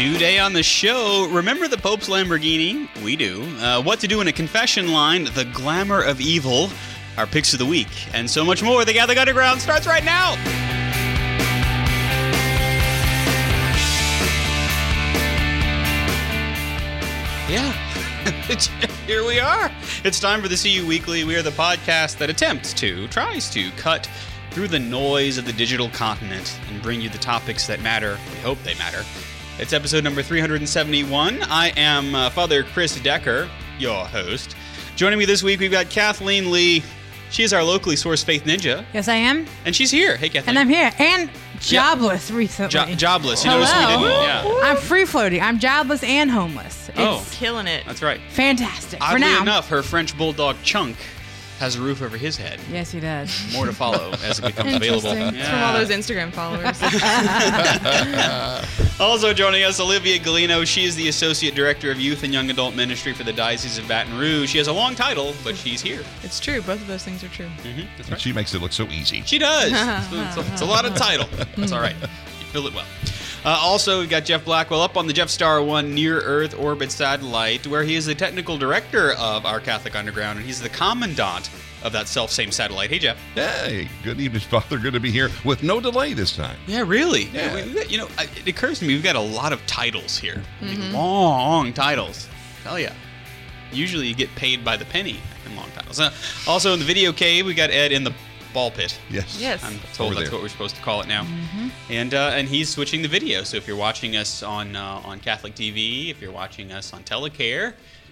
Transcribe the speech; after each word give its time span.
Today 0.00 0.38
on 0.38 0.54
the 0.54 0.62
show, 0.62 1.28
remember 1.30 1.68
the 1.68 1.76
Pope's 1.76 2.08
Lamborghini? 2.08 2.88
We 3.04 3.16
do. 3.16 3.42
Uh, 3.58 3.82
what 3.82 4.00
to 4.00 4.08
do 4.08 4.22
in 4.22 4.28
a 4.28 4.32
confession 4.32 4.92
line, 4.92 5.24
the 5.24 5.46
glamour 5.52 6.00
of 6.00 6.22
evil, 6.22 6.70
our 7.18 7.26
picks 7.26 7.52
of 7.52 7.58
the 7.58 7.66
week, 7.66 8.08
and 8.14 8.28
so 8.28 8.42
much 8.42 8.62
more. 8.62 8.82
The 8.86 8.94
Catholic 8.94 9.18
Underground 9.18 9.60
starts 9.60 9.86
right 9.86 10.02
now. 10.02 10.36
Yeah. 17.50 17.70
Here 19.06 19.26
we 19.26 19.38
are. 19.38 19.70
It's 20.02 20.18
time 20.18 20.40
for 20.40 20.48
the 20.48 20.56
CU 20.56 20.86
Weekly. 20.86 21.24
We 21.24 21.36
are 21.36 21.42
the 21.42 21.50
podcast 21.50 22.16
that 22.16 22.30
attempts 22.30 22.72
to, 22.72 23.06
tries 23.08 23.50
to 23.50 23.70
cut 23.72 24.08
through 24.50 24.68
the 24.68 24.78
noise 24.78 25.36
of 25.36 25.44
the 25.44 25.52
digital 25.52 25.90
continent 25.90 26.58
and 26.70 26.80
bring 26.80 27.02
you 27.02 27.10
the 27.10 27.18
topics 27.18 27.66
that 27.66 27.82
matter. 27.82 28.18
We 28.32 28.38
hope 28.38 28.62
they 28.62 28.74
matter. 28.76 29.04
It's 29.60 29.72
episode 29.74 30.04
number 30.04 30.22
371. 30.22 31.42
I 31.42 31.72
am 31.76 32.14
uh, 32.14 32.30
Father 32.30 32.62
Chris 32.62 32.98
Decker, 33.00 33.48
your 33.78 34.06
host. 34.06 34.56
Joining 34.96 35.18
me 35.18 35.26
this 35.26 35.42
week, 35.42 35.60
we've 35.60 35.70
got 35.70 35.90
Kathleen 35.90 36.50
Lee. 36.50 36.82
She 37.30 37.42
is 37.42 37.52
our 37.52 37.62
locally 37.62 37.94
sourced 37.94 38.24
faith 38.24 38.44
ninja, 38.44 38.84
Yes, 38.92 39.06
I 39.06 39.14
am, 39.16 39.46
and 39.64 39.76
she's 39.76 39.90
here. 39.90 40.16
Hey, 40.16 40.28
Kathleen. 40.30 40.48
and 40.56 40.58
I'm 40.58 40.68
here 40.68 40.90
and 40.98 41.30
jobless 41.60 42.30
recently. 42.30 42.70
Jo- 42.70 42.86
jobless. 42.94 43.44
You 43.44 43.50
notice 43.50 43.70
we 43.72 43.86
didn't. 43.86 44.02
Yeah. 44.02 44.58
I'm 44.64 44.76
free 44.78 45.04
floating. 45.04 45.40
I'm 45.40 45.58
jobless 45.60 46.02
and 46.02 46.28
homeless. 46.30 46.88
It's 46.88 46.98
Oh. 46.98 47.24
Killing 47.30 47.66
it. 47.68 47.84
That's 47.86 48.02
right. 48.02 48.20
fantastic 48.30 49.00
for 49.02 49.18
now. 49.18 49.42
enough, 49.42 49.68
her 49.68 49.82
French 49.82 50.16
bulldog 50.18 50.56
Chunk 50.64 50.96
has 51.60 51.76
a 51.76 51.80
roof 51.80 52.02
over 52.02 52.16
his 52.16 52.36
head. 52.36 52.58
Yes, 52.72 52.90
he 52.90 52.98
does. 53.00 53.30
More 53.52 53.66
to 53.66 53.72
follow 53.72 54.10
as 54.24 54.38
it 54.40 54.46
becomes 54.46 54.74
available. 54.74 55.10
Interesting. 55.10 55.40
It's 55.40 55.48
from 55.48 55.62
all 55.62 55.74
those 55.74 55.90
Instagram 55.90 56.32
followers. 56.32 56.80
Also 59.00 59.32
joining 59.32 59.64
us, 59.64 59.80
Olivia 59.80 60.18
Galino. 60.18 60.66
She 60.66 60.84
is 60.84 60.94
the 60.94 61.08
Associate 61.08 61.54
Director 61.54 61.90
of 61.90 61.98
Youth 61.98 62.22
and 62.22 62.34
Young 62.34 62.50
Adult 62.50 62.74
Ministry 62.74 63.14
for 63.14 63.24
the 63.24 63.32
Diocese 63.32 63.78
of 63.78 63.88
Baton 63.88 64.18
Rouge. 64.18 64.50
She 64.50 64.58
has 64.58 64.68
a 64.68 64.72
long 64.74 64.94
title, 64.94 65.32
but 65.42 65.56
she's 65.56 65.80
here. 65.80 66.02
it's 66.22 66.38
true. 66.38 66.60
Both 66.60 66.82
of 66.82 66.86
those 66.86 67.02
things 67.02 67.24
are 67.24 67.28
true. 67.28 67.46
hmm 67.62 67.80
that's 67.96 68.08
And 68.08 68.10
right. 68.10 68.20
she 68.20 68.34
makes 68.34 68.52
it 68.52 68.60
look 68.60 68.72
so 68.72 68.84
easy. 68.88 69.22
She 69.22 69.38
does. 69.38 69.72
it's, 69.72 70.36
a, 70.36 70.52
it's 70.52 70.60
a 70.60 70.66
lot 70.66 70.84
of 70.84 70.94
title. 70.96 71.26
That's 71.56 71.72
all 71.72 71.80
right. 71.80 71.96
You 71.98 72.46
fill 72.52 72.66
it 72.66 72.74
well. 72.74 72.84
Uh, 73.42 73.58
also, 73.62 74.00
we've 74.00 74.10
got 74.10 74.24
Jeff 74.26 74.44
Blackwell 74.44 74.82
up 74.82 74.98
on 74.98 75.06
the 75.06 75.14
Jeff 75.14 75.30
Star 75.30 75.62
1 75.62 75.94
Near 75.94 76.20
Earth 76.20 76.54
Orbit 76.58 76.92
satellite, 76.92 77.66
where 77.66 77.82
he 77.82 77.94
is 77.94 78.04
the 78.04 78.14
technical 78.14 78.58
director 78.58 79.12
of 79.12 79.46
our 79.46 79.60
Catholic 79.60 79.96
Underground, 79.96 80.38
and 80.38 80.46
he's 80.46 80.60
the 80.60 80.68
commandant 80.68 81.48
of 81.82 81.92
that 81.92 82.06
self 82.06 82.30
same 82.30 82.52
satellite. 82.52 82.90
Hey, 82.90 82.98
Jeff. 82.98 83.16
Hey, 83.34 83.88
good 84.04 84.20
evening, 84.20 84.40
Father. 84.50 84.76
Good 84.76 84.92
to 84.92 85.00
be 85.00 85.10
here 85.10 85.30
with 85.42 85.62
no 85.62 85.80
delay 85.80 86.12
this 86.12 86.36
time. 86.36 86.58
Yeah, 86.66 86.84
really. 86.86 87.24
Yeah. 87.32 87.54
We- 87.64 87.72
we 87.72 87.84
you 87.86 87.96
know, 87.96 88.08
it 88.18 88.46
occurs 88.46 88.78
to 88.80 88.84
me 88.84 88.92
we've 88.92 89.02
got 89.02 89.16
a 89.16 89.20
lot 89.20 89.54
of 89.54 89.64
titles 89.66 90.18
here. 90.18 90.42
I 90.60 90.64
mean, 90.66 90.92
long 90.92 91.72
titles. 91.72 92.28
Hell 92.62 92.78
yeah. 92.78 92.92
Usually 93.72 94.06
you 94.06 94.14
get 94.14 94.28
paid 94.34 94.62
by 94.64 94.76
the 94.76 94.84
penny 94.84 95.16
in 95.46 95.56
long 95.56 95.70
titles. 95.74 95.98
Uh, 95.98 96.12
also 96.46 96.74
in 96.74 96.78
the 96.78 96.84
video 96.84 97.10
cave, 97.10 97.46
we 97.46 97.54
got 97.54 97.70
Ed 97.70 97.90
in 97.92 98.04
the 98.04 98.12
ball 98.52 98.70
pit. 98.70 98.98
Yes. 99.10 99.38
Yes. 99.40 99.62
I'm 99.64 99.78
told 99.94 100.12
Over 100.12 100.20
that's 100.20 100.30
there. 100.30 100.38
what 100.38 100.42
we're 100.42 100.48
supposed 100.48 100.76
to 100.76 100.82
call 100.82 101.00
it 101.00 101.08
now. 101.08 101.26
And 101.88 102.14
uh, 102.14 102.32
and 102.34 102.48
he's 102.48 102.68
switching 102.68 103.02
the 103.02 103.08
video. 103.08 103.42
So 103.42 103.56
if 103.56 103.66
you're 103.66 103.76
watching 103.76 104.16
us 104.16 104.42
on 104.42 104.76
uh, 104.76 105.02
on 105.04 105.20
Catholic 105.20 105.54
TV, 105.54 106.10
if 106.10 106.20
you're 106.20 106.32
watching 106.32 106.72
us 106.72 106.92
on 106.92 107.02
Telecare, 107.04 107.70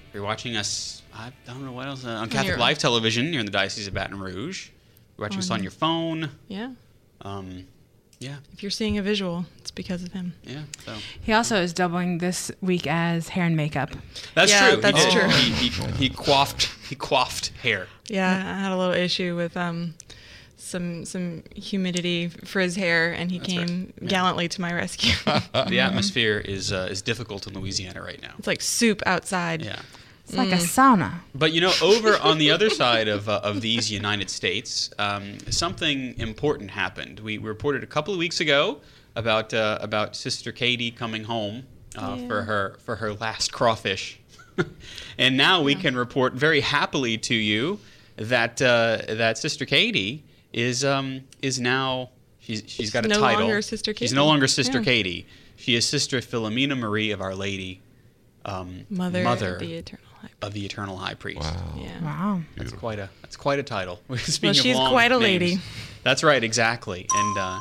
if 0.08 0.14
you're 0.14 0.22
watching 0.22 0.56
us, 0.56 1.02
I 1.14 1.30
don't 1.46 1.64
know 1.64 1.72
what 1.72 1.86
else 1.86 2.04
uh, 2.04 2.10
on 2.10 2.28
Catholic 2.28 2.48
your- 2.48 2.58
Live 2.58 2.78
Television 2.78 3.30
here 3.32 3.40
in 3.40 3.46
the 3.46 3.52
Diocese 3.52 3.86
of 3.86 3.94
Baton 3.94 4.18
Rouge, 4.18 4.68
you're 5.16 5.24
watching 5.26 5.38
us 5.40 5.50
on 5.50 5.62
your 5.62 5.72
phone. 5.72 6.30
Yeah. 6.48 6.70
Um, 7.22 7.66
yeah, 8.20 8.38
If 8.52 8.64
you're 8.64 8.70
seeing 8.70 8.98
a 8.98 9.02
visual, 9.02 9.46
it's 9.58 9.70
because 9.70 10.02
of 10.02 10.12
him. 10.12 10.34
yeah. 10.42 10.62
So 10.84 10.96
He 11.22 11.32
also 11.32 11.62
is 11.62 11.72
doubling 11.72 12.18
this 12.18 12.50
week 12.60 12.88
as 12.88 13.28
hair 13.28 13.44
and 13.44 13.56
makeup. 13.56 13.90
that's 14.34 14.50
Yeah, 14.50 14.72
true. 14.72 14.80
that's 14.80 15.04
he 15.04 15.10
true. 15.12 15.28
He, 15.28 15.68
he, 15.68 15.86
he 15.92 16.10
coiffed 16.10 16.68
he 16.88 16.96
coiffed 16.96 17.52
hair. 17.62 17.86
Yeah, 18.08 18.28
I 18.28 18.60
had 18.60 18.72
a 18.72 18.76
little 18.76 18.94
issue 18.94 19.36
with 19.36 19.56
um, 19.56 19.94
some 20.68 21.04
some 21.04 21.42
humidity 21.54 22.28
for 22.28 22.60
his 22.60 22.76
hair, 22.76 23.12
and 23.12 23.30
he 23.30 23.38
That's 23.38 23.54
right. 23.56 23.66
came 23.68 23.92
Yeah. 24.00 24.08
gallantly 24.08 24.48
to 24.48 24.60
my 24.60 24.72
rescue. 24.72 25.14
The 25.68 25.80
atmosphere 25.88 26.38
is 26.38 26.72
uh, 26.72 26.88
is 26.90 27.02
difficult 27.02 27.46
in 27.46 27.54
Louisiana 27.54 28.02
right 28.02 28.20
now. 28.22 28.34
it's 28.38 28.46
like 28.46 28.60
soup 28.62 29.02
outside. 29.06 29.62
Yeah. 29.62 29.80
It's 30.24 30.36
like 30.36 30.52
a 30.52 30.56
sauna. 30.56 31.20
But 31.34 31.52
you 31.54 31.62
know, 31.62 31.72
over 31.80 32.18
on 32.18 32.36
the 32.36 32.50
other 32.50 32.68
side 32.82 33.08
of, 33.08 33.30
uh, 33.30 33.40
of 33.42 33.62
these 33.62 33.90
United 33.90 34.28
States, 34.28 34.90
um, 34.98 35.38
something 35.48 36.18
important 36.18 36.70
happened. 36.70 37.20
We 37.20 37.38
reported 37.38 37.82
a 37.82 37.86
couple 37.86 38.12
of 38.12 38.18
weeks 38.18 38.38
ago 38.38 38.80
about 39.16 39.54
uh, 39.54 39.78
about 39.80 40.14
Sister 40.16 40.52
Katie 40.52 40.90
coming 40.90 41.24
home 41.24 41.64
uh, 41.96 42.18
for 42.28 42.42
her 42.42 42.76
for 42.84 42.96
her 42.96 43.14
last 43.14 43.52
crawfish, 43.54 44.20
and 45.16 45.36
now 45.38 45.62
we 45.62 45.74
can 45.74 45.96
report 45.96 46.34
very 46.34 46.60
happily 46.60 47.16
to 47.18 47.34
you 47.34 47.80
that 48.16 48.60
uh, 48.60 48.98
that 49.08 49.38
Sister 49.38 49.64
Katie 49.64 50.24
is 50.52 50.84
um, 50.84 51.22
is 51.42 51.58
now 51.60 52.10
she's 52.40 52.62
she's 52.66 52.90
got 52.90 53.04
a 53.04 53.08
no 53.08 53.20
title. 53.20 53.42
longer 53.42 53.62
Sister 53.62 53.92
She's 53.96 54.12
no 54.12 54.26
longer 54.26 54.46
Sister 54.46 54.78
Yeah. 54.78 54.84
Katie. 54.84 55.26
She 55.56 55.74
is 55.74 55.86
Sister 55.88 56.18
Philomena 56.20 56.78
Marie 56.78 57.10
of 57.10 57.20
Our 57.20 57.34
Lady, 57.34 57.80
um, 58.44 58.86
Mother, 58.88 59.24
mother 59.24 59.54
of 59.56 59.60
the 59.60 59.74
eternal 59.74 60.04
high. 60.20 60.28
of 60.40 60.52
the 60.52 60.64
Eternal 60.64 60.96
High 60.96 61.14
Priest. 61.14 61.40
Wow. 61.40 61.74
Yeah. 61.76 62.00
Wow. 62.04 62.40
That's 62.56 62.72
quite 62.72 62.98
a 63.00 63.10
that's 63.22 63.36
quite 63.36 63.58
a 63.58 63.62
title. 63.64 64.00
Speaking 64.18 64.42
Well, 64.48 64.50
of 64.50 64.56
she's 64.56 64.76
long 64.76 64.90
quite 64.92 65.10
a 65.12 65.18
names. 65.18 65.22
lady. 65.42 65.58
That's 66.04 66.22
right, 66.22 66.42
exactly. 66.44 67.06
And 67.12 67.38
uh, 67.38 67.60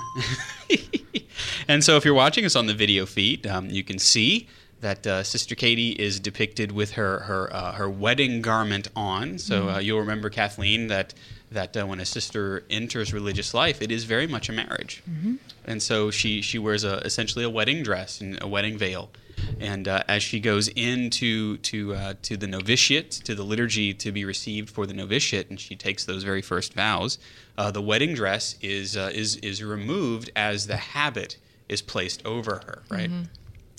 and 1.68 1.84
so 1.84 1.98
if 1.98 2.06
you're 2.06 2.14
watching 2.14 2.46
us 2.46 2.56
on 2.56 2.68
the 2.68 2.74
video 2.74 3.06
feed, 3.06 3.46
um, 3.48 3.70
you 3.70 3.84
can 3.84 4.00
see 4.00 4.48
that 4.82 5.06
uh, 5.08 5.24
Sister 5.24 5.56
Katie 5.56 5.92
is 5.94 6.20
depicted 6.20 6.72
with 6.72 6.92
her 6.92 7.20
her 7.22 7.54
uh, 7.54 7.72
her 7.74 7.90
wedding 7.90 8.42
garment 8.42 8.88
on. 8.96 9.38
So 9.40 9.62
Mm-hmm. 9.62 9.70
uh, 9.76 9.80
you'll 9.80 10.00
remember 10.00 10.30
Kathleen 10.30 10.88
that 10.88 11.14
that 11.52 11.76
uh, 11.78 11.86
when 11.86 12.00
a 12.00 12.06
sister 12.06 12.64
enters 12.70 13.14
religious 13.14 13.54
life, 13.54 13.82
it 13.82 13.92
is 13.92 14.04
very 14.04 14.28
much 14.28 14.50
a 14.50 14.52
marriage. 14.52 15.02
Mm-hmm. 15.10 15.36
And 15.66 15.82
so 15.82 16.12
she 16.12 16.42
she 16.42 16.60
wears 16.60 16.84
a 16.84 16.98
essentially 17.00 17.46
a 17.46 17.50
wedding 17.50 17.84
dress 17.84 18.22
and 18.22 18.42
a 18.42 18.48
wedding 18.48 18.78
veil. 18.78 19.10
And 19.60 19.88
uh, 19.88 20.04
as 20.08 20.24
she 20.24 20.40
goes 20.40 20.68
into 20.70 21.58
to 21.58 21.94
uh, 21.94 22.14
to 22.24 22.38
the 22.38 22.48
novitiate, 22.48 23.12
to 23.12 23.36
the 23.36 23.44
liturgy 23.44 23.94
to 23.94 24.12
be 24.12 24.26
received 24.26 24.70
for 24.70 24.86
the 24.86 24.94
novitiate, 24.94 25.50
and 25.50 25.60
she 25.60 25.76
takes 25.76 26.06
those 26.06 26.24
very 26.24 26.42
first 26.42 26.74
vows, 26.74 27.20
uh, 27.58 27.72
the 27.72 27.82
wedding 27.82 28.14
dress 28.14 28.56
is 28.62 28.98
uh, 28.98 29.12
is 29.14 29.36
is 29.38 29.64
removed 29.64 30.32
as 30.36 30.68
the 30.68 30.78
habit 30.78 31.38
is 31.70 31.82
placed 31.82 32.26
over 32.26 32.62
her, 32.66 32.84
right? 32.90 33.12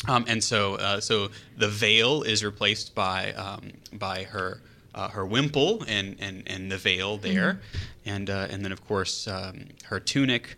Um, 0.06 0.24
and 0.28 0.42
so 0.44 0.76
uh, 0.76 1.00
so 1.00 1.30
the 1.56 1.68
veil 1.68 2.22
is 2.22 2.44
replaced 2.44 2.94
by 2.94 3.32
um, 3.32 3.72
by 3.92 4.24
her 4.24 4.60
uh, 4.94 5.08
her 5.08 5.24
wimple 5.26 5.84
and, 5.86 6.16
and, 6.20 6.42
and 6.46 6.70
the 6.72 6.78
veil 6.78 7.16
there, 7.18 7.60
and 8.04 8.28
uh, 8.30 8.46
and 8.50 8.64
then 8.64 8.72
of 8.72 8.86
course 8.86 9.26
um, 9.28 9.66
her 9.84 10.00
tunic, 10.00 10.56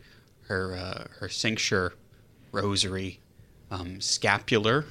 her 0.48 0.74
uh, 0.76 1.04
her 1.18 1.28
cincture, 1.28 1.94
rosary, 2.52 3.20
um, 3.70 4.00
scapular, 4.00 4.84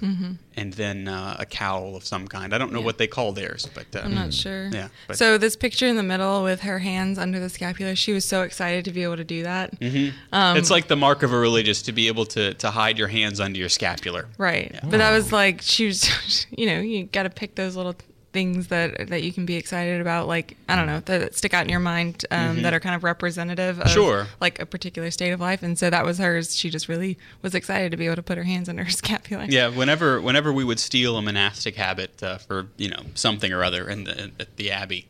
and 0.56 0.74
then 0.74 1.08
uh, 1.10 1.36
a 1.40 1.46
cowl 1.46 1.96
of 1.98 2.06
some 2.06 2.28
kind. 2.28 2.54
I 2.54 2.58
don't 2.58 2.72
know 2.72 2.80
Yeah. 2.80 2.86
what 2.86 2.98
they 2.98 3.08
call 3.08 3.34
theirs, 3.34 3.68
but 3.74 3.88
uh, 3.94 4.02
I'm 4.06 4.16
not 4.16 4.34
sure. 4.34 4.68
Yeah, 4.72 4.88
but- 5.08 5.18
so 5.18 5.38
this 5.38 5.56
picture 5.58 5.86
in 5.88 5.96
the 5.98 6.04
middle 6.04 6.44
with 6.44 6.62
her 6.62 6.80
hands 6.80 7.18
under 7.20 7.40
the 7.40 7.50
scapular, 7.50 7.96
she 7.96 8.14
was 8.14 8.24
so 8.24 8.44
excited 8.44 8.86
to 8.86 8.92
be 8.92 9.04
able 9.04 9.18
to 9.18 9.24
do 9.26 9.44
that. 9.44 9.78
Mhm. 9.80 10.14
Um, 10.32 10.56
it's 10.58 10.70
like 10.70 10.88
the 10.88 10.96
mark 10.96 11.24
of 11.24 11.34
a 11.34 11.38
religious 11.38 11.82
to 11.84 11.92
be 11.92 12.08
able 12.08 12.26
to 12.28 12.54
to 12.54 12.72
hide 12.72 12.98
your 12.98 13.10
hands 13.10 13.40
under 13.40 13.60
your 13.60 13.70
scapular. 13.70 14.28
Right. 14.38 14.74
But 14.84 14.98
that 15.00 15.12
was 15.12 15.32
like 15.34 15.62
she 15.62 15.88
was 15.88 16.46
you 16.52 16.66
know, 16.68 16.80
you 16.80 17.04
got 17.06 17.24
to 17.24 17.30
pick 17.30 17.56
those 17.56 17.76
little 17.76 17.96
things 18.32 18.68
that 18.68 19.10
that 19.10 19.24
you 19.24 19.34
can 19.34 19.46
be 19.46 19.56
excited 19.56 20.00
about 20.02 20.28
like 20.28 20.56
I 20.68 20.76
don't 20.76 20.86
know, 20.86 21.00
that 21.02 21.36
stick 21.36 21.54
out 21.54 21.64
in 21.64 21.70
your 21.70 21.80
mind 21.80 22.26
um, 22.30 22.62
that 22.62 22.74
are 22.76 22.80
kind 22.80 22.96
of 22.96 23.04
representative 23.04 23.80
of 23.80 23.86
Mm-hmm. 23.88 23.94
Sure. 23.94 24.28
like 24.40 24.60
a 24.60 24.66
particular 24.68 25.10
state 25.10 25.32
of 25.32 25.40
life 25.40 25.64
and 25.64 25.80
so 25.80 25.90
that 25.90 26.06
was 26.06 26.20
hers. 26.20 26.56
She 26.56 26.70
just 26.70 26.88
really 26.88 27.18
was 27.42 27.56
excited 27.56 27.90
to 27.92 27.98
be 27.98 28.06
able 28.06 28.18
to 28.18 28.24
put 28.24 28.38
her 28.38 28.44
hands 28.44 28.70
under 28.70 28.84
her 28.84 28.90
scapula. 29.04 29.46
Yeah, 29.50 29.70
whenever 29.70 30.22
whenever 30.22 30.54
we 30.54 30.64
would 30.64 30.80
steal 30.80 31.18
a 31.18 31.22
monastic 31.22 31.76
habit 31.76 32.22
uh, 32.22 32.38
for 32.38 32.68
you 32.78 32.90
know 32.90 33.02
something 33.16 33.52
or 33.52 33.64
other 33.64 33.90
in 33.90 34.04
the 34.04 34.32
at 34.40 34.56
the 34.58 34.72
abbey. 34.72 35.08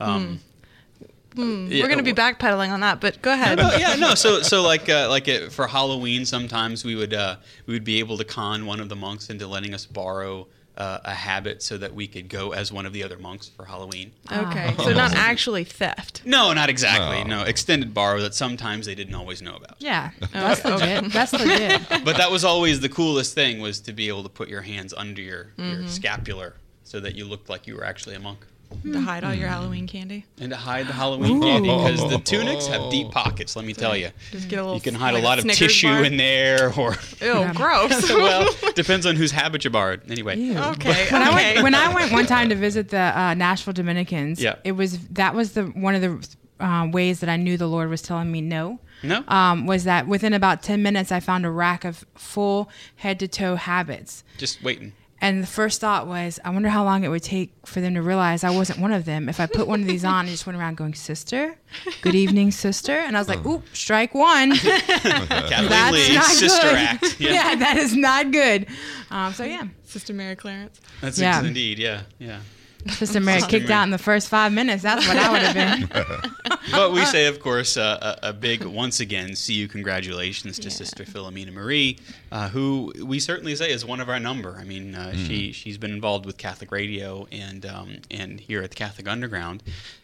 Um, 0.00 0.40
Hmm, 1.34 1.66
yeah, 1.70 1.82
We're 1.82 1.88
going 1.88 1.98
to 1.98 2.02
be 2.04 2.14
backpedaling 2.14 2.70
on 2.70 2.80
that, 2.80 2.98
but 3.02 3.20
go 3.20 3.30
ahead. 3.30 3.60
Oh 3.60 3.76
yeah, 3.78 3.94
no. 3.96 4.14
So 4.14 4.40
so 4.40 4.62
like 4.62 4.88
uh, 4.88 5.08
like 5.10 5.28
it, 5.28 5.52
for 5.52 5.66
Halloween, 5.66 6.24
sometimes 6.24 6.82
we 6.82 6.94
would 6.94 7.12
uh, 7.12 7.36
we 7.66 7.74
would 7.74 7.84
be 7.84 7.98
able 7.98 8.16
to 8.16 8.24
con 8.24 8.64
one 8.64 8.80
of 8.80 8.88
the 8.88 8.96
monks 8.96 9.28
into 9.28 9.46
letting 9.46 9.74
us 9.74 9.84
borrow 9.84 10.46
uh, 10.76 10.98
a 11.04 11.14
habit 11.14 11.62
so 11.62 11.78
that 11.78 11.94
we 11.94 12.06
could 12.06 12.28
go 12.28 12.52
as 12.52 12.70
one 12.72 12.84
of 12.86 12.92
the 12.92 13.02
other 13.02 13.18
monks 13.18 13.48
for 13.48 13.64
Halloween. 13.64 14.12
Okay. 14.30 14.74
So 14.78 14.92
not 14.92 15.14
actually 15.14 15.64
theft. 15.64 16.22
No, 16.24 16.52
not 16.52 16.68
exactly. 16.68 17.18
Oh. 17.18 17.24
No, 17.26 17.42
extended 17.42 17.94
borrow 17.94 18.20
that 18.20 18.34
sometimes 18.34 18.86
they 18.86 18.94
didn't 18.94 19.14
always 19.14 19.40
know 19.40 19.56
about. 19.56 19.76
Yeah, 19.78 20.10
that's 20.32 20.64
okay. 20.64 20.96
legit. 21.00 21.12
That's 21.12 21.32
legit. 21.32 21.82
But 22.04 22.16
that 22.18 22.30
was 22.30 22.44
always 22.44 22.80
the 22.80 22.88
coolest 22.88 23.34
thing 23.34 23.60
was 23.60 23.80
to 23.80 23.92
be 23.92 24.08
able 24.08 24.22
to 24.24 24.28
put 24.28 24.48
your 24.48 24.62
hands 24.62 24.92
under 24.94 25.22
your, 25.22 25.44
Mm-hmm. 25.58 25.80
your 25.82 25.88
scapular 25.88 26.54
so 26.84 27.00
that 27.00 27.14
you 27.14 27.24
looked 27.24 27.48
like 27.48 27.66
you 27.66 27.74
were 27.76 27.84
actually 27.84 28.14
a 28.14 28.20
monk. 28.20 28.40
To 28.82 29.00
hide 29.00 29.24
all 29.24 29.34
your 29.34 29.48
Halloween 29.48 29.86
candy. 29.86 30.24
and 30.40 30.50
to 30.50 30.56
hide 30.56 30.86
the 30.86 30.92
Halloween 30.92 31.40
candy 31.40 31.68
because 31.68 32.08
the 32.08 32.18
tunics 32.18 32.66
have 32.66 32.90
deep 32.90 33.10
pockets. 33.10 33.56
Let 33.56 33.64
me 33.64 33.72
tell 33.74 33.96
you, 33.96 34.10
Just 34.30 34.48
get 34.48 34.58
a 34.58 34.62
little. 34.62 34.74
you 34.76 34.80
can 34.80 34.94
hide 34.94 35.12
like 35.14 35.22
a 35.22 35.24
lot 35.26 35.38
of 35.38 35.42
Snickers 35.42 35.58
tissue 35.58 35.88
bar. 35.88 36.04
in 36.04 36.16
there, 36.16 36.72
or 36.78 36.96
Ew, 37.20 37.50
gross. 37.54 38.08
well, 38.10 38.48
depends 38.74 39.06
on 39.06 39.16
whose 39.16 39.30
habit 39.32 39.64
you 39.64 39.70
borrowed. 39.70 40.08
Anyway, 40.10 40.36
Ew. 40.38 40.56
okay. 40.58 41.06
When 41.10 41.22
I 41.22 41.28
okay. 41.28 41.52
went 41.54 41.62
when 41.64 41.74
I 41.74 41.94
went 41.94 42.12
one 42.12 42.26
time 42.26 42.48
to 42.50 42.54
visit 42.54 42.88
the 42.90 43.18
uh, 43.18 43.34
Nashville 43.34 43.72
Dominicans, 43.74 44.40
Yeah. 44.40 44.56
it 44.64 44.72
was 44.72 44.98
that 45.08 45.34
was 45.34 45.52
the 45.52 45.64
one 45.64 45.94
of 45.94 46.02
the 46.02 46.64
uh, 46.64 46.88
ways 46.90 47.20
that 47.20 47.28
I 47.28 47.36
knew 47.36 47.56
the 47.56 47.66
Lord 47.66 47.88
was 47.90 48.00
telling 48.02 48.30
me 48.32 48.40
no. 48.40 48.78
no, 49.02 49.22
Um, 49.28 49.66
was 49.66 49.84
that 49.84 50.06
within 50.06 50.32
about 50.32 50.62
ten 50.62 50.82
minutes 50.82 51.12
I 51.12 51.20
found 51.20 51.44
a 51.44 51.50
rack 51.50 51.84
of 51.84 52.04
full 52.14 52.70
head 52.96 53.18
to 53.20 53.28
toe 53.28 53.56
habits. 53.56 54.24
just 54.38 54.62
waiting. 54.62 54.92
And 55.26 55.42
the 55.42 55.46
first 55.48 55.80
thought 55.80 56.06
was, 56.06 56.38
I 56.44 56.50
wonder 56.50 56.68
how 56.68 56.84
long 56.84 57.02
it 57.04 57.08
would 57.08 57.22
take 57.22 57.50
for 57.66 57.80
them 57.80 57.94
to 57.94 58.02
realize 58.02 58.44
I 58.44 58.50
wasn't 58.50 58.78
one 58.78 58.92
of 58.92 59.04
them. 59.06 59.28
If 59.28 59.40
I 59.40 59.46
put 59.46 59.66
one 59.66 59.80
of 59.80 59.86
these 59.88 60.04
on 60.04 60.20
and 60.20 60.28
just 60.28 60.46
went 60.46 60.56
around 60.58 60.76
going, 60.76 60.94
Sister, 60.94 61.56
good 62.02 62.14
evening, 62.14 62.50
sister. 62.52 62.92
And 62.92 63.16
I 63.16 63.20
was 63.20 63.28
like, 63.28 63.44
Oop, 63.44 63.64
strike 63.74 64.14
one. 64.14 64.50
That's 65.02 65.92
Lee, 65.92 66.14
not 66.14 66.24
sister 66.26 66.68
good. 66.68 66.76
act. 66.76 67.16
Yeah, 67.20 67.30
Yeah. 67.32 67.54
that 67.56 67.76
is 67.76 67.96
not 67.96 68.30
good. 68.30 68.66
Um, 69.10 69.32
so, 69.32 69.44
yeah. 69.44 69.64
Sister 69.84 70.12
Mary 70.12 70.36
Clarence. 70.36 70.80
that's 71.00 71.18
Yeah. 71.18 71.42
indeed. 71.44 71.78
Yeah, 71.78 72.02
yeah. 72.18 72.40
Sister 72.90 73.18
Mary 73.18 73.42
kicked 73.42 73.68
out 73.70 73.82
in 73.82 73.90
the 73.90 73.98
first 73.98 74.28
five 74.28 74.52
minutes. 74.52 74.84
That's 74.84 75.06
what 75.08 75.16
I 75.16 75.30
would 75.32 75.42
have 75.42 75.54
been. 75.54 76.30
But 76.70 76.92
we 76.92 77.04
say, 77.04 77.26
of 77.26 77.38
course, 77.40 77.76
uh, 77.76 78.16
a, 78.22 78.30
a 78.30 78.32
big 78.32 78.64
once 78.64 78.98
again, 79.00 79.34
see 79.36 79.54
you, 79.54 79.66
congratulations 79.68 80.56
to 80.58 80.64
Yeah. 80.64 80.74
Sister 80.74 81.04
Philomena 81.04 81.52
Marie, 81.52 81.98
uh, 82.36 82.48
who 82.54 82.92
we 83.12 83.18
certainly 83.30 83.54
say 83.56 83.68
is 83.76 83.82
one 83.84 84.00
of 84.04 84.08
our 84.08 84.20
number. 84.20 84.52
I 84.62 84.64
mean, 84.72 84.94
uh, 84.94 85.12
she 85.26 85.52
she's 85.52 85.78
been 85.78 85.92
involved 85.92 86.24
with 86.26 86.36
Catholic 86.36 86.70
Radio 86.80 87.26
and 87.32 87.64
um, 87.64 87.88
and 88.10 88.40
here 88.48 88.62
at 88.62 88.70
the 88.70 88.76
Catholic 88.84 89.06
Underground, 89.08 89.62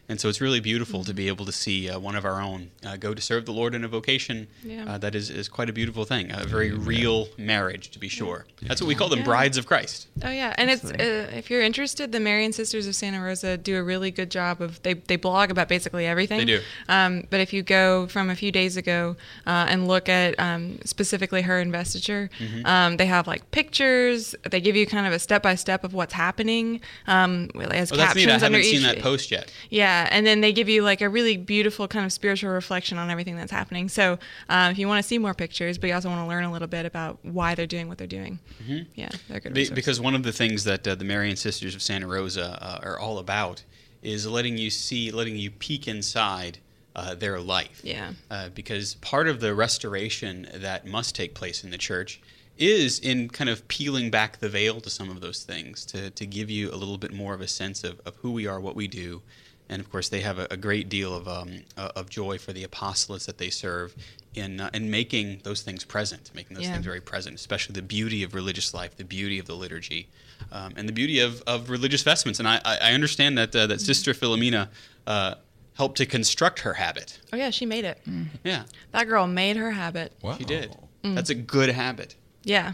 and 0.08 0.16
so 0.20 0.28
it's 0.30 0.40
really 0.40 0.60
beautiful 0.60 1.04
to 1.04 1.14
be 1.14 1.26
able 1.28 1.44
to 1.46 1.52
see 1.64 1.78
uh, 1.90 1.98
one 2.08 2.16
of 2.20 2.24
our 2.24 2.40
own 2.40 2.70
uh, 2.86 2.96
go 2.96 3.10
to 3.14 3.22
serve 3.30 3.44
the 3.44 3.52
Lord 3.52 3.74
in 3.74 3.84
a 3.84 3.88
vocation 3.88 4.46
Yeah. 4.64 4.84
uh, 4.94 4.98
that 5.04 5.14
is, 5.14 5.30
is 5.30 5.48
quite 5.48 5.68
a 5.68 5.72
beautiful 5.80 6.04
thing, 6.04 6.24
a 6.32 6.44
very 6.44 6.70
real 6.72 7.28
marriage, 7.38 7.90
to 7.90 7.98
be 7.98 8.08
sure. 8.08 8.46
That's 8.62 8.80
what 8.80 8.88
we 8.88 8.94
call 8.94 9.08
them, 9.08 9.20
Yeah. 9.20 9.32
brides 9.32 9.58
of 9.58 9.66
Christ. 9.66 10.08
Oh 10.24 10.30
yeah, 10.30 10.54
and 10.58 10.70
it's 10.70 10.84
uh, 10.84 11.30
if 11.40 11.50
you're 11.50 11.62
interested, 11.70 12.12
the 12.12 12.20
Marian 12.20 12.52
Sisters 12.52 12.86
of 12.86 12.94
Santa 12.94 13.20
Rosa 13.20 13.56
do 13.56 13.76
a 13.76 13.82
really 13.82 14.10
good 14.10 14.30
job 14.30 14.60
of 14.62 14.80
they 14.82 14.94
they 14.94 15.16
blog 15.16 15.50
about 15.50 15.68
basically 15.68 16.06
everything. 16.06 16.38
They 16.38 16.44
do. 16.56 16.60
Um, 16.88 17.26
but 17.30 17.40
if 17.40 17.52
you 17.52 17.62
go 17.62 18.06
from 18.06 18.30
a 18.30 18.36
few 18.42 18.52
days 18.52 18.76
ago 18.76 19.16
uh, 19.46 19.66
and 19.72 19.86
look 19.86 20.08
at 20.08 20.38
um, 20.48 20.78
specifically 20.84 21.42
her 21.42 21.58
investiture, 21.60 22.21
Mm-hmm. 22.28 22.66
um, 22.66 22.96
they 22.96 23.06
have 23.06 23.26
like 23.26 23.50
pictures. 23.50 24.34
They 24.50 24.60
give 24.60 24.76
you 24.76 24.86
kind 24.86 25.06
of 25.06 25.12
a 25.12 25.18
step 25.18 25.42
by 25.42 25.54
step 25.54 25.84
of 25.84 25.94
what's 25.94 26.12
happening. 26.14 26.80
Um, 27.06 27.50
as 27.70 27.92
Oh, 27.92 27.96
that's 27.96 28.14
captions. 28.14 28.42
I 28.42 28.46
haven't 28.46 28.62
seen 28.64 28.76
each- 28.76 28.82
that 28.82 28.98
post 29.00 29.30
yet. 29.30 29.52
Yeah, 29.70 30.08
and 30.10 30.26
then 30.26 30.40
they 30.40 30.52
give 30.52 30.68
you 30.68 30.82
like 30.82 31.00
a 31.00 31.08
really 31.08 31.36
beautiful 31.36 31.88
kind 31.88 32.04
of 32.04 32.12
spiritual 32.12 32.50
reflection 32.50 32.98
on 32.98 33.10
everything 33.10 33.36
that's 33.36 33.52
happening. 33.52 33.88
So 33.88 34.18
uh, 34.48 34.68
if 34.72 34.78
you 34.78 34.88
want 34.88 35.02
to 35.02 35.06
see 35.08 35.18
more 35.18 35.34
pictures, 35.34 35.78
but 35.78 35.88
you 35.88 35.94
also 35.94 36.08
want 36.08 36.20
to 36.24 36.28
learn 36.28 36.44
a 36.44 36.52
little 36.52 36.68
bit 36.68 36.86
about 36.86 37.18
why 37.22 37.54
they're 37.54 37.66
doing 37.66 37.88
what 37.88 37.98
they're 37.98 38.06
doing, 38.06 38.38
yeah, 38.94 39.08
they're 39.28 39.40
good. 39.40 39.54
Be, 39.54 39.70
because 39.70 40.00
one 40.00 40.14
of 40.14 40.22
the 40.22 40.32
things 40.32 40.64
that 40.64 40.86
uh, 40.86 40.94
the 40.94 41.04
Marian 41.04 41.36
Sisters 41.36 41.74
of 41.74 41.82
Santa 41.82 42.06
Rosa 42.06 42.58
uh, 42.60 42.80
are 42.86 42.98
all 42.98 43.18
about 43.18 43.62
is 44.02 44.26
letting 44.26 44.58
you 44.58 44.68
see, 44.70 45.10
letting 45.10 45.36
you 45.36 45.50
peek 45.50 45.86
inside 45.86 46.58
uh, 46.94 47.14
their 47.14 47.40
life. 47.40 47.80
Yeah. 47.82 48.12
Uh, 48.30 48.48
because 48.50 48.94
part 48.96 49.28
of 49.28 49.40
the 49.40 49.54
restoration 49.54 50.48
that 50.54 50.86
must 50.86 51.14
take 51.14 51.34
place 51.34 51.64
in 51.64 51.70
the 51.70 51.78
church 51.78 52.20
is 52.58 52.98
in 52.98 53.28
kind 53.28 53.48
of 53.48 53.66
peeling 53.68 54.10
back 54.10 54.38
the 54.38 54.48
veil 54.48 54.80
to 54.80 54.90
some 54.90 55.10
of 55.10 55.20
those 55.20 55.42
things 55.42 55.86
to, 55.86 56.10
to 56.10 56.26
give 56.26 56.50
you 56.50 56.70
a 56.70 56.76
little 56.76 56.98
bit 56.98 57.12
more 57.12 57.34
of 57.34 57.40
a 57.40 57.48
sense 57.48 57.82
of, 57.82 58.00
of 58.04 58.14
who 58.16 58.30
we 58.32 58.46
are, 58.46 58.60
what 58.60 58.76
we 58.76 58.86
do. 58.86 59.22
And 59.68 59.80
of 59.80 59.90
course, 59.90 60.10
they 60.10 60.20
have 60.20 60.38
a, 60.38 60.46
a 60.50 60.56
great 60.56 60.90
deal 60.90 61.14
of, 61.14 61.26
um, 61.26 61.62
uh, 61.78 61.90
of 61.96 62.10
joy 62.10 62.36
for 62.36 62.52
the 62.52 62.64
apostolates 62.64 63.24
that 63.24 63.38
they 63.38 63.48
serve 63.48 63.94
in, 64.34 64.60
uh, 64.60 64.68
in 64.74 64.90
making 64.90 65.40
those 65.44 65.62
things 65.62 65.82
present, 65.84 66.30
making 66.34 66.56
those 66.56 66.64
Yeah. 66.66 66.72
things 66.74 66.84
very 66.84 67.00
present, 67.00 67.36
especially 67.36 67.72
the 67.72 67.80
beauty 67.82 68.22
of 68.22 68.34
religious 68.34 68.74
life, 68.74 68.96
the 68.96 69.04
beauty 69.04 69.38
of 69.38 69.46
the 69.46 69.54
liturgy, 69.54 70.08
um, 70.50 70.74
and 70.76 70.86
the 70.86 70.92
beauty 70.92 71.20
of, 71.20 71.42
of 71.46 71.70
religious 71.70 72.02
vestments. 72.02 72.38
And 72.38 72.46
I, 72.46 72.60
I 72.64 72.78
I 72.88 72.92
understand 72.92 73.38
that, 73.38 73.56
uh, 73.56 73.66
that 73.68 73.80
Sister 73.80 74.12
Philomena 74.12 74.68
uh, 75.06 75.36
helped 75.74 75.96
to 75.98 76.06
construct 76.06 76.60
her 76.60 76.74
habit. 76.74 77.18
oh 77.32 77.36
yeah, 77.36 77.50
she 77.50 77.66
made 77.66 77.84
it. 77.84 77.98
Yeah, 78.44 78.64
That 78.92 79.08
girl 79.08 79.26
made 79.26 79.56
her 79.56 79.70
habit. 79.72 80.12
Wow. 80.22 80.36
she 80.38 80.44
did. 80.44 80.76
Mm. 81.02 81.14
That's 81.14 81.30
a 81.30 81.34
good 81.34 81.70
habit. 81.70 82.14
Yeah. 82.44 82.72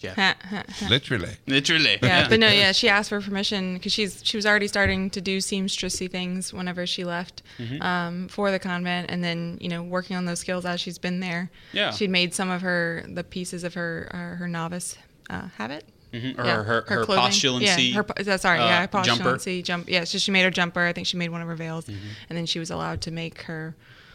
Yeah. 0.00 0.14
Ha, 0.14 0.34
ha, 0.48 0.64
ha. 0.66 0.86
Literally. 0.88 1.36
Literally. 1.46 1.98
yeah, 2.02 2.26
but 2.26 2.40
no, 2.40 2.48
yeah, 2.48 2.72
she 2.80 2.88
asked 2.88 3.10
for 3.10 3.20
permission 3.20 3.74
because 3.74 3.92
she's 3.92 4.22
she 4.24 4.38
was 4.38 4.46
already 4.46 4.66
starting 4.66 5.10
to 5.10 5.20
do 5.20 5.38
seamstressy 5.38 6.10
things 6.10 6.52
whenever 6.54 6.86
she 6.86 7.04
left 7.04 7.42
Mm-hmm. 7.58 7.82
um, 7.82 8.28
for 8.28 8.50
the 8.50 8.58
convent, 8.58 9.10
and 9.10 9.22
then 9.22 9.58
you 9.60 9.68
know 9.68 9.82
working 9.82 10.16
on 10.16 10.24
those 10.24 10.38
skills 10.40 10.64
as 10.64 10.80
she's 10.80 10.96
been 10.98 11.20
there. 11.20 11.50
Yeah. 11.74 11.90
she'd 11.92 12.08
made 12.10 12.32
some 12.34 12.48
of 12.50 12.62
her 12.62 13.04
the 13.08 13.22
pieces 13.24 13.62
of 13.62 13.74
her 13.74 14.08
uh, 14.14 14.36
her 14.38 14.48
novice 14.48 14.96
uh, 15.28 15.48
habit. 15.58 15.84
Mhm. 16.12 16.38
Or 16.38 16.44
Yeah, 16.44 16.56
her, 16.56 16.64
her, 16.64 16.82
her 16.88 17.04
postulancy. 17.06 17.92
Yeah, 17.92 18.02
her, 18.02 18.38
sorry, 18.38 18.58
uh, 18.58 18.64
yeah, 18.66 18.80
her 18.92 19.02
jumper. 19.02 19.24
postulancy 19.36 19.62
jump. 19.62 19.88
Yeah, 19.88 20.04
so 20.04 20.18
she 20.18 20.30
made 20.32 20.42
her 20.42 20.50
jumper. 20.50 20.80
I 20.84 20.92
think 20.92 21.06
she 21.06 21.16
made 21.16 21.30
one 21.30 21.40
of 21.42 21.48
her 21.48 21.54
veils, 21.54 21.86
Mm-hmm. 21.86 22.06
and 22.28 22.36
then 22.38 22.46
she 22.46 22.58
was 22.58 22.70
allowed 22.70 23.00
to 23.02 23.10
make 23.10 23.42
her 23.42 23.74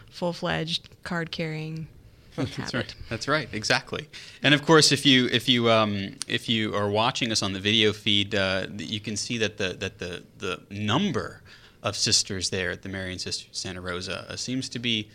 full 0.09 0.33
fledged 0.33 0.89
card 1.03 1.31
carrying 1.31 1.88
That's 2.36 2.56
habit. 2.57 2.74
right. 2.74 2.95
That's 3.09 3.27
right. 3.30 3.47
Exactly. 3.53 4.09
And 4.44 4.53
of 4.53 4.65
course, 4.65 4.92
if 4.92 5.06
you 5.06 5.27
if 5.31 5.47
you 5.47 5.71
um, 5.71 6.15
if 6.27 6.50
you 6.50 6.75
are 6.75 6.89
watching 6.89 7.31
us 7.31 7.42
on 7.42 7.53
the 7.53 7.62
video 7.62 7.94
feed, 7.94 8.36
uh, 8.36 8.68
you 8.77 9.00
can 9.00 9.15
see 9.15 9.38
that 9.38 9.56
the 9.57 9.69
that 9.80 10.00
the 10.00 10.24
the 10.39 10.59
number 10.69 11.41
of 11.81 11.95
sisters 11.95 12.50
there 12.50 12.71
at 12.71 12.81
the 12.81 12.89
Marian 12.89 13.19
Sisters 13.19 13.48
Santa 13.53 13.80
Rosa 13.80 14.25
uh, 14.30 14.36
seems 14.36 14.68
to 14.69 14.80
be 14.80 15.07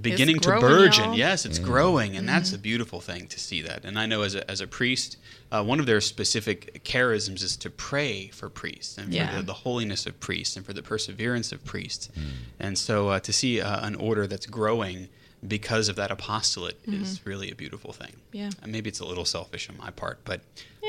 beginning 0.00 0.38
to 0.40 0.58
burgeon. 0.60 1.04
y'all. 1.04 1.16
Yes, 1.16 1.44
it's 1.46 1.58
mm. 1.58 1.64
growing, 1.64 2.16
and 2.16 2.28
that's 2.28 2.50
mm. 2.50 2.56
a 2.56 2.58
beautiful 2.58 3.00
thing 3.00 3.26
to 3.28 3.40
see 3.40 3.62
that. 3.62 3.84
And 3.84 3.98
I 3.98 4.06
know 4.06 4.22
as 4.22 4.34
a, 4.34 4.48
as 4.50 4.60
a 4.60 4.66
priest, 4.66 5.16
uh, 5.50 5.62
one 5.64 5.80
of 5.80 5.86
their 5.86 6.00
specific 6.00 6.82
charisms 6.84 7.42
is 7.42 7.56
to 7.58 7.70
pray 7.70 8.28
for 8.28 8.48
priests 8.48 8.98
and 8.98 9.14
for 9.14 9.36
the, 9.36 9.42
the 9.42 9.52
holiness 9.52 10.06
of 10.06 10.18
priests 10.20 10.56
and 10.56 10.64
for 10.64 10.72
the 10.72 10.82
perseverance 10.82 11.52
of 11.52 11.64
priests. 11.64 12.08
Mm. 12.16 12.22
And 12.60 12.78
so 12.78 13.08
uh, 13.08 13.20
to 13.20 13.32
see 13.32 13.60
uh, 13.60 13.86
an 13.86 13.94
order 13.94 14.26
that's 14.26 14.46
growing 14.46 15.08
because 15.46 15.88
of 15.88 15.96
that 15.96 16.10
apostolate 16.10 16.80
mm-hmm. 16.82 17.02
is 17.02 17.24
really 17.24 17.50
a 17.50 17.54
beautiful 17.54 17.92
thing. 17.92 18.14
Yeah. 18.32 18.50
And 18.62 18.72
maybe 18.72 18.88
it's 18.88 19.00
a 19.00 19.04
little 19.04 19.24
selfish 19.24 19.68
on 19.68 19.76
my 19.76 19.90
part, 19.90 20.20
but 20.24 20.40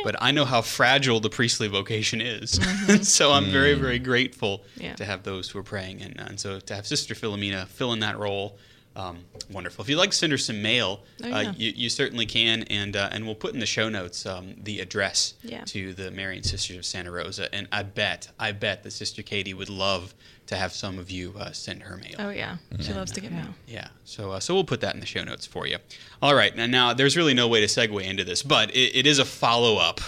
but 0.03 0.15
I 0.21 0.31
know 0.31 0.45
how 0.45 0.61
fragile 0.61 1.19
the 1.19 1.29
priestly 1.29 1.67
vocation 1.67 2.21
is. 2.21 2.59
Mm-hmm. 2.59 3.01
so 3.03 3.31
I'm 3.31 3.45
very 3.45 3.73
very 3.73 3.99
grateful 3.99 4.63
Yeah. 4.77 4.93
to 4.95 5.05
have 5.05 5.23
those 5.23 5.49
who 5.49 5.59
are 5.59 5.63
praying, 5.63 6.01
and, 6.01 6.19
uh, 6.19 6.25
and 6.27 6.39
so 6.39 6.59
to 6.59 6.75
have 6.75 6.87
Sister 6.87 7.13
Philomena 7.13 7.67
fill 7.67 7.93
in 7.93 7.99
that 7.99 8.17
role. 8.17 8.57
Um, 8.97 9.19
wonderful. 9.51 9.83
If 9.83 9.89
you'd 9.89 9.97
like 9.99 10.09
to 10.09 10.15
send 10.17 10.31
her 10.31 10.39
some 10.39 10.59
mail, 10.61 11.01
Oh, 11.23 11.31
uh, 11.31 11.53
you, 11.55 11.71
you 11.75 11.87
certainly 11.89 12.25
can, 12.25 12.63
and 12.63 12.95
uh, 12.95 13.09
and 13.11 13.25
we'll 13.27 13.35
put 13.35 13.53
in 13.53 13.59
the 13.59 13.65
show 13.67 13.89
notes 13.89 14.25
um, 14.25 14.55
the 14.63 14.79
address 14.79 15.35
Yeah. 15.43 15.63
to 15.65 15.93
the 15.93 16.09
Marian 16.09 16.41
Sisters 16.43 16.77
of 16.77 16.85
Santa 16.85 17.11
Rosa. 17.11 17.53
And 17.53 17.67
I 17.71 17.83
bet, 17.83 18.29
I 18.39 18.51
bet 18.53 18.81
that 18.83 18.91
Sister 18.91 19.21
Katie 19.21 19.53
would 19.53 19.69
love 19.69 20.15
to 20.47 20.55
have 20.55 20.73
some 20.73 20.97
of 20.97 21.11
you 21.11 21.35
uh, 21.37 21.51
send 21.51 21.83
her 21.83 21.95
mail. 21.97 22.15
Oh 22.17 22.29
yeah, 22.31 22.57
she 22.79 22.91
loves 22.91 23.11
to 23.11 23.21
get 23.21 23.31
mail. 23.31 23.53
Yeah, 23.67 23.89
so 24.03 24.31
uh, 24.31 24.39
so 24.39 24.55
we'll 24.55 24.63
put 24.63 24.81
that 24.81 24.95
in 24.95 24.99
the 24.99 25.05
show 25.05 25.23
notes 25.23 25.45
for 25.45 25.67
you. 25.67 25.77
All 26.21 26.33
right, 26.33 26.55
now, 26.55 26.65
now 26.65 26.93
there's 26.93 27.15
really 27.15 27.35
no 27.35 27.47
way 27.47 27.59
to 27.61 27.67
segue 27.67 28.03
into 28.03 28.23
this, 28.23 28.41
but 28.41 28.71
it, 28.71 28.95
it 28.95 29.05
is 29.05 29.19
a 29.19 29.25
follow 29.25 29.77
up, 29.77 30.01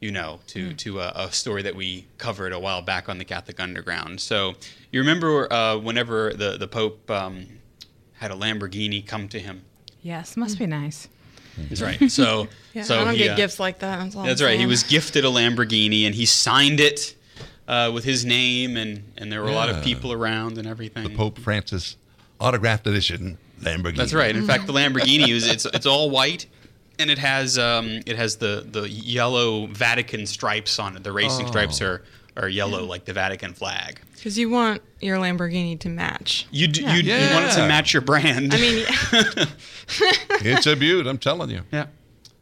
you 0.00 0.10
know, 0.10 0.40
to 0.48 0.74
to 0.74 1.00
a, 1.00 1.12
a 1.16 1.32
story 1.32 1.62
that 1.62 1.74
we 1.76 2.06
covered 2.18 2.52
a 2.52 2.58
while 2.58 2.82
back 2.82 3.08
on 3.08 3.16
the 3.16 3.24
Catholic 3.24 3.58
Underground. 3.58 4.20
So 4.20 4.54
you 4.92 5.00
remember 5.00 5.50
uh, 5.50 5.78
whenever 5.78 6.34
the 6.34 6.58
the 6.58 6.68
Pope 6.68 7.10
um, 7.10 7.46
had 8.14 8.30
a 8.30 8.34
Lamborghini 8.34 9.06
come 9.06 9.28
to 9.28 9.38
him. 9.38 9.62
Yes, 10.02 10.36
must 10.36 10.58
be 10.58 10.66
nice. 10.66 11.08
That's 11.56 11.80
right. 11.80 12.10
So 12.10 12.48
Yeah, 12.74 12.82
so 12.82 13.00
I 13.00 13.04
don't 13.04 13.12
he, 13.14 13.18
get 13.18 13.30
uh, 13.32 13.36
gifts 13.36 13.60
like 13.60 13.78
that. 13.78 14.00
That's, 14.02 14.16
all 14.16 14.24
That's 14.24 14.42
right. 14.42 14.58
He 14.58 14.66
was 14.66 14.82
gifted 14.82 15.24
a 15.24 15.28
Lamborghini 15.28 16.04
and 16.06 16.14
he 16.14 16.26
signed 16.26 16.80
it. 16.80 17.14
Uh, 17.66 17.90
with 17.94 18.04
his 18.04 18.26
name 18.26 18.76
and, 18.76 19.02
and 19.16 19.32
there 19.32 19.40
were 19.42 19.48
a 19.48 19.52
lot 19.54 19.70
of 19.70 19.82
people 19.82 20.12
around 20.12 20.58
and 20.58 20.66
everything. 20.68 21.02
The 21.02 21.16
Pope 21.16 21.38
Francis 21.38 21.96
autographed 22.38 22.86
edition 22.86 23.38
Lamborghini. 23.62 23.96
That's 23.96 24.12
right. 24.12 24.36
In 24.36 24.46
fact, 24.46 24.66
the 24.66 24.72
Lamborghini 24.74 25.28
is 25.30 25.48
it's 25.48 25.64
it's 25.64 25.86
all 25.86 26.10
white, 26.10 26.44
and 26.98 27.08
it 27.10 27.16
has 27.16 27.58
um, 27.58 28.00
it 28.04 28.16
has 28.16 28.36
the 28.36 28.66
the 28.70 28.86
yellow 28.86 29.64
Vatican 29.68 30.26
stripes 30.26 30.78
on 30.78 30.94
it. 30.94 31.04
The 31.04 31.12
racing 31.12 31.46
Oh. 31.46 31.48
stripes 31.48 31.80
are 31.80 32.02
are 32.36 32.48
yellow 32.48 32.84
like 32.84 33.04
the 33.04 33.12
Vatican 33.12 33.52
flag. 33.54 34.00
Because 34.14 34.36
you 34.38 34.50
want 34.50 34.82
your 35.00 35.18
Lamborghini 35.18 35.78
to 35.80 35.88
match. 35.88 36.46
You 36.50 36.66
d- 36.68 36.80
you, 36.82 36.88
you 36.90 37.02
Yeah. 37.12 37.34
want 37.34 37.46
it 37.46 37.54
to 37.56 37.68
match 37.68 37.92
your 37.92 38.02
brand. 38.02 38.54
I 38.54 38.58
mean, 38.58 38.78
yeah. 38.86 39.44
It's 40.40 40.66
a 40.66 40.74
beaut, 40.76 41.06
I'm 41.06 41.18
telling 41.18 41.50
you. 41.50 41.62
yeah, 41.70 41.86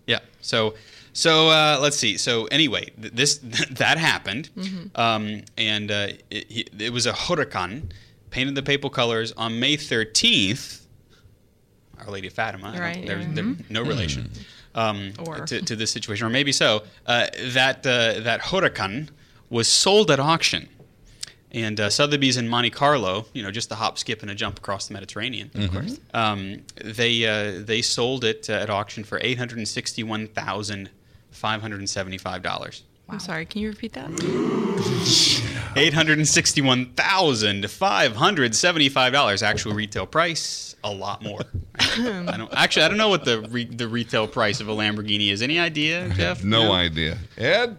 yeah. 0.06 0.20
So 0.40 0.75
so 1.12 1.49
uh, 1.50 1.78
let's 1.80 1.96
see. 1.96 2.16
So 2.16 2.46
anyway, 2.46 2.90
th- 3.00 3.12
this 3.12 3.38
that 3.70 3.99
happened, 3.99 4.49
um, 4.94 5.42
and 5.58 5.90
uh, 5.90 6.08
it, 6.30 6.70
it 6.80 6.92
was 6.92 7.06
a 7.06 7.12
huracan 7.12 7.90
painted 8.30 8.54
the 8.54 8.62
papal 8.62 8.88
colors 8.90 9.32
on 9.37 9.58
May 9.61 9.76
thirteenth. 9.76 10.87
Our 11.99 12.11
Lady 12.11 12.28
of 12.28 12.32
Fatima. 12.32 12.68
I 12.68 12.72
don't- 12.72 12.80
Right, 12.80 13.06
There's 13.06 13.26
yeah. 13.26 13.32
there- 13.34 13.54
no 13.68 13.82
relation 13.82 14.30
um, 14.75 15.12
Or. 15.26 15.44
to, 15.46 15.61
to 15.62 15.76
this 15.76 15.90
situation, 15.92 16.26
or 16.26 16.30
maybe 16.30 16.50
so. 16.52 16.82
Uh, 17.06 17.26
that 17.52 17.87
uh, 17.87 18.20
that 18.20 18.40
huracan 18.40 19.08
was 19.52 19.68
sold 19.68 20.11
at 20.11 20.18
auction, 20.18 20.68
And 21.54 21.78
uh, 21.78 21.90
Sotheby's 21.90 22.38
in 22.38 22.49
Monte 22.49 22.71
Carlo, 22.71 23.26
you 23.35 23.42
know, 23.42 23.50
just 23.50 23.71
a 23.71 23.75
hop, 23.75 23.99
skip, 23.99 24.23
and 24.23 24.30
a 24.30 24.35
jump 24.35 24.59
across 24.59 24.88
the 24.88 24.94
Mediterranean. 24.94 25.50
Of 25.54 25.71
course. 25.71 26.00
Um, 26.14 26.62
they 26.82 27.26
uh, 27.26 27.62
they 27.62 27.82
sold 27.82 28.25
it 28.25 28.49
uh, 28.49 28.54
at 28.54 28.71
auction 28.71 29.04
for 29.04 29.18
eight 29.23 29.37
hundred 29.37 29.66
sixty-one 29.68 30.28
thousand 30.28 30.88
five 31.30 31.61
hundred 31.61 31.87
seventy-five 31.88 32.42
dollars. 32.42 32.85
I'm 33.09 33.21
sorry. 33.21 33.44
Can 33.44 33.61
you 33.61 33.68
repeat 33.68 33.92
that? 33.92 34.09
Eight 35.76 35.92
hundred 35.92 36.26
sixty-one 36.26 36.94
thousand 36.94 37.71
five 37.71 38.16
hundred 38.16 38.54
seventy-five 38.54 39.12
dollars. 39.12 39.42
Actual 39.42 39.75
retail 39.75 40.06
price, 40.06 40.75
a 40.82 40.90
lot 40.90 41.23
more. 41.23 41.40
I 41.78 42.35
don't 42.38 42.50
actually. 42.54 42.85
I 42.85 42.88
don't 42.88 42.97
know 42.97 43.11
what 43.11 43.26
the 43.26 43.42
re, 43.42 43.66
the 43.66 43.88
retail 43.88 44.26
price 44.26 44.62
of 44.62 44.68
a 44.68 44.73
Lamborghini 44.73 45.30
is. 45.30 45.42
Any 45.42 45.59
idea, 45.59 46.09
Jeff? 46.16 46.42
No 46.42 46.73
idea. 46.73 47.18
Ed? 47.37 47.76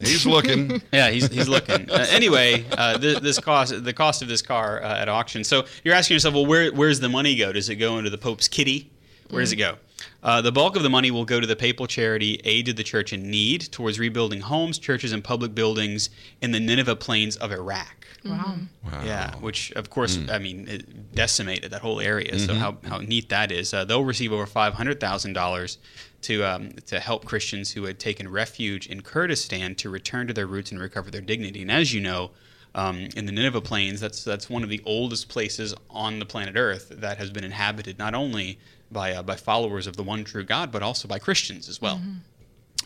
He's 0.00 0.26
looking. 0.26 0.80
Yeah, 0.92 1.10
he's, 1.10 1.28
he's 1.28 1.48
looking. 1.48 1.90
Uh, 1.90 2.06
anyway, 2.10 2.64
uh, 2.72 2.98
this, 2.98 3.20
this 3.20 3.38
cost 3.38 3.84
the 3.84 3.92
cost 3.92 4.22
of 4.22 4.28
this 4.28 4.42
car 4.42 4.82
uh, 4.82 4.98
at 4.98 5.08
auction. 5.08 5.44
So 5.44 5.64
you're 5.84 5.94
asking 5.94 6.14
yourself, 6.14 6.34
well, 6.34 6.46
where 6.46 6.72
where's 6.72 7.00
the 7.00 7.08
money 7.08 7.36
go? 7.36 7.52
Does 7.52 7.68
it 7.68 7.76
go 7.76 7.98
into 7.98 8.10
the 8.10 8.18
Pope's 8.18 8.48
kitty? 8.48 8.90
Where 9.30 9.40
does 9.40 9.52
it 9.52 9.56
go? 9.56 9.76
Uh, 10.22 10.40
the 10.40 10.52
bulk 10.52 10.76
of 10.76 10.82
the 10.82 10.90
money 10.90 11.10
will 11.10 11.24
go 11.24 11.38
to 11.40 11.46
the 11.46 11.56
papal 11.56 11.86
charity 11.86 12.40
Aid 12.44 12.66
to 12.66 12.72
the 12.72 12.82
Church 12.82 13.12
in 13.12 13.30
Need 13.30 13.60
towards 13.72 13.98
rebuilding 13.98 14.40
homes, 14.40 14.78
churches, 14.78 15.12
and 15.12 15.22
public 15.22 15.54
buildings 15.54 16.10
in 16.40 16.52
the 16.52 16.60
Nineveh 16.60 16.96
plains 16.96 17.36
of 17.36 17.52
Iraq. 17.52 18.06
Wow. 18.24 18.56
Wow. 18.84 19.02
Yeah, 19.04 19.36
which 19.36 19.70
of 19.72 19.90
course, 19.90 20.18
I 20.30 20.38
mean, 20.38 20.66
it 20.66 21.14
decimated 21.14 21.70
that 21.72 21.82
whole 21.82 22.00
area. 22.00 22.38
So 22.38 22.54
how, 22.54 22.78
how 22.84 22.98
neat 22.98 23.28
that 23.28 23.52
is. 23.52 23.72
Uh, 23.74 23.84
they'll 23.84 24.04
receive 24.04 24.32
over 24.32 24.46
five 24.46 24.74
hundred 24.74 24.98
thousand 24.98 25.34
dollars 25.34 25.78
to 26.22 26.42
um, 26.44 26.72
to 26.86 27.00
help 27.00 27.24
Christians 27.24 27.72
who 27.72 27.84
had 27.84 27.98
taken 27.98 28.28
refuge 28.30 28.86
in 28.86 29.02
Kurdistan 29.02 29.74
to 29.76 29.90
return 29.90 30.26
to 30.26 30.32
their 30.32 30.46
roots 30.46 30.70
and 30.72 30.80
recover 30.80 31.10
their 31.10 31.20
dignity. 31.20 31.62
And 31.62 31.70
as 31.70 31.92
you 31.92 32.00
know. 32.00 32.30
Um, 32.74 33.08
in 33.16 33.24
the 33.24 33.32
Nineveh 33.32 33.62
Plains, 33.62 33.98
that's 33.98 34.22
that's 34.22 34.50
one 34.50 34.62
of 34.62 34.68
the 34.68 34.82
oldest 34.84 35.30
places 35.30 35.74
on 35.88 36.18
the 36.18 36.26
planet 36.26 36.54
Earth 36.54 36.90
that 36.90 37.16
has 37.16 37.30
been 37.30 37.42
inhabited 37.42 37.98
not 37.98 38.14
only 38.14 38.58
by 38.92 39.14
uh, 39.14 39.22
by 39.22 39.36
followers 39.36 39.86
of 39.86 39.96
the 39.96 40.02
one 40.02 40.22
true 40.22 40.44
God, 40.44 40.70
but 40.70 40.82
also 40.82 41.08
by 41.08 41.18
Christians 41.18 41.68
as 41.70 41.80
well. 41.80 41.98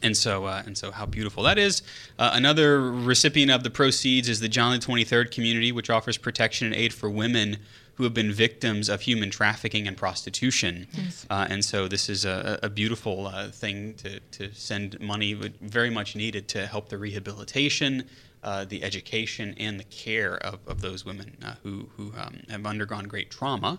And 0.03 0.17
so, 0.17 0.47
uh, 0.47 0.63
and 0.67 0.77
so, 0.77 0.91
how 0.91 1.07
beautiful 1.07 1.45
that 1.45 1.59
is. 1.59 1.83
Uh, 2.19 2.31
another 2.35 2.91
recipient 2.91 3.53
of 3.53 3.63
the 3.63 3.71
proceeds 3.71 4.29
is 4.29 4.41
the 4.41 4.49
John 4.49 4.73
the 4.73 4.85
23rd 4.85 5.31
community, 5.31 5.71
which 5.71 5.91
offers 5.91 6.17
protection 6.17 6.67
and 6.67 6.75
aid 6.75 6.93
for 6.93 7.09
women 7.09 7.59
who 7.95 8.05
have 8.05 8.15
been 8.15 8.33
victims 8.33 8.89
of 8.89 9.03
human 9.03 9.31
trafficking 9.31 9.87
and 9.87 9.97
prostitution. 9.97 10.87
Uh, 11.31 11.47
and 11.51 11.65
so, 11.65 11.89
this 11.89 12.09
is 12.09 12.25
a, 12.25 12.59
a 12.63 12.69
beautiful 12.71 13.27
uh, 13.27 13.49
thing 13.49 13.95
to, 13.95 14.19
to 14.21 14.53
send 14.55 14.99
money, 15.01 15.35
very 15.61 15.91
much 15.91 16.17
needed 16.17 16.49
to 16.49 16.67
help 16.67 16.89
the 16.89 16.99
rehabilitation. 16.99 18.05
Uh, 18.45 18.65
the 18.65 18.83
education 18.83 19.55
and 19.57 19.79
the 19.79 19.85
care 19.85 20.35
of, 20.39 20.59
of 20.67 20.81
those 20.81 21.05
women 21.05 21.37
uh, 21.45 21.55
who, 21.63 21.89
who 21.97 22.13
um, 22.19 22.41
have 22.51 22.67
undergone 22.67 23.05
great 23.05 23.31
trauma. 23.31 23.79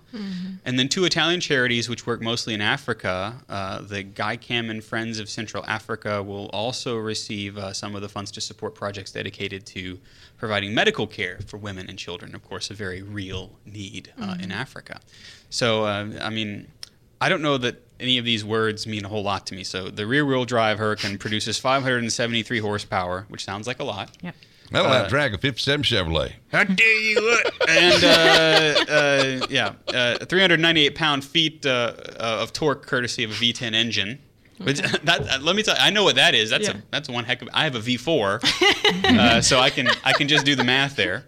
And 0.63 0.79
then 0.79 0.87
two 0.87 1.03
Italian 1.03 1.41
charities, 1.41 1.89
which 1.89 2.07
work 2.07 2.21
mostly 2.21 2.53
in 2.53 2.61
Africa, 2.61 3.43
uh, 3.49 3.81
the 3.81 4.05
GICAM 4.05 4.69
and 4.71 4.81
Friends 4.81 5.19
of 5.19 5.27
Central 5.27 5.65
Africa, 5.67 6.23
will 6.23 6.45
also 6.53 6.95
receive 6.95 7.57
uh, 7.57 7.73
some 7.73 7.93
of 7.93 8.01
the 8.01 8.07
funds 8.07 8.31
to 8.31 8.39
support 8.39 8.73
projects 8.73 9.11
dedicated 9.11 9.65
to 9.65 9.99
providing 10.43 10.73
medical 10.73 11.07
care 11.07 11.39
for 11.47 11.55
women 11.55 11.87
and 11.87 11.97
children. 11.97 12.35
Of 12.35 12.43
course, 12.43 12.69
a 12.69 12.73
very 12.73 13.01
real 13.01 13.51
need 13.65 14.11
uh, 14.21 14.35
in 14.41 14.51
Africa. 14.51 14.99
So, 15.49 15.85
uh, 15.85 16.05
I 16.21 16.29
mean, 16.31 16.67
I 17.21 17.29
don't 17.29 17.41
know 17.41 17.57
that 17.59 17.81
any 17.97 18.17
of 18.17 18.25
these 18.25 18.43
words 18.43 18.85
mean 18.85 19.05
a 19.05 19.07
whole 19.07 19.23
lot 19.23 19.47
to 19.47 19.55
me. 19.55 19.63
So, 19.63 19.87
the 19.87 20.05
rear 20.05 20.25
wheel 20.25 20.43
drive 20.43 20.79
Hurricane 20.79 21.17
produces 21.17 21.57
573 21.59 22.59
horsepower, 22.59 23.25
which 23.29 23.45
sounds 23.45 23.67
like 23.67 23.79
a 23.79 23.85
lot. 23.85 24.17
Yep. 24.21 24.35
That'll 24.69 24.91
outdrag 24.91 25.33
a 25.33 25.37
57 25.37 25.83
Chevrolet. 25.83 26.33
How 26.51 26.65
dare 26.65 27.01
you? 27.01 27.21
Look? 27.21 27.53
and 27.69 28.03
uh, 28.03 28.91
uh, 28.91 29.47
yeah, 29.49 29.75
uh, 29.93 30.25
398 30.25 30.93
pound 30.93 31.23
feet 31.23 31.65
uh, 31.65 31.93
uh, 32.19 32.39
of 32.41 32.51
torque, 32.51 32.85
courtesy 32.85 33.23
of 33.23 33.31
a 33.31 33.35
V10 33.35 33.73
engine. 33.73 34.19
Which, 34.63 34.79
that, 35.03 35.21
uh, 35.29 35.39
let 35.41 35.55
me 35.55 35.63
tell 35.63 35.75
you, 35.75 35.81
I 35.81 35.89
know 35.89 36.03
what 36.03 36.15
that 36.15 36.33
is. 36.35 36.49
That's 36.49 36.67
Yeah. 36.67 36.77
a 36.77 36.81
that's 36.91 37.09
one 37.09 37.23
heck 37.25 37.41
of. 37.41 37.49
I 37.53 37.63
have 37.65 37.75
a 37.75 37.79
V4, 37.79 38.43
uh, 39.19 39.41
so 39.41 39.59
I 39.59 39.69
can 39.69 39.89
I 40.03 40.13
can 40.13 40.27
just 40.27 40.45
do 40.45 40.55
the 40.55 40.63
math 40.63 40.95
there. 40.95 41.25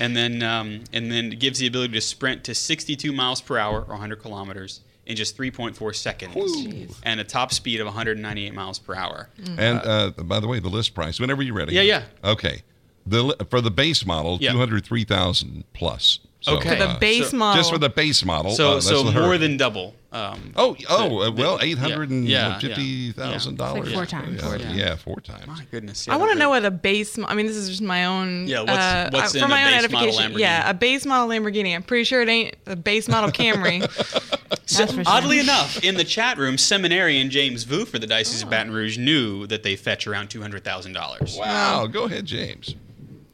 And 0.00 0.16
then 0.16 0.42
um, 0.42 0.84
and 0.92 1.10
then 1.10 1.32
it 1.32 1.38
gives 1.40 1.58
the 1.58 1.66
ability 1.66 1.94
to 1.94 2.00
sprint 2.00 2.44
to 2.44 2.54
62 2.54 3.12
miles 3.12 3.40
per 3.40 3.58
hour 3.58 3.80
or 3.80 3.86
100 3.94 4.16
kilometers 4.20 4.80
in 5.06 5.16
just 5.16 5.36
3.4 5.38 5.96
seconds, 5.96 7.00
and 7.02 7.18
a 7.18 7.24
top 7.24 7.52
speed 7.52 7.80
of 7.80 7.86
198 7.86 8.52
miles 8.54 8.78
per 8.78 8.94
hour. 8.94 9.28
And 9.56 9.80
uh, 9.82 10.10
by 10.22 10.38
the 10.38 10.46
way, 10.46 10.60
the 10.60 10.68
list 10.68 10.94
price, 10.94 11.18
whenever 11.18 11.42
you're 11.42 11.54
ready. 11.54 11.72
Yeah, 11.74 11.80
yeah. 11.82 12.02
Okay. 12.22 12.62
The 13.06 13.34
For 13.48 13.60
the 13.62 13.70
base 13.70 14.04
model, 14.04 14.36
Yeah. 14.40 14.52
203000 14.52 15.64
plus. 15.72 16.18
So, 16.40 16.56
Okay. 16.56 16.68
For 16.70 16.74
the 16.76 16.88
uh, 16.90 16.98
base 17.00 17.30
so- 17.30 17.36
model. 17.36 17.60
Just 17.60 17.72
for 17.72 17.78
the 17.78 17.88
base 17.90 18.24
model. 18.24 18.52
So 18.52 18.76
uh, 18.76 18.80
so 18.80 19.02
more 19.04 19.12
Hurricane. 19.12 19.40
than 19.40 19.56
double. 19.56 19.94
Um, 20.10 20.52
Oh, 20.56 20.74
oh, 20.88 21.18
uh, 21.18 21.24
the- 21.26 21.32
well, 21.32 21.58
yeah, 21.58 21.64
eight 21.64 21.78
hundred 21.78 22.10
and 22.10 22.26
yeah, 22.26 22.58
dollars. 22.60 23.46
Like 23.46 23.86
four 23.92 24.06
times. 24.06 24.40
Yeah, 24.40 24.48
Four 24.48 24.56
yeah, 24.56 24.88
times. 24.88 25.02
four 25.02 25.20
times. 25.20 25.46
my 25.48 25.64
goodness. 25.70 26.08
I 26.08 26.16
want 26.16 26.32
to 26.32 26.38
know 26.38 26.48
what 26.48 26.64
a 26.64 26.70
base. 26.70 27.18
mo- 27.18 27.26
I 27.28 27.34
mean, 27.34 27.46
this 27.46 27.56
is 27.56 27.68
just 27.68 27.82
my 27.82 28.04
own. 28.06 28.46
Yeah, 28.46 28.60
what's- 28.60 28.70
uh, 28.72 29.10
what's 29.12 29.34
uh, 29.34 29.38
in 29.38 29.42
for 29.42 29.46
a 29.46 29.48
my 29.48 29.64
own 29.64 29.72
base 29.72 29.90
model 29.90 30.08
edification? 30.08 30.32
Lamborghini? 30.32 30.38
Yeah, 30.40 30.70
a 30.70 30.74
base 30.74 31.04
model 31.06 31.28
Lamborghini. 31.28 31.74
I'm 31.74 31.82
pretty 31.82 32.04
sure 32.04 32.22
it 32.22 32.28
ain't 32.28 32.54
a 32.66 32.76
base 32.76 33.08
model 33.08 33.30
Camry. 33.30 33.80
That's 34.50 34.92
for 34.92 35.02
sure. 35.02 35.02
Oddly 35.06 35.40
enough, 35.40 35.82
in 35.82 35.96
the 35.96 36.04
chat 36.04 36.38
room, 36.38 36.56
seminarian 36.56 37.30
James 37.30 37.64
Vu 37.64 37.84
for 37.84 37.98
the 37.98 38.06
Diocese 38.06 38.42
Oh. 38.42 38.46
of 38.46 38.50
Baton 38.50 38.72
Rouge 38.72 38.96
knew 38.96 39.46
that 39.48 39.62
they 39.62 39.76
fetch 39.76 40.06
around 40.06 40.28
two 40.28 40.40
hundred 40.40 40.62
thousand 40.64 40.92
dollars. 40.92 41.36
Wow, 41.38 41.86
go 41.86 42.04
ahead, 42.04 42.24
James. 42.26 42.76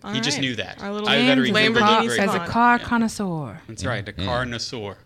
All 0.05 0.13
He 0.13 0.21
just 0.21 0.39
knew 0.39 0.55
that. 0.57 0.83
Our 0.83 0.93
little 0.93 1.09
I 1.09 1.17
better 1.27 1.45
James 1.47 1.57
remember 1.57 1.79
is 1.81 1.83
a 1.83 1.87
car- 1.87 2.01
Lamborghini 2.03 2.07
great- 2.09 2.21
as 2.21 2.35
a 2.35 2.39
car 2.47 2.77
Yeah. 2.79 2.85
connoisseur. 2.85 3.61
That's 3.69 3.85
right, 3.85 4.09
a 4.09 4.13
Mm. 4.13 4.27
carnosaur. 4.27 4.97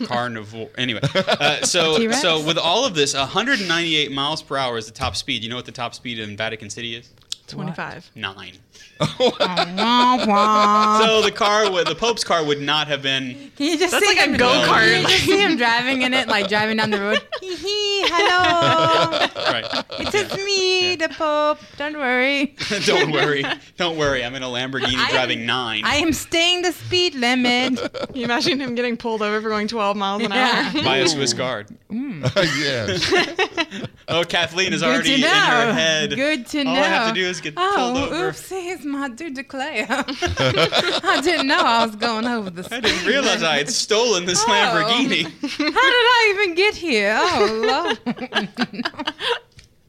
A 0.00 0.06
carnivore. 0.06 0.68
Anyway, 0.76 1.00
uh, 1.14 1.64
so 1.64 1.96
T-Rex? 1.98 2.20
so 2.20 2.44
with 2.44 2.58
all 2.58 2.84
of 2.84 2.94
this, 2.94 3.14
198 3.14 4.12
miles 4.12 4.42
per 4.42 4.56
hour 4.56 4.76
is 4.76 4.86
the 4.86 4.92
top 4.92 5.16
speed. 5.16 5.42
You 5.42 5.48
know 5.50 5.56
what 5.56 5.64
the 5.66 5.72
top 5.72 5.94
speed 5.94 6.18
in 6.18 6.36
Vatican 6.36 6.68
City 6.68 6.96
is? 6.96 7.08
25. 7.46 8.10
Nine. 8.14 8.52
Wah, 9.00 9.06
wah. 10.26 11.00
So 11.04 11.22
the 11.22 11.32
car, 11.32 11.70
would, 11.70 11.86
the 11.86 11.94
Pope's 11.94 12.24
car, 12.24 12.44
would 12.44 12.60
not 12.60 12.88
have 12.88 13.02
been. 13.02 13.50
Can 13.56 13.66
you 13.66 13.78
just 13.78 13.92
That's 13.92 14.06
see 14.08 14.16
like 14.16 14.28
a 14.28 14.36
go-kart. 14.36 14.80
Can 14.80 15.00
you 15.02 15.08
just 15.08 15.24
see 15.24 15.40
him 15.42 15.56
driving 15.56 16.02
in 16.02 16.14
it, 16.14 16.28
like 16.28 16.48
driving 16.48 16.76
down 16.76 16.90
the 16.90 17.00
road? 17.00 17.22
Hee 17.40 17.54
hee, 17.56 18.04
hello. 18.08 19.28
Right. 19.54 19.84
It 20.00 20.08
is 20.08 20.10
just 20.30 20.36
me, 20.44 20.96
the 20.96 21.08
Pope. 21.10 21.58
Don't 21.76 21.96
worry. 21.96 22.56
Don't 22.86 23.12
worry. 23.12 23.44
Don't 23.76 23.96
worry. 23.96 24.24
I'm 24.24 24.34
in 24.34 24.42
a 24.42 24.46
Lamborghini 24.46 24.96
I 24.96 25.04
am- 25.04 25.10
driving 25.10 25.46
nine. 25.46 25.82
I 25.84 25.96
am 25.96 26.12
staying 26.12 26.62
the 26.62 26.72
speed 26.72 27.14
limit. 27.14 27.76
Can 27.78 28.16
you 28.16 28.24
imagine 28.24 28.58
him 28.60 28.74
getting 28.74 28.96
pulled 28.96 29.22
over 29.22 29.40
for 29.40 29.48
going 29.50 29.68
12 29.68 29.96
miles 29.96 30.22
an 30.24 30.32
Yeah. 30.32 30.72
hour? 30.74 30.82
by 30.82 30.96
a 30.98 31.06
Swiss 31.08 31.32
guard. 31.32 31.68
Mm. 31.90 32.24
yes. 32.58 33.86
Oh, 34.08 34.24
Kathleen 34.24 34.72
is 34.72 34.80
Good 34.80 34.88
already 34.92 35.14
in 35.14 35.20
her 35.22 35.72
head. 35.72 36.10
Good 36.16 36.46
to 36.48 36.58
All 36.58 36.64
know. 36.64 36.72
I 36.72 36.84
have 36.84 37.08
to 37.08 37.14
do 37.14 37.26
is 37.26 37.33
get 37.40 37.54
pulled 37.56 37.68
oh, 37.76 38.06
over. 38.06 38.30
oopsies, 38.32 38.84
my 38.84 39.08
dude 39.08 39.34
declare. 39.34 39.86
I 39.88 41.20
didn't 41.22 41.46
know 41.46 41.58
I 41.60 41.84
was 41.86 41.96
going 41.96 42.26
over 42.26 42.50
the 42.50 42.66
I 42.74 42.80
didn't 42.80 43.06
realize 43.06 43.42
I 43.42 43.56
had 43.58 43.68
stolen 43.70 44.24
this 44.26 44.42
Oh. 44.46 44.50
Lamborghini. 44.50 45.24
How 45.42 45.58
did 45.58 45.74
I 45.76 46.32
even 46.36 46.54
get 46.54 46.74
here? 46.74 47.16
Oh, 47.18 47.96
Lord. 48.06 48.86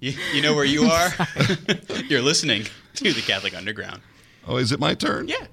You, 0.01 0.11
you 0.33 0.41
know 0.41 0.53
where 0.53 0.65
you 0.65 0.83
are? 0.83 1.09
You're 2.09 2.21
listening 2.21 2.65
to 2.95 3.13
the 3.13 3.21
Catholic 3.21 3.55
Underground. 3.55 4.01
Oh, 4.45 4.57
is 4.57 4.71
it 4.71 4.79
my 4.79 4.93
turn? 4.93 5.27
Yeah. 5.29 5.47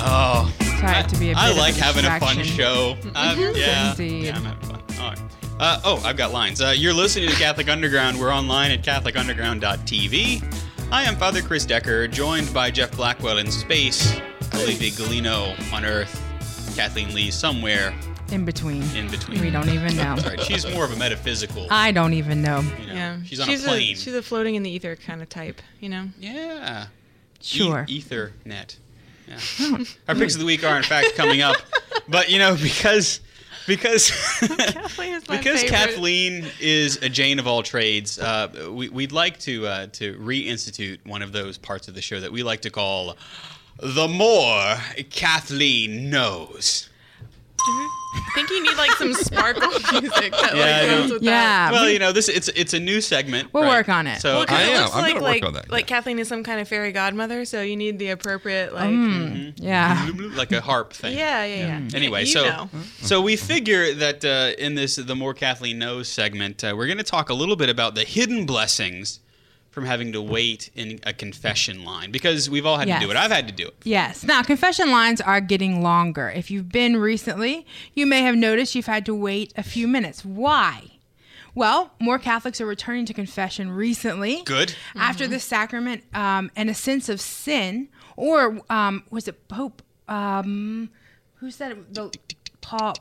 Oh, 0.00 0.52
Try 0.78 1.00
it 1.00 1.08
to 1.08 1.18
be 1.18 1.30
a 1.30 1.34
bit 1.34 1.38
I 1.38 1.50
a 1.50 1.54
like 1.54 1.74
having 1.74 2.04
a 2.04 2.20
fun 2.20 2.36
distraction. 2.36 2.56
show. 2.56 2.96
Uh, 3.14 3.34
yeah, 3.56 3.90
Indeed. 3.90 4.24
yeah, 4.26 4.54
Uh, 5.60 5.80
oh, 5.84 6.00
I've 6.04 6.16
got 6.16 6.32
lines. 6.32 6.60
Uh, 6.60 6.72
you're 6.76 6.92
listening 6.92 7.28
to 7.28 7.34
Catholic 7.34 7.68
Underground. 7.68 8.18
We're 8.18 8.32
online 8.32 8.70
at 8.70 8.82
CatholicUnderground.tv. 8.82 10.88
I 10.92 11.02
am 11.02 11.16
Father 11.16 11.42
Chris 11.42 11.66
Decker, 11.66 12.06
joined 12.06 12.52
by 12.54 12.70
Jeff 12.70 12.92
Blackwell 12.92 13.38
in 13.38 13.50
space, 13.50 14.20
Olivia 14.54 14.90
Galino 14.92 15.72
on 15.72 15.84
Earth, 15.84 16.14
Kathleen 16.76 17.12
Lee 17.12 17.32
somewhere 17.32 17.92
In 18.30 18.44
between. 18.44 18.82
in 18.96 19.10
between. 19.10 19.40
We 19.40 19.50
don't 19.50 19.68
even 19.68 19.96
know. 19.96 20.14
That's 20.16 20.28
right. 20.28 20.40
She's 20.42 20.64
more 20.72 20.84
of 20.84 20.92
a 20.92 20.96
metaphysical. 20.96 21.66
I 21.70 21.90
don't 21.90 22.12
even 22.14 22.40
know. 22.40 22.60
you 22.80 22.86
know, 22.86 22.94
Yeah. 22.94 23.16
She's 23.24 23.40
on 23.40 23.50
a 23.50 23.54
a, 23.54 23.58
plane. 23.58 23.96
she's 23.96 24.14
a 24.14 24.22
floating 24.22 24.54
in 24.54 24.62
the 24.62 24.70
ether 24.70 24.94
kind 24.94 25.20
of 25.20 25.28
type, 25.28 25.60
you 25.80 25.88
know? 25.88 26.06
yeah. 26.20 26.86
Sure. 27.40 27.84
E- 27.88 28.00
Ethernet. 28.00 28.76
Yeah. 29.28 29.78
Our 30.08 30.14
picks 30.14 30.34
of 30.34 30.40
the 30.40 30.46
week 30.46 30.62
are 30.64 30.76
in 30.76 30.82
fact 30.84 31.16
coming 31.16 31.42
up, 31.42 31.56
but 32.08 32.30
you 32.30 32.38
know 32.38 32.56
because 32.56 33.20
because 33.68 34.10
Kathleen 34.40 35.20
because 35.20 35.62
favorite. 35.62 35.68
Kathleen 35.68 36.46
is 36.58 36.96
a 37.02 37.08
Jane 37.08 37.38
of 37.38 37.46
all 37.46 37.62
trades, 37.62 38.18
uh, 38.18 38.70
we, 38.72 38.88
we'd 38.88 39.12
like 39.12 39.38
to 39.40 39.66
uh, 39.66 39.86
to 39.92 40.14
reinstitute 40.14 40.98
one 41.06 41.22
of 41.22 41.30
those 41.30 41.56
parts 41.58 41.86
of 41.86 41.94
the 41.94 42.02
show 42.02 42.18
that 42.18 42.32
we 42.32 42.42
like 42.42 42.62
to 42.62 42.70
call 42.70 43.16
the 43.80 44.08
more 44.08 44.76
Kathleen 45.10 46.10
knows. 46.10 46.88
I 47.60 48.30
think 48.34 48.50
you 48.50 48.62
need 48.62 48.76
like 48.76 48.90
some 48.92 49.12
sparkle 49.14 49.68
music 49.92 50.32
that 50.32 50.52
Yeah, 50.54 50.60
like 50.60 50.90
goes 50.90 51.12
with 51.12 51.22
Yeah. 51.22 51.30
that. 51.30 51.72
Well, 51.72 51.88
you 51.90 51.98
know, 51.98 52.12
this 52.12 52.28
it's 52.28 52.48
it's 52.48 52.72
a 52.74 52.80
new 52.80 53.00
segment. 53.00 53.52
We'll 53.52 53.64
right? 53.64 53.70
work 53.78 53.88
on 53.88 54.06
it. 54.06 54.20
So 54.20 54.36
Well, 54.36 54.46
'cause 54.46 54.58
I 54.58 54.62
it 54.62 54.68
am. 54.70 54.82
looks 54.84 54.94
I'm 54.96 55.02
like 55.02 55.12
gonna 55.14 55.24
work 55.24 55.32
like, 55.34 55.44
on 55.44 55.52
that, 55.54 55.70
like 55.70 55.90
yeah. 55.90 55.96
Kathleen 55.96 56.18
is 56.18 56.28
some 56.28 56.42
kind 56.44 56.60
of 56.60 56.68
fairy 56.68 56.92
godmother, 56.92 57.44
so 57.44 57.60
you 57.62 57.76
need 57.76 57.98
the 57.98 58.10
appropriate 58.10 58.72
like. 58.72 58.90
Mm, 58.90 59.54
yeah. 59.56 60.08
like 60.36 60.52
a 60.52 60.60
harp 60.60 60.92
thing. 60.92 61.16
Yeah, 61.16 61.44
yeah, 61.44 61.80
yeah. 61.80 61.96
Anyway, 61.96 62.20
you 62.20 62.26
so 62.26 62.42
know. 62.44 62.70
so 63.02 63.20
we 63.20 63.36
figure 63.36 63.92
that 63.94 64.24
uh, 64.24 64.52
in 64.58 64.74
this 64.74 64.96
the 64.96 65.14
more 65.16 65.34
Kathleen 65.34 65.78
knows 65.78 66.08
segment, 66.08 66.62
uh, 66.64 66.74
we're 66.76 66.86
going 66.86 66.98
to 66.98 67.04
talk 67.04 67.28
a 67.30 67.34
little 67.34 67.56
bit 67.56 67.68
about 67.68 67.94
the 67.94 68.04
hidden 68.04 68.46
blessings 68.46 69.20
from 69.78 69.86
having 69.86 70.12
to 70.12 70.20
wait 70.20 70.70
in 70.74 70.98
a 71.04 71.12
confession 71.12 71.84
line 71.84 72.10
because 72.10 72.50
we've 72.50 72.66
all 72.66 72.78
had 72.78 72.88
to 72.88 72.98
do 72.98 73.12
it. 73.12 73.16
I've 73.16 73.30
had 73.30 73.46
to 73.46 73.54
do 73.54 73.68
it. 73.68 73.74
Yes. 73.84 74.24
Now, 74.24 74.42
confession 74.42 74.90
lines 74.90 75.20
are 75.20 75.40
getting 75.40 75.82
longer. 75.82 76.28
If 76.28 76.50
you've 76.50 76.68
been 76.68 76.96
recently, 76.96 77.64
you 77.94 78.04
may 78.04 78.22
have 78.22 78.34
noticed 78.34 78.74
you've 78.74 78.86
had 78.86 79.06
to 79.06 79.14
wait 79.14 79.52
a 79.56 79.62
few 79.62 79.86
minutes. 79.86 80.24
Why? 80.24 80.98
Well, 81.54 81.92
more 82.00 82.18
Catholics 82.18 82.60
are 82.60 82.66
returning 82.66 83.06
to 83.06 83.14
confession 83.14 83.70
recently. 83.70 84.42
Good. 84.44 84.74
After 84.96 85.28
the 85.28 85.38
sacrament 85.38 86.02
um, 86.12 86.50
and 86.56 86.68
a 86.68 86.74
sense 86.74 87.08
of 87.08 87.20
sin, 87.20 87.88
or 88.16 88.60
um, 88.68 89.04
was 89.10 89.28
it 89.28 89.46
Pope? 89.46 89.80
Um, 90.08 90.90
who 91.36 91.52
said 91.52 91.70
it? 91.70 91.94
The, 91.94 92.12
Paul, 92.60 92.94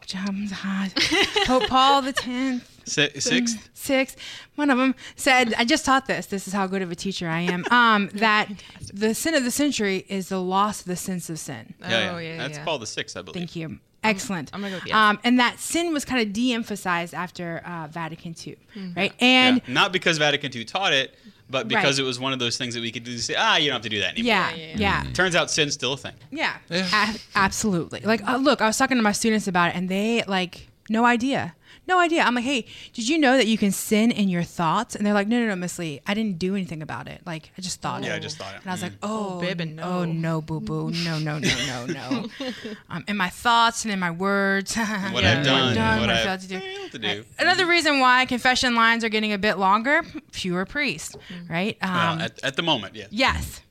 Pope 1.45 1.67
Paul 1.67 2.03
the 2.03 2.13
Tenth. 2.13 2.76
Si- 2.87 3.19
sixth. 3.19 3.69
six, 3.73 4.15
one 4.55 4.69
of 4.69 4.77
them 4.77 4.95
said, 5.15 5.53
I 5.57 5.65
just 5.65 5.85
taught 5.85 6.05
this. 6.07 6.25
This 6.27 6.47
is 6.47 6.53
how 6.53 6.67
good 6.67 6.81
of 6.81 6.91
a 6.91 6.95
teacher 6.95 7.27
I 7.27 7.41
am. 7.41 7.65
Um, 7.71 8.09
that 8.13 8.49
the 8.93 9.13
sin 9.13 9.35
of 9.35 9.43
the 9.43 9.51
century 9.51 10.05
is 10.09 10.29
the 10.29 10.41
loss 10.41 10.79
of 10.81 10.85
the 10.87 10.95
sense 10.95 11.29
of 11.29 11.37
sin. 11.39 11.73
Yeah, 11.81 12.11
Oh, 12.13 12.17
yeah. 12.17 12.29
yeah, 12.33 12.37
That's 12.37 12.57
yeah. 12.57 12.65
Paul 12.65 12.79
the 12.79 12.87
sixth, 12.87 13.17
I 13.17 13.21
believe. 13.21 13.35
Thank 13.41 13.55
you. 13.55 13.79
Excellent. 14.03 14.51
I'm 14.53 14.61
gonna 14.61 14.77
go 14.77 14.81
with 14.85 14.93
um, 14.93 15.19
and 15.25 15.39
that 15.39 15.59
sin 15.59 15.91
was 15.91 16.05
kind 16.05 16.21
of 16.25 16.31
de-emphasized 16.31 17.13
after 17.13 17.61
uh, 17.65 17.87
Vatican 17.91 18.33
II, 18.45 18.55
right? 18.95 19.11
And 19.19 19.61
Yeah. 19.67 19.73
Not 19.73 19.91
because 19.91 20.17
Vatican 20.17 20.55
II 20.55 20.63
taught 20.65 20.93
it, 20.93 21.15
but 21.49 21.67
because 21.67 21.97
Right. 21.99 22.03
it 22.05 22.07
was 22.07 22.19
one 22.19 22.31
of 22.31 22.39
those 22.39 22.57
things 22.57 22.73
that 22.75 22.81
we 22.81 22.91
could 22.91 23.03
do. 23.03 23.11
To 23.13 23.21
say, 23.21 23.35
ah, 23.37 23.57
you 23.57 23.67
don't 23.67 23.75
have 23.75 23.81
to 23.81 23.89
do 23.89 23.99
that 23.99 24.13
anymore. 24.13 24.27
yeah, 24.27 24.53
yeah, 24.55 24.75
yeah, 24.77 25.03
Turns 25.13 25.35
out 25.35 25.49
sin's 25.51 25.73
still 25.73 25.93
a 25.93 25.97
thing. 25.97 26.13
yeah, 26.31 26.57
A- 26.69 27.15
absolutely. 27.35 28.01
Like, 28.01 28.25
uh, 28.27 28.37
look, 28.37 28.61
I 28.61 28.67
was 28.67 28.77
talking 28.77 28.97
to 28.97 29.03
my 29.03 29.11
students 29.11 29.47
about 29.47 29.69
it, 29.71 29.75
and 29.75 29.89
they 29.89 30.23
like 30.27 30.67
no 30.89 31.03
idea. 31.05 31.55
No 31.87 31.99
idea. 31.99 32.21
I'm 32.23 32.35
like, 32.35 32.43
hey, 32.43 32.65
did 32.93 33.07
you 33.07 33.17
know 33.17 33.37
that 33.37 33.47
you 33.47 33.57
can 33.57 33.71
sin 33.71 34.11
in 34.11 34.27
your 34.29 34.43
thoughts? 34.43 34.95
And 34.95 35.05
they're 35.05 35.13
like, 35.13 35.27
no, 35.27 35.39
no, 35.39 35.47
no, 35.47 35.55
Miss 35.55 35.79
Lee, 35.79 36.01
I 36.05 36.13
didn't 36.13 36.37
do 36.37 36.53
anything 36.55 36.81
about 36.81 37.07
it. 37.07 37.21
Like, 37.25 37.51
I 37.57 37.61
just 37.61 37.81
thought 37.81 38.03
it. 38.03 38.07
Yeah, 38.07 38.15
I 38.15 38.19
just 38.19 38.37
thought 38.37 38.53
it. 38.55 38.61
And 38.61 38.69
I 38.69 38.73
was 38.73 38.81
like, 38.81 38.93
oh, 39.01 39.39
Oh, 39.39 39.41
Bibbin, 39.41 39.75
no. 39.75 39.83
oh 39.83 40.05
no, 40.05 40.41
boo 40.41 40.59
boo, 40.59 40.91
no, 40.91 41.17
no, 41.19 41.39
no, 41.39 41.49
no, 41.67 41.85
no. 41.85 42.25
um, 42.89 43.03
in 43.07 43.15
my 43.17 43.29
thoughts 43.29 43.85
and 43.85 43.93
in 43.93 43.99
my 43.99 44.11
words, 44.11 44.75
What 44.75 45.23
Yeah, 45.23 45.39
I've 45.39 45.45
done, 45.45 45.75
done, 45.75 45.99
what 46.01 46.09
I 46.09 46.19
I've 46.19 46.23
failed 46.25 46.39
to 46.41 46.47
do. 46.47 46.59
failed 46.59 46.91
to 46.91 46.99
do. 46.99 47.23
Another 47.39 47.65
reason 47.65 47.99
why 47.99 48.25
confession 48.25 48.75
lines 48.75 49.03
are 49.03 49.09
getting 49.09 49.31
a 49.33 49.37
bit 49.37 49.57
longer: 49.57 50.03
fewer 50.31 50.65
priests, 50.65 51.15
right? 51.49 51.77
Um, 51.81 51.93
Well, 51.93 52.21
at, 52.21 52.43
at 52.43 52.55
the 52.57 52.63
moment, 52.63 52.95
yeah. 52.95 53.07
yes, 53.11 53.61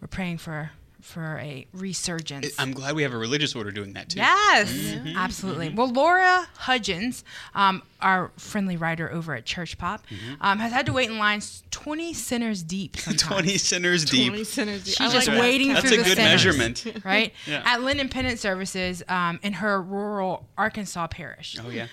we're 0.00 0.08
praying 0.08 0.38
for 0.38 0.70
for 1.04 1.38
a 1.38 1.66
resurgence. 1.74 2.54
I'm 2.58 2.72
glad 2.72 2.94
we 2.96 3.02
have 3.02 3.12
a 3.12 3.18
religious 3.18 3.54
order 3.54 3.70
doing 3.70 3.92
that 3.92 4.08
too. 4.08 4.18
Yes, 4.20 4.72
Mm-hmm. 4.72 5.16
absolutely. 5.18 5.68
Well, 5.68 5.88
Laura 5.92 6.48
Hudgens, 6.56 7.24
um, 7.54 7.82
our 8.00 8.30
friendly 8.38 8.76
writer 8.76 9.12
over 9.12 9.34
at 9.34 9.44
Church 9.44 9.76
Pop, 9.76 10.02
Mm-hmm. 10.08 10.34
um, 10.40 10.58
has 10.58 10.72
had 10.72 10.86
to 10.86 10.92
wait 10.92 11.10
in 11.10 11.18
lines 11.18 11.62
20 11.70 12.14
sinners 12.14 12.62
deep. 12.62 12.96
20 12.96 13.58
sinners 13.58 14.04
deep. 14.06 14.28
20 14.28 14.44
sinners. 14.44 14.84
deep. 14.84 14.94
She's 14.96 15.10
I 15.10 15.12
just 15.12 15.28
like 15.28 15.36
that. 15.36 15.40
waiting 15.42 15.72
That's 15.74 15.86
a 15.86 15.90
the 15.90 15.96
good 15.96 16.06
sinners, 16.16 16.44
measurement. 16.44 16.86
right? 17.04 17.32
Yeah. 17.46 17.62
At 17.66 17.82
Lenten 17.82 18.08
Penance 18.08 18.40
Services 18.40 19.02
um, 19.08 19.38
in 19.42 19.52
her 19.54 19.80
rural 19.82 20.46
Arkansas 20.56 21.06
parish. 21.08 21.56
Oh 21.62 21.68
yeah. 21.68 21.86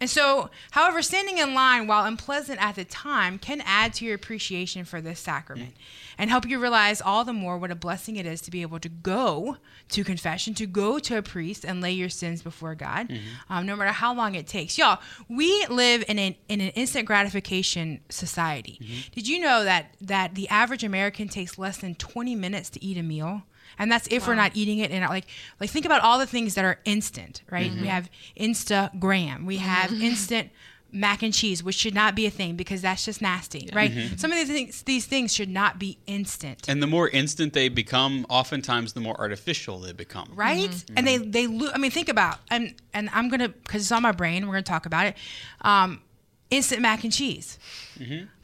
And 0.00 0.08
so, 0.08 0.50
however, 0.70 1.02
standing 1.02 1.38
in 1.38 1.54
line, 1.54 1.86
while 1.86 2.04
unpleasant 2.04 2.62
at 2.62 2.76
the 2.76 2.84
time, 2.84 3.38
can 3.38 3.62
add 3.64 3.94
to 3.94 4.04
your 4.04 4.14
appreciation 4.14 4.84
for 4.84 5.00
this 5.00 5.18
sacrament 5.18 5.74
mm. 5.74 6.14
and 6.18 6.30
help 6.30 6.46
you 6.46 6.60
realize 6.60 7.00
all 7.00 7.24
the 7.24 7.32
more 7.32 7.58
what 7.58 7.70
a 7.70 7.74
blessing 7.74 8.16
it 8.16 8.24
is 8.24 8.40
to 8.42 8.50
be 8.50 8.62
able 8.62 8.78
to 8.78 8.88
go 8.88 9.56
to 9.88 10.04
confession, 10.04 10.54
to 10.54 10.66
go 10.66 10.98
to 11.00 11.18
a 11.18 11.22
priest 11.22 11.64
and 11.64 11.80
lay 11.80 11.92
your 11.92 12.08
sins 12.08 12.42
before 12.42 12.74
God, 12.74 13.08
mm-hmm. 13.08 13.52
um, 13.52 13.66
no 13.66 13.74
matter 13.74 13.90
how 13.90 14.14
long 14.14 14.34
it 14.34 14.46
takes. 14.46 14.78
Y'all, 14.78 15.00
we 15.28 15.66
live 15.66 16.04
in 16.08 16.18
an, 16.18 16.36
in 16.48 16.60
an 16.60 16.70
instant 16.70 17.06
gratification 17.06 18.00
society. 18.08 18.78
Mm-hmm. 18.80 19.00
Did 19.12 19.28
you 19.28 19.40
know 19.40 19.64
that, 19.64 19.94
that 20.00 20.34
the 20.34 20.48
average 20.48 20.84
American 20.84 21.28
takes 21.28 21.58
less 21.58 21.78
than 21.78 21.96
20 21.96 22.36
minutes 22.36 22.70
to 22.70 22.84
eat 22.84 22.98
a 22.98 23.02
meal? 23.02 23.42
And 23.78 23.90
that's 23.90 24.08
if 24.10 24.26
we're 24.26 24.34
not 24.34 24.52
eating 24.54 24.78
it 24.78 24.90
and 24.90 25.04
like 25.08 25.26
like 25.60 25.70
think 25.70 25.86
about 25.86 26.02
all 26.02 26.18
the 26.18 26.26
things 26.26 26.54
that 26.54 26.64
are 26.64 26.78
instant 26.84 27.42
right? 27.50 27.70
Mm-hmm. 27.70 27.82
We 27.82 27.86
have 27.88 28.10
instagram. 28.36 29.44
We 29.44 29.56
mm-hmm. 29.56 29.66
have 29.66 29.92
instant 30.02 30.50
mac 30.90 31.22
and 31.22 31.34
cheese 31.34 31.62
which 31.62 31.74
should 31.74 31.94
not 31.94 32.14
be 32.14 32.24
a 32.24 32.30
thing 32.30 32.56
because 32.56 32.80
that's 32.82 33.04
just 33.04 33.20
nasty 33.20 33.68
right? 33.72 33.90
Mm-hmm. 33.90 34.16
Some 34.16 34.32
of 34.32 34.38
these 34.38 34.48
things 34.48 34.82
these 34.82 35.06
things 35.06 35.34
should 35.34 35.50
not 35.50 35.78
be 35.78 35.98
instant. 36.06 36.68
And 36.68 36.82
the 36.82 36.86
more 36.86 37.08
instant 37.08 37.52
they 37.52 37.68
become, 37.68 38.26
oftentimes 38.28 38.94
the 38.94 39.00
more 39.00 39.18
artificial 39.20 39.78
they 39.78 39.92
become. 39.92 40.30
right? 40.34 40.84
And 40.96 41.06
they 41.06 41.18
they 41.18 41.46
lo- 41.46 41.70
i 41.74 41.78
mean 41.78 41.90
think 41.90 42.08
about 42.08 42.38
and 42.50 42.74
and 42.94 43.10
i'm 43.12 43.28
gonna 43.28 43.48
because 43.48 43.82
it's 43.82 43.92
on 43.92 44.02
my 44.02 44.12
brain 44.12 44.46
we're 44.46 44.54
gonna 44.54 44.62
talk 44.62 44.86
about 44.86 45.06
it. 45.06 45.16
Um 45.60 46.02
instant 46.50 46.80
mac 46.80 47.04
and 47.04 47.12
cheese. 47.12 47.58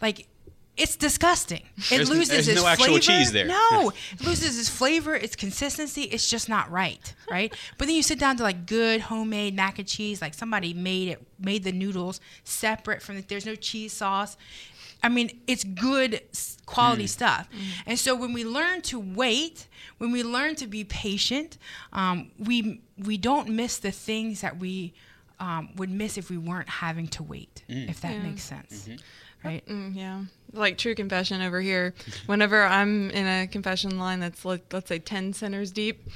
Like 0.01 0.29
it's 0.77 0.97
disgusting. 0.97 1.63
It 1.77 1.81
Mm-hmm. 1.83 1.89
There's- 1.97 2.09
loses 2.09 2.29
there's 2.29 2.49
its 2.49 2.61
no 2.63 2.67
actual 2.67 2.87
flavor. 2.87 3.01
cheese 3.01 3.33
there. 3.33 3.47
No, 3.47 3.93
it 4.13 4.21
loses 4.27 4.59
its 4.59 4.69
flavor, 4.69 5.15
its 5.15 5.37
consistency. 5.37 6.03
It's 6.03 6.29
just 6.29 6.49
not 6.49 6.71
right, 6.71 7.15
right? 7.31 7.55
but 7.79 7.87
then 7.87 7.95
you 7.97 8.03
sit 8.03 8.19
down 8.19 8.37
to 8.39 8.43
like 8.43 8.67
good 8.67 9.01
homemade 9.03 9.55
mac 9.55 9.79
and 9.79 9.87
cheese, 9.87 10.21
like 10.21 10.35
somebody 10.35 10.75
made 10.75 11.09
it, 11.09 11.23
made 11.39 11.63
the 11.65 11.73
noodles 11.73 12.21
separate 12.45 13.03
from 13.03 13.17
the. 13.17 13.23
There's 13.23 13.47
no 13.47 13.55
cheese 13.55 13.93
sauce. 13.93 14.37
I 15.03 15.11
mean, 15.11 15.39
it's 15.47 15.65
good 15.65 16.23
s- 16.33 16.57
quality 16.65 17.07
stuff. 17.07 17.47
And 17.87 17.99
so 17.99 18.15
when 18.15 18.33
we 18.33 18.43
learn 18.45 18.81
to 18.83 18.99
wait, 18.99 19.69
when 19.99 20.13
we 20.13 20.23
learn 20.23 20.55
to 20.57 20.67
be 20.67 20.83
patient, 20.85 21.59
um, 21.93 22.31
we 22.39 22.81
we 22.99 23.19
don't 23.19 23.51
miss 23.51 23.79
the 23.79 23.91
things 23.93 24.41
that 24.41 24.59
we 24.59 24.95
um, 25.41 25.69
would 25.77 25.91
miss 25.91 26.17
if 26.17 26.31
we 26.31 26.39
weren't 26.39 26.69
having 26.71 27.07
to 27.09 27.23
wait. 27.23 27.65
If 27.69 28.01
that 28.01 28.13
Yeah. 28.15 28.23
makes 28.23 28.45
sense, 28.45 28.89
right? 29.45 29.67
Mm, 29.67 29.95
yeah. 29.95 30.23
Like 30.55 30.79
true 30.79 30.95
confession 30.95 31.43
over 31.43 31.61
here. 31.61 31.95
Whenever 32.27 32.63
I'm 32.65 33.11
in 33.11 33.27
a 33.27 33.47
confession 33.47 33.99
line 33.99 34.21
that's 34.21 34.45
let, 34.45 34.73
let's 34.73 34.89
say 34.89 34.99
10 34.99 35.33
centers 35.33 35.71
deep, 35.73 36.07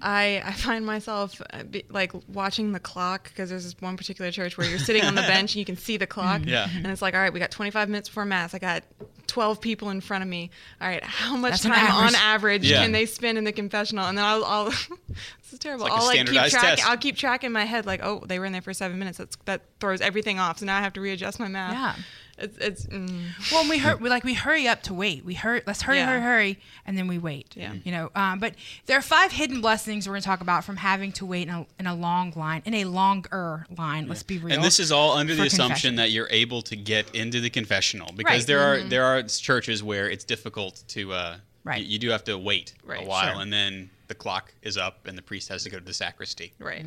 I, 0.00 0.42
I 0.44 0.52
find 0.52 0.86
myself 0.86 1.42
uh, 1.52 1.64
be, 1.64 1.84
like 1.90 2.12
watching 2.28 2.72
the 2.72 2.80
clock 2.80 3.24
because 3.24 3.50
there's 3.50 3.64
this 3.64 3.74
one 3.80 3.96
particular 3.96 4.30
church 4.30 4.56
where 4.56 4.68
you're 4.68 4.78
sitting 4.78 5.04
on 5.04 5.14
the 5.14 5.22
bench 5.22 5.52
and 5.54 5.56
you 5.56 5.64
can 5.64 5.76
see 5.76 5.96
the 5.96 6.06
clock. 6.06 6.42
Yeah. 6.44 6.68
And 6.74 6.86
it's 6.86 7.02
like, 7.02 7.14
all 7.14 7.20
right, 7.20 7.32
we 7.32 7.40
got 7.40 7.50
25 7.50 7.88
minutes 7.88 8.08
before 8.08 8.24
mass. 8.24 8.54
I 8.54 8.58
got 8.58 8.84
12 9.26 9.60
people 9.60 9.90
in 9.90 10.00
front 10.00 10.22
of 10.22 10.28
me. 10.28 10.50
All 10.80 10.88
right, 10.88 11.02
how 11.04 11.36
much 11.36 11.50
That's 11.52 11.64
an 11.66 11.72
time 11.72 11.90
on 11.90 12.14
average. 12.14 12.16
average 12.16 12.70
Yeah. 12.70 12.82
can 12.82 12.92
they 12.92 13.04
spend 13.04 13.36
in 13.36 13.44
the 13.44 13.52
confessional? 13.52 14.04
And 14.06 14.16
then 14.16 14.24
I'll, 14.24 14.44
I'll 14.44 14.64
this 15.10 15.52
is 15.52 15.58
terrible. 15.58 15.86
It's 15.86 15.92
like 15.94 16.00
a 16.00 16.02
I'll 16.02 16.06
like 16.06 16.26
keep 16.26 16.50
track. 16.50 16.76
test. 16.76 16.88
I'll 16.88 16.96
keep 16.96 17.16
track 17.16 17.44
in 17.44 17.52
my 17.52 17.64
head 17.64 17.84
like, 17.84 18.00
oh, 18.02 18.22
they 18.26 18.38
were 18.38 18.44
in 18.46 18.52
there 18.52 18.62
for 18.62 18.72
seven 18.72 18.98
minutes. 18.98 19.18
That's 19.18 19.36
that 19.46 19.62
throws 19.80 20.00
everything 20.00 20.38
off. 20.38 20.58
So 20.58 20.66
now 20.66 20.78
I 20.78 20.80
have 20.82 20.92
to 20.94 21.00
readjust 21.00 21.38
my 21.40 21.48
math. 21.48 21.72
Yeah. 21.74 22.02
It's 22.38 22.58
it's 22.58 22.86
mm, 22.86 23.24
Well, 23.52 23.68
we 23.68 23.78
hur- 23.78 23.96
we 23.96 24.08
like 24.08 24.24
we 24.24 24.34
hurry 24.34 24.68
up 24.68 24.82
to 24.84 24.94
wait. 24.94 25.24
We 25.24 25.34
hurry. 25.34 25.62
Let's 25.66 25.82
hurry, 25.82 25.98
Yeah. 25.98 26.06
hurry, 26.06 26.20
hurry, 26.20 26.58
and 26.86 26.96
then 26.96 27.08
we 27.08 27.18
wait. 27.18 27.54
Yeah. 27.56 27.72
You 27.84 27.92
know. 27.92 28.10
Um, 28.14 28.38
but 28.38 28.54
there 28.86 28.96
are 28.96 29.02
five 29.02 29.32
hidden 29.32 29.60
blessings 29.60 30.06
we're 30.06 30.12
going 30.14 30.22
to 30.22 30.26
talk 30.26 30.40
about 30.40 30.64
from 30.64 30.76
having 30.76 31.12
to 31.12 31.26
wait 31.26 31.48
in 31.48 31.54
a, 31.54 31.66
in 31.78 31.86
a 31.86 31.94
long 31.94 32.32
line, 32.36 32.62
in 32.64 32.74
a 32.74 32.84
longer 32.84 33.66
line. 33.76 34.06
Let's 34.08 34.22
be 34.22 34.38
real. 34.38 34.54
And 34.54 34.62
this 34.64 34.78
is 34.78 34.92
all 34.92 35.12
under 35.12 35.34
For 35.34 35.40
the 35.42 35.46
assumption 35.48 35.96
that 35.96 36.10
you're 36.10 36.28
able 36.30 36.62
to 36.62 36.76
get 36.76 37.14
into 37.14 37.40
the 37.40 37.50
confessional 37.50 38.12
because 38.16 38.32
Right. 38.40 38.46
there 38.46 38.60
are 38.60 38.80
there 38.82 39.04
are 39.04 39.22
churches 39.24 39.82
where 39.82 40.08
it's 40.08 40.24
difficult 40.24 40.84
to 40.88 41.12
uh, 41.12 41.36
Right. 41.64 41.82
you, 41.82 41.86
you 41.94 41.98
do 41.98 42.08
have 42.10 42.24
to 42.24 42.38
wait 42.38 42.72
a 42.88 43.04
while 43.04 43.32
sure. 43.34 43.42
and 43.42 43.52
then 43.52 43.90
the 44.06 44.14
clock 44.14 44.54
is 44.62 44.78
up 44.78 45.06
and 45.06 45.18
the 45.18 45.22
priest 45.22 45.48
has 45.50 45.64
to 45.64 45.70
go 45.70 45.78
to 45.78 45.84
the 45.84 45.92
sacristy. 45.92 46.54
right. 46.58 46.82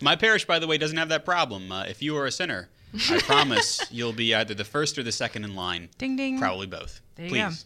My 0.00 0.16
parish, 0.16 0.44
by 0.44 0.58
the 0.58 0.66
way, 0.66 0.76
doesn't 0.76 0.96
have 0.96 1.08
that 1.10 1.24
problem. 1.24 1.70
Uh, 1.70 1.84
if 1.84 2.02
you 2.02 2.16
are 2.16 2.26
a 2.26 2.32
sinner, 2.32 2.68
I 3.10 3.18
promise 3.20 3.80
you'll 3.90 4.12
be 4.12 4.34
either 4.34 4.54
the 4.54 4.64
first 4.64 4.98
or 4.98 5.02
the 5.02 5.12
second 5.12 5.44
in 5.44 5.54
line. 5.54 5.88
Ding 5.98 6.16
ding. 6.16 6.38
Probably 6.38 6.66
both. 6.66 7.00
There 7.16 7.26
you 7.26 7.30
Please. 7.30 7.64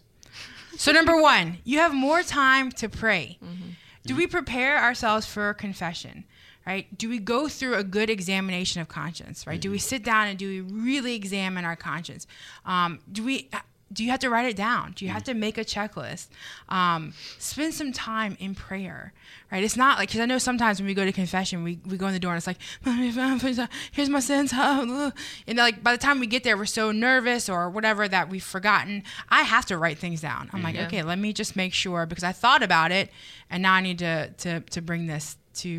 So 0.77 0.91
number 0.93 1.21
one, 1.21 1.59
you 1.65 1.79
have 1.79 1.93
more 1.95 2.23
time 2.23 2.71
to 2.73 2.89
pray. 2.89 3.39
Mm-hmm. 3.45 3.69
Do 4.07 4.17
we 4.17 4.27
prepare 4.27 4.79
ourselves 4.83 5.27
for 5.27 5.53
confession? 5.55 6.25
Right? 6.67 6.97
Do 6.97 7.09
we 7.09 7.19
go 7.19 7.49
through 7.49 7.75
a 7.75 7.83
good 7.85 8.09
examination 8.09 8.81
of 8.81 8.89
conscience? 8.89 9.47
Right? 9.47 9.61
Do 9.61 9.69
Mm-hmm. 9.69 9.73
we 9.73 9.79
sit 9.79 10.05
down 10.05 10.29
and 10.29 10.39
do 10.39 10.49
we 10.49 10.61
really 10.61 11.15
examine 11.15 11.65
our 11.65 11.77
conscience? 11.77 12.27
Um, 12.65 13.01
do 13.11 13.25
we? 13.25 13.51
Do 13.93 14.03
you 14.05 14.11
have 14.11 14.21
to 14.21 14.31
write 14.31 14.47
it 14.47 14.57
down? 14.57 14.93
Do 14.93 15.05
you 15.05 15.09
Mm-hmm. 15.11 15.15
have 15.15 15.25
to 15.25 15.35
make 15.35 15.59
a 15.59 15.65
checklist? 15.65 16.29
Um, 16.69 17.13
spend 17.39 17.75
some 17.75 17.93
time 17.93 18.37
in 18.41 18.55
prayer, 18.55 19.13
right? 19.51 19.63
It's 19.63 19.77
not 19.77 19.99
like 19.99 20.09
because 20.09 20.21
I 20.21 20.27
know 20.27 20.39
sometimes 20.39 20.81
when 20.81 20.87
we 20.87 20.95
go 20.95 21.05
to 21.05 21.13
confession, 21.13 21.63
we, 21.65 21.79
we 21.87 21.97
go 21.97 22.07
in 22.07 22.13
the 22.13 22.19
door 22.21 22.33
and 22.33 22.39
it's 22.39 22.47
like, 22.47 22.59
here's 23.93 24.09
my 24.09 24.21
sins, 24.21 24.53
and 24.57 25.13
like 25.59 25.83
by 25.83 25.93
the 25.93 25.99
time 25.99 26.21
we 26.21 26.27
get 26.27 26.45
there, 26.45 26.57
we're 26.57 26.65
so 26.67 26.93
nervous 26.93 27.49
or 27.49 27.69
whatever 27.71 28.09
that 28.09 28.29
we've 28.29 28.43
forgotten. 28.45 29.03
I 29.29 29.43
have 29.43 29.67
to 29.67 29.77
write 29.79 29.99
things 29.99 30.21
down. 30.21 30.49
I'm 30.53 30.63
like, 30.63 30.77
Yeah. 30.77 30.87
okay, 30.87 31.03
let 31.03 31.19
me 31.19 31.33
just 31.33 31.57
make 31.57 31.75
sure 31.75 32.07
because 32.07 32.25
I 32.25 32.33
thought 32.33 32.63
about 32.63 32.93
it, 32.93 33.11
and 33.51 33.63
now 33.63 33.75
I 33.75 33.81
need 33.81 33.99
to 33.99 34.31
to 34.39 34.61
to 34.61 34.81
bring 34.83 35.07
this 35.07 35.37
to 35.55 35.79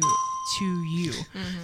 to 0.59 0.65
you, 0.65 1.13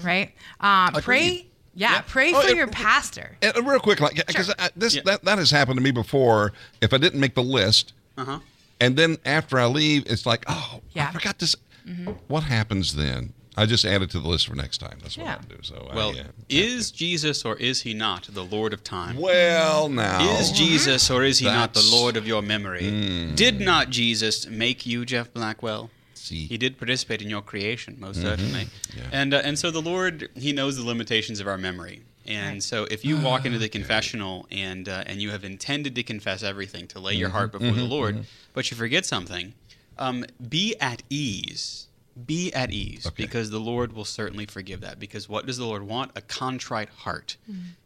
right? 0.04 0.34
Um, 0.60 0.94
pray, 0.94 1.00
Agreed. 1.28 1.49
Yeah, 1.80 1.94
Yeah. 1.94 2.02
pray 2.02 2.34
Oh, 2.34 2.42
for 2.42 2.48
it- 2.50 2.56
your 2.58 2.68
pastor. 2.68 3.38
And 3.42 3.56
real 3.68 3.80
quick, 3.80 4.00
like 4.00 4.16
because 4.28 4.54
this 4.76 4.96
Yeah. 4.96 5.02
that 5.06 5.24
that 5.26 5.38
has 5.38 5.52
happened 5.52 5.78
to 5.78 5.84
me 5.84 5.92
before. 5.92 6.54
If 6.82 6.94
I 6.94 6.98
didn't 6.98 7.20
make 7.20 7.36
the 7.36 7.44
list, 7.44 7.94
Uh-huh. 8.18 8.40
and 8.80 8.96
then 8.98 9.18
after 9.26 9.60
I 9.60 9.66
leave, 9.66 10.04
it's 10.08 10.26
like, 10.26 10.44
oh, 10.48 10.82
Yeah. 10.94 11.08
I 11.10 11.12
forgot 11.14 11.40
this. 11.40 11.56
Mm-hmm. 11.88 12.12
What 12.28 12.44
happens 12.44 12.96
then? 12.96 13.34
I 13.58 13.66
just 13.66 13.84
add 13.84 14.02
it 14.02 14.10
to 14.12 14.20
the 14.20 14.28
list 14.28 14.48
for 14.48 14.56
next 14.56 14.78
time. 14.78 15.00
That's 15.02 15.18
what 15.18 15.26
Yeah. 15.26 15.38
I 15.42 15.54
do. 15.54 15.58
So, 15.64 15.92
Well, 15.94 16.12
I, 16.12 16.14
yeah. 16.14 16.24
is 16.48 16.92
Jesus 16.92 17.44
or 17.44 17.56
is 17.58 17.82
he 17.82 17.94
not 17.94 18.24
the 18.24 18.44
Lord 18.46 18.74
of 18.74 18.84
time? 18.84 19.18
well 19.18 19.90
now 19.90 20.22
Is 20.40 20.48
mm-hmm. 20.48 20.56
Jesus 20.64 21.10
or 21.10 21.24
is 21.26 21.40
he 21.40 21.46
not 21.46 21.74
the. 21.74 21.82
Lord 21.82 22.16
of 22.16 22.26
your 22.28 22.42
memory? 22.42 22.88
Hmm. 22.90 23.36
Did 23.36 23.60
not 23.60 23.90
Jesus 23.90 24.48
make 24.48 24.86
you, 24.86 25.04
Jeff 25.06 25.34
Blackwell? 25.34 25.90
See. 26.20 26.46
He 26.48 26.58
did 26.58 26.78
participate 26.78 27.22
in 27.22 27.30
your 27.30 27.42
creation, 27.42 27.96
most 28.00 28.22
certainly. 28.22 28.66
Mm-hmm. 28.66 28.98
Yeah. 29.00 29.06
And 29.12 29.34
uh, 29.34 29.42
and 29.44 29.58
so 29.58 29.72
the 29.72 29.82
Lord, 29.82 30.30
He 30.36 30.52
knows 30.54 30.76
the 30.78 30.86
limitations 30.86 31.40
of 31.40 31.48
our 31.48 31.58
memory. 31.58 32.02
And 32.26 32.62
so 32.64 32.84
if 32.92 33.04
you 33.04 33.18
walk 33.18 33.46
into 33.46 33.58
the 33.58 33.70
confessional 33.70 34.46
and 34.52 34.88
uh, 34.88 35.04
and 35.08 35.20
you 35.22 35.32
have 35.32 35.44
intended 35.44 35.96
to 35.96 36.04
confess 36.04 36.44
everything, 36.44 36.88
to 36.90 37.00
lay 37.00 37.14
your 37.16 37.30
heart 37.30 37.52
Mm-hmm. 37.52 37.64
before 37.66 37.78
the 37.82 37.88
Lord, 37.90 38.26
but 38.54 38.70
you 38.70 38.78
forget 38.78 39.06
something, 39.06 39.54
um, 39.98 40.26
be 40.48 40.76
at 40.80 41.02
ease. 41.10 41.88
Be 42.26 42.52
at 42.54 42.70
ease 42.72 43.08
Okay. 43.08 43.24
because 43.24 43.50
the 43.50 43.60
Lord 43.62 43.94
will 43.94 44.04
certainly 44.04 44.46
forgive 44.46 44.82
that. 44.82 45.00
Because 45.00 45.30
what 45.30 45.46
does 45.46 45.58
the 45.58 45.66
Lord 45.66 45.84
want? 45.84 46.12
A 46.18 46.22
contrite 46.22 46.90
heart. 46.90 47.38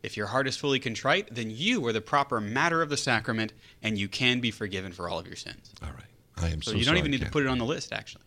If 0.02 0.18
your 0.18 0.28
heart 0.28 0.48
is 0.48 0.58
fully 0.58 0.80
contrite, 0.80 1.34
then 1.36 1.52
you 1.52 1.86
are 1.86 1.94
the 1.94 2.02
proper 2.02 2.42
matter 2.42 2.82
of 2.82 2.90
the 2.90 2.98
sacrament 2.98 3.54
and 3.84 3.98
you 3.98 4.08
can 4.08 4.40
be 4.40 4.50
forgiven 4.50 4.92
for 4.92 5.08
all 5.08 5.20
of 5.20 5.28
your 5.28 5.36
sins. 5.36 5.72
All 5.84 5.90
right. 5.92 6.06
I 6.38 6.50
am 6.50 6.62
so, 6.62 6.72
So, 6.72 6.78
you 6.78 6.84
don't 6.84 6.92
sorry, 6.94 7.00
even 7.00 7.12
need 7.12 7.22
to 7.22 7.30
put 7.30 7.44
it 7.44 7.50
on 7.50 7.58
the 7.58 7.66
list, 7.66 7.94
actually. 7.94 8.24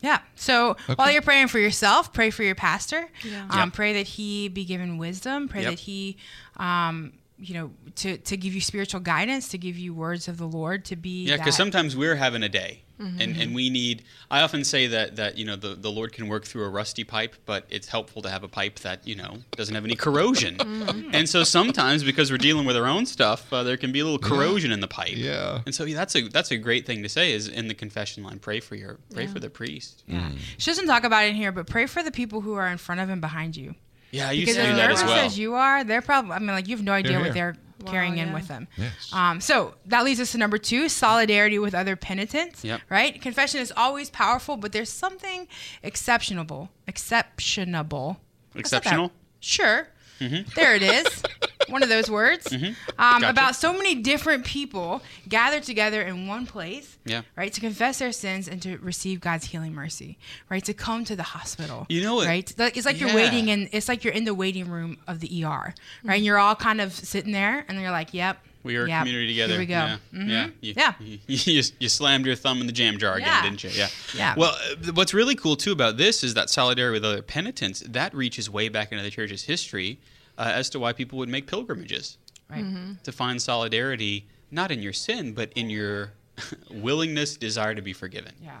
Yeah. 0.00 0.18
So 0.34 0.76
while 0.96 1.10
you're 1.12 1.22
praying 1.22 1.46
for 1.48 1.58
yourself, 1.60 2.12
pray 2.12 2.30
for 2.30 2.42
your 2.42 2.56
pastor. 2.56 3.08
Yeah. 3.24 3.46
Um, 3.50 3.58
Yep. 3.68 3.72
Pray 3.74 3.92
that 3.94 4.06
he 4.08 4.48
be 4.48 4.64
given 4.64 4.98
wisdom. 4.98 5.48
Pray 5.48 5.62
Yep. 5.62 5.70
that 5.70 5.78
he, 5.78 6.16
um, 6.56 7.12
you 7.38 7.54
know, 7.54 7.70
to, 7.96 8.16
to 8.18 8.36
give 8.36 8.52
you 8.54 8.60
spiritual 8.60 9.00
guidance, 9.00 9.48
to 9.48 9.58
give 9.58 9.76
you 9.78 9.94
words 9.94 10.26
of 10.28 10.38
the 10.38 10.46
Lord, 10.46 10.84
to 10.86 10.96
be. 10.96 11.24
Yeah, 11.26 11.36
because 11.36 11.56
sometimes 11.56 11.96
we're 11.96 12.16
having 12.16 12.42
a 12.42 12.48
day, 12.48 12.82
Mm-hmm. 13.02 13.20
and, 13.20 13.36
and 13.36 13.54
we 13.54 13.70
need. 13.70 14.04
I 14.30 14.42
often 14.42 14.64
say 14.64 14.86
that 14.86 15.16
that 15.16 15.36
you 15.36 15.44
know 15.44 15.56
the, 15.56 15.74
the 15.74 15.90
Lord 15.90 16.12
can 16.12 16.28
work 16.28 16.44
through 16.44 16.64
a 16.64 16.68
rusty 16.68 17.04
pipe, 17.04 17.34
but 17.46 17.66
it's 17.68 17.88
helpful 17.88 18.22
to 18.22 18.30
have 18.30 18.44
a 18.44 18.48
pipe 18.48 18.78
that 18.80 19.06
you 19.06 19.16
know 19.16 19.38
doesn't 19.52 19.74
have 19.74 19.84
any 19.84 19.96
corrosion. 19.96 20.56
Mm-hmm. 20.56 21.10
and 21.12 21.28
so 21.28 21.44
sometimes 21.44 22.04
because 22.04 22.30
we're 22.30 22.38
dealing 22.38 22.66
with 22.66 22.76
our 22.76 22.86
own 22.86 23.06
stuff, 23.06 23.52
uh, 23.52 23.62
there 23.62 23.76
can 23.76 23.92
be 23.92 24.00
a 24.00 24.04
little 24.04 24.18
corrosion 24.18 24.72
in 24.72 24.80
the 24.80 24.88
pipe. 24.88 25.14
Yeah. 25.14 25.60
And 25.66 25.74
so 25.74 25.84
yeah, 25.84 25.96
that's 25.96 26.14
a 26.16 26.28
that's 26.28 26.50
a 26.50 26.56
great 26.56 26.86
thing 26.86 27.02
to 27.02 27.08
say 27.08 27.32
is 27.32 27.48
in 27.48 27.68
the 27.68 27.74
confession 27.74 28.22
line. 28.22 28.38
Pray 28.38 28.60
for 28.60 28.76
your 28.76 28.98
pray 29.12 29.26
for 29.26 29.40
the 29.40 29.50
priest. 29.50 30.04
Yeah. 30.06 30.20
Mm. 30.20 30.38
She 30.58 30.70
doesn't 30.70 30.86
talk 30.86 31.04
about 31.04 31.24
it 31.24 31.28
in 31.30 31.34
here, 31.34 31.52
but 31.52 31.66
pray 31.66 31.86
for 31.86 32.02
the 32.02 32.10
people 32.10 32.40
who 32.40 32.54
are 32.54 32.68
in 32.68 32.78
front 32.78 33.00
of 33.00 33.08
and 33.08 33.20
behind 33.20 33.56
you. 33.56 33.74
Yeah, 34.12 34.30
you 34.30 34.40
used 34.40 34.52
Because 34.52 34.68
as 34.68 34.76
that 34.76 34.86
nervous 34.86 35.02
as 35.02 35.08
well. 35.08 35.26
as 35.26 35.38
you 35.38 35.54
are, 35.54 35.84
they're 35.84 36.02
probably. 36.02 36.32
I 36.32 36.38
mean, 36.38 36.48
like 36.48 36.68
you 36.68 36.76
have 36.76 36.84
no 36.84 36.92
idea 36.92 37.12
They're 37.12 37.20
what 37.20 37.34
they're 37.34 37.56
Wow, 37.82 37.92
carrying 37.92 38.18
in 38.18 38.32
with 38.32 38.48
them. 38.48 38.68
Yes. 38.76 39.12
Um, 39.12 39.40
so 39.40 39.74
that 39.86 40.04
leads 40.04 40.20
us 40.20 40.32
to 40.32 40.38
number 40.38 40.58
two: 40.58 40.88
solidarity 40.88 41.58
with 41.58 41.74
other 41.74 41.96
penitents. 41.96 42.64
Yep. 42.64 42.80
Right. 42.88 43.20
Confession 43.20 43.60
is 43.60 43.72
always 43.76 44.10
powerful, 44.10 44.56
but 44.56 44.72
there's 44.72 44.90
something 44.90 45.48
exceptionable, 45.82 46.70
exceptionable. 46.86 48.20
What's 48.52 48.70
that 48.70 48.78
Exceptional? 48.78 49.06
about? 49.06 49.16
Sure. 49.40 49.88
There 50.18 50.76
it 50.76 50.82
is. 50.82 51.22
One 51.68 51.82
of 51.82 51.88
those 51.88 52.10
words. 52.10 52.52
Um, 52.52 52.74
Gotcha. 52.98 53.30
About 53.30 53.56
so 53.56 53.72
many 53.72 53.94
different 53.96 54.44
people 54.44 55.02
gathered 55.28 55.62
together 55.62 56.02
in 56.02 56.26
one 56.26 56.46
place. 56.46 56.96
Yeah. 57.04 57.22
Right. 57.36 57.52
To 57.52 57.60
confess 57.60 57.98
their 57.98 58.12
sins 58.12 58.48
and 58.48 58.60
to 58.62 58.76
receive 58.78 59.20
God's 59.20 59.46
healing 59.46 59.74
mercy. 59.74 60.18
Right. 60.50 60.64
To 60.64 60.74
come 60.74 61.04
to 61.04 61.16
the 61.16 61.22
hospital. 61.22 61.86
You 61.88 62.02
know 62.02 62.14
what- 62.16 62.26
Right. 62.26 62.52
It's 62.58 62.86
like 62.86 63.00
you're 63.00 63.14
waiting 63.14 63.48
in. 63.48 63.68
It's 63.72 63.88
like 63.88 64.04
you're 64.04 64.12
in 64.14 64.24
the 64.24 64.34
waiting 64.34 64.68
room 64.70 64.98
of 65.06 65.20
the 65.20 65.44
ER. 65.44 65.74
Right. 66.04 66.16
And 66.16 66.24
you're 66.24 66.38
all 66.38 66.54
kind 66.54 66.80
of 66.80 66.92
sitting 66.92 67.32
there, 67.32 67.64
and 67.68 67.80
you're 67.80 67.90
like, 67.90 68.12
"Yep." 68.14 68.38
We 68.64 68.76
are 68.76 68.84
a 68.84 68.86
community 68.88 69.26
together. 69.26 69.54
Here 69.54 69.60
we 69.60 69.66
go. 69.66 69.74
Yeah. 69.74 69.96
Mhm. 70.14 70.28
Yeah. 70.28 70.46
You, 70.60 70.74
Yeah. 70.76 70.92
You, 71.00 71.18
you, 71.26 71.62
you 71.80 71.88
slammed 71.88 72.26
your 72.26 72.36
thumb 72.36 72.60
in 72.60 72.66
the 72.68 72.72
jam 72.72 72.96
jar 72.96 73.16
again, 73.16 73.26
Yeah. 73.28 73.42
didn't 73.42 73.64
you? 73.64 73.70
Yeah. 73.70 73.88
Yeah. 74.14 74.34
Well, 74.36 74.54
uh, 74.86 74.92
what's 74.92 75.12
really 75.12 75.34
cool 75.34 75.56
too 75.56 75.72
about 75.72 75.96
this 75.96 76.22
is 76.22 76.34
that 76.34 76.48
solidarity 76.48 76.92
with 76.94 77.04
other 77.04 77.22
penitents 77.22 77.80
that 77.88 78.14
reaches 78.14 78.48
way 78.48 78.68
back 78.68 78.92
into 78.92 79.02
the 79.02 79.10
church's 79.10 79.42
history 79.44 79.98
uh, 80.42 80.50
as 80.60 80.66
to 80.70 80.78
why 80.82 80.92
people 80.92 81.16
would 81.20 81.28
make 81.36 81.46
pilgrimages 81.54 82.06
Right. 82.54 82.66
to 83.06 83.12
find 83.12 83.36
solidarity 83.40 84.14
not 84.50 84.68
in 84.74 84.80
your 84.86 84.92
sin 84.92 85.32
but 85.40 85.48
in 85.60 85.66
your 85.70 86.12
willingness, 86.70 87.36
desire 87.36 87.74
to 87.74 87.82
be 87.82 87.92
forgiven. 87.92 88.32
Yeah. 88.42 88.58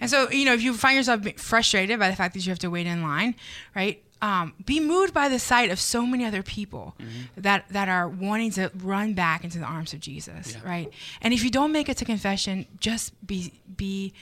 And 0.00 0.08
so, 0.14 0.18
you 0.30 0.44
know, 0.46 0.54
if 0.58 0.62
you 0.62 0.72
find 0.74 0.96
yourself 0.96 1.20
frustrated 1.38 1.98
by 1.98 2.08
the 2.10 2.16
fact 2.16 2.34
that 2.34 2.46
you 2.46 2.50
have 2.50 2.58
to 2.60 2.70
wait 2.70 2.86
in 2.86 3.02
line, 3.02 3.34
right? 3.74 3.96
Um, 4.22 4.52
be 4.64 4.78
moved 4.80 5.12
by 5.14 5.28
the 5.28 5.38
sight 5.38 5.70
of 5.70 5.78
so 5.80 6.04
many 6.06 6.24
other 6.24 6.42
people 6.42 6.94
that 7.36 7.60
that 7.70 7.88
are 7.88 8.08
wanting 8.08 8.50
to 8.58 8.70
run 8.94 9.14
back 9.14 9.44
into 9.44 9.58
the 9.58 9.64
arms 9.76 9.92
of 9.92 10.00
Jesus, 10.00 10.44
Yeah. 10.54 10.68
right? 10.72 10.88
And 11.22 11.32
if 11.34 11.42
you 11.44 11.50
don't 11.50 11.72
make 11.72 11.88
it 11.88 11.96
to 11.98 12.04
confession, 12.04 12.66
just 12.78 13.06
be 13.26 13.52
be 13.84 14.12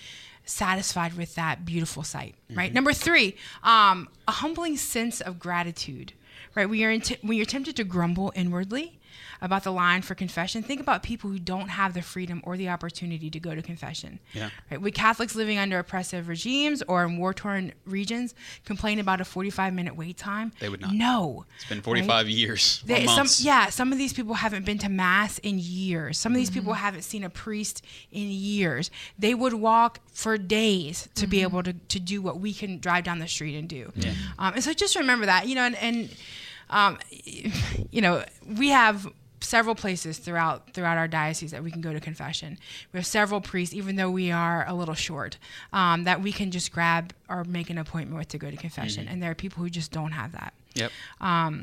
satisfied 0.44 1.12
with 1.14 1.34
that 1.34 1.64
beautiful 1.66 2.02
sight, 2.02 2.34
right? 2.54 2.72
Number 2.72 2.92
three, 2.94 3.36
um, 3.62 4.08
a 4.26 4.32
humbling 4.32 4.76
sense 4.78 5.20
of 5.20 5.38
gratitude, 5.38 6.12
right? 6.54 6.68
When 6.68 6.78
you're 6.78 6.90
int- 6.90 7.18
when 7.22 7.36
you're 7.36 7.46
tempted 7.46 7.76
to 7.76 7.84
grumble 7.84 8.32
inwardly 8.34 8.97
about 9.40 9.62
the 9.64 9.70
line 9.72 10.02
for 10.02 10.14
confession, 10.14 10.62
think 10.62 10.80
about 10.80 11.02
people 11.02 11.30
who 11.30 11.38
don't 11.38 11.68
have 11.68 11.94
the 11.94 12.02
freedom 12.02 12.40
or 12.44 12.56
the 12.56 12.68
opportunity 12.68 13.30
to 13.30 13.38
go 13.40 13.54
to 13.54 13.62
confession. 13.62 14.18
Yeah. 14.32 14.50
Right? 14.70 14.80
Would 14.80 14.94
Catholics 14.94 15.34
living 15.34 15.58
under 15.58 15.78
oppressive 15.78 16.28
regimes 16.28 16.82
or 16.88 17.04
in 17.04 17.18
war 17.18 17.32
torn 17.34 17.72
regions 17.84 18.34
complain 18.64 18.98
about 18.98 19.20
a 19.20 19.24
45 19.24 19.72
minute 19.74 19.96
wait 19.96 20.16
time? 20.16 20.52
They 20.60 20.68
would 20.68 20.80
not. 20.80 20.92
No. 20.92 21.44
It's 21.56 21.68
been 21.68 21.82
45 21.82 22.28
years. 22.28 22.82
They, 22.86 23.06
some, 23.06 23.16
months. 23.16 23.40
yeah, 23.42 23.68
some 23.68 23.92
of 23.92 23.98
these 23.98 24.12
people 24.12 24.34
haven't 24.34 24.64
been 24.64 24.78
to 24.78 24.88
mass 24.88 25.38
in 25.38 25.58
years. 25.58 26.18
Some 26.18 26.32
of 26.32 26.36
these 26.36 26.48
Mm-hmm. 26.50 26.60
people 26.60 26.72
haven't 26.74 27.02
seen 27.02 27.24
a 27.24 27.30
priest 27.30 27.84
in 28.10 28.28
years. 28.28 28.90
They 29.18 29.34
would 29.34 29.54
walk 29.54 30.00
for 30.12 30.36
days 30.38 31.08
to 31.14 31.22
Mm-hmm. 31.22 31.30
be 31.30 31.42
able 31.42 31.62
to, 31.62 31.72
to 31.74 32.00
do 32.00 32.22
what 32.22 32.40
we 32.40 32.52
can 32.54 32.78
drive 32.78 33.04
down 33.04 33.18
the 33.18 33.28
street 33.28 33.56
and 33.56 33.68
do. 33.68 33.92
Um, 34.38 34.54
and 34.54 34.64
so 34.64 34.72
just 34.72 34.96
remember 34.96 35.26
that, 35.26 35.46
you 35.46 35.54
know, 35.54 35.62
and, 35.62 35.76
and 35.76 36.16
um, 36.70 36.98
you 37.90 38.00
know, 38.00 38.24
we 38.46 38.68
have 38.68 39.06
several 39.40 39.74
places 39.74 40.18
throughout 40.18 40.72
throughout 40.72 40.98
our 40.98 41.08
diocese 41.08 41.50
that 41.50 41.62
we 41.62 41.70
can 41.70 41.80
go 41.80 41.92
to 41.92 42.00
confession. 42.00 42.58
We 42.92 42.98
have 42.98 43.06
several 43.06 43.40
priests, 43.40 43.74
even 43.74 43.96
though 43.96 44.10
we 44.10 44.30
are 44.30 44.64
a 44.68 44.74
little 44.74 44.94
short, 44.94 45.38
um, 45.72 46.04
that 46.04 46.22
we 46.22 46.32
can 46.32 46.50
just 46.50 46.72
grab 46.72 47.12
or 47.28 47.44
make 47.44 47.70
an 47.70 47.78
appointment 47.78 48.18
with 48.18 48.28
to 48.28 48.38
go 48.38 48.50
to 48.50 48.56
confession. 48.56 49.04
Mm-hmm. 49.04 49.12
And 49.12 49.22
there 49.22 49.30
are 49.30 49.34
people 49.34 49.62
who 49.62 49.70
just 49.70 49.92
don't 49.92 50.12
have 50.12 50.32
that. 50.32 50.52
Yep. 50.74 50.92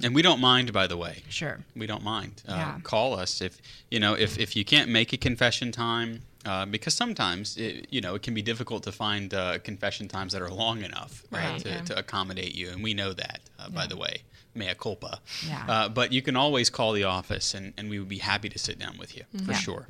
and 0.04 0.14
we 0.14 0.22
don't 0.22 0.42
mind, 0.42 0.74
by 0.74 0.88
the 0.88 0.98
way. 0.98 1.24
Sure. 1.30 1.60
We 1.76 1.88
don't 1.88 2.04
mind. 2.04 2.44
Uh, 2.48 2.54
Yeah. 2.56 2.80
Call 2.84 3.14
us 3.18 3.42
if 3.42 3.62
you 3.90 4.00
know 4.00 4.14
if, 4.14 4.38
if 4.38 4.56
you 4.56 4.66
can't 4.66 4.90
make 4.90 5.14
a 5.14 5.18
confession 5.18 5.72
time. 5.72 6.22
Uh, 6.46 6.64
because 6.64 6.94
sometimes 6.94 7.58
it, 7.58 7.88
you 7.90 8.00
know 8.00 8.14
it 8.14 8.22
can 8.22 8.36
be 8.36 8.42
difficult 8.44 8.84
to 8.84 8.92
find 8.92 9.34
uh, 9.34 9.58
confession 9.64 10.08
times 10.08 10.32
that 10.32 10.44
are 10.44 10.52
long 10.52 10.84
enough, 10.84 11.24
right, 11.32 11.54
Right, 11.54 11.60
to, 11.62 11.70
yeah. 11.70 11.82
to 11.82 11.98
accommodate 11.98 12.54
you, 12.54 12.70
and 12.70 12.84
we 12.84 12.94
know 12.94 13.14
that. 13.14 13.40
Uh, 13.58 13.68
By 13.70 13.88
the 13.88 13.98
way, 13.98 14.22
mea 14.56 14.74
culpa. 14.80 15.20
Yeah. 15.48 15.64
Uh, 15.68 15.90
but 15.90 16.12
you 16.14 16.22
can 16.22 16.36
always 16.36 16.70
call 16.70 16.94
the 16.94 17.04
office, 17.04 17.54
and, 17.54 17.74
and 17.78 17.90
we 17.90 18.00
would 18.00 18.10
be 18.10 18.20
happy 18.20 18.50
to 18.50 18.58
sit 18.60 18.80
down 18.80 18.98
with 18.98 19.16
you 19.16 19.24
for 19.46 19.52
Yeah. 19.52 19.58
sure. 19.58 19.88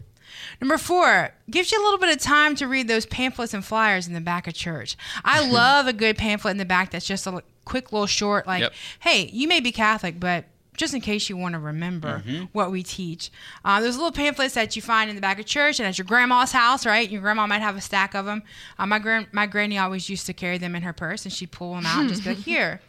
Number 0.59 0.77
four, 0.77 1.31
gives 1.49 1.71
you 1.71 1.81
a 1.81 1.83
little 1.83 1.99
bit 1.99 2.09
of 2.15 2.21
time 2.21 2.55
to 2.55 2.67
read 2.67 2.87
those 2.87 3.05
pamphlets 3.05 3.53
and 3.53 3.63
flyers 3.63 4.07
in 4.07 4.13
the 4.13 4.19
back 4.21 4.47
of 4.47 4.53
church. 4.53 4.97
I 5.23 5.47
love 5.49 5.87
a 5.87 5.93
good 5.93 6.17
pamphlet 6.17 6.51
in 6.51 6.57
the 6.57 6.65
back 6.65 6.91
that's 6.91 7.05
just 7.05 7.25
a 7.27 7.41
quick 7.63 7.93
little 7.93 8.07
short, 8.07 8.45
like, 8.47 8.61
Yep. 8.61 8.73
hey, 9.01 9.29
you 9.31 9.47
may 9.47 9.59
be 9.61 9.71
Catholic, 9.71 10.19
but 10.19 10.45
just 10.75 10.93
in 10.93 10.99
case 10.99 11.29
you 11.29 11.37
want 11.37 11.53
to 11.53 11.59
remember 11.59 12.21
what 12.51 12.69
we 12.69 12.83
teach. 12.83 13.31
Uh, 13.63 13.79
there's 13.79 13.95
little 13.95 14.11
pamphlets 14.11 14.55
that 14.55 14.75
you 14.75 14.81
find 14.81 15.09
in 15.09 15.15
the 15.15 15.21
back 15.21 15.39
of 15.39 15.45
church 15.45 15.79
and 15.79 15.87
at 15.87 15.97
your 15.97 16.03
grandma's 16.03 16.51
house, 16.51 16.85
right? 16.85 17.09
Your 17.09 17.21
grandma 17.21 17.47
might 17.47 17.61
have 17.61 17.77
a 17.77 17.81
stack 17.81 18.13
of 18.13 18.25
them. 18.25 18.43
Uh, 18.77 18.85
my, 18.85 18.99
gran- 18.99 19.27
my 19.31 19.45
granny 19.45 19.77
always 19.77 20.09
used 20.09 20.25
to 20.25 20.33
carry 20.33 20.57
them 20.57 20.75
in 20.75 20.81
her 20.81 20.91
purse 20.91 21.23
and 21.23 21.31
she'd 21.33 21.51
pull 21.51 21.75
them 21.75 21.85
out 21.85 22.01
and 22.01 22.09
just 22.09 22.23
be 22.25 22.31
like, 22.31 22.37
here, 22.43 22.81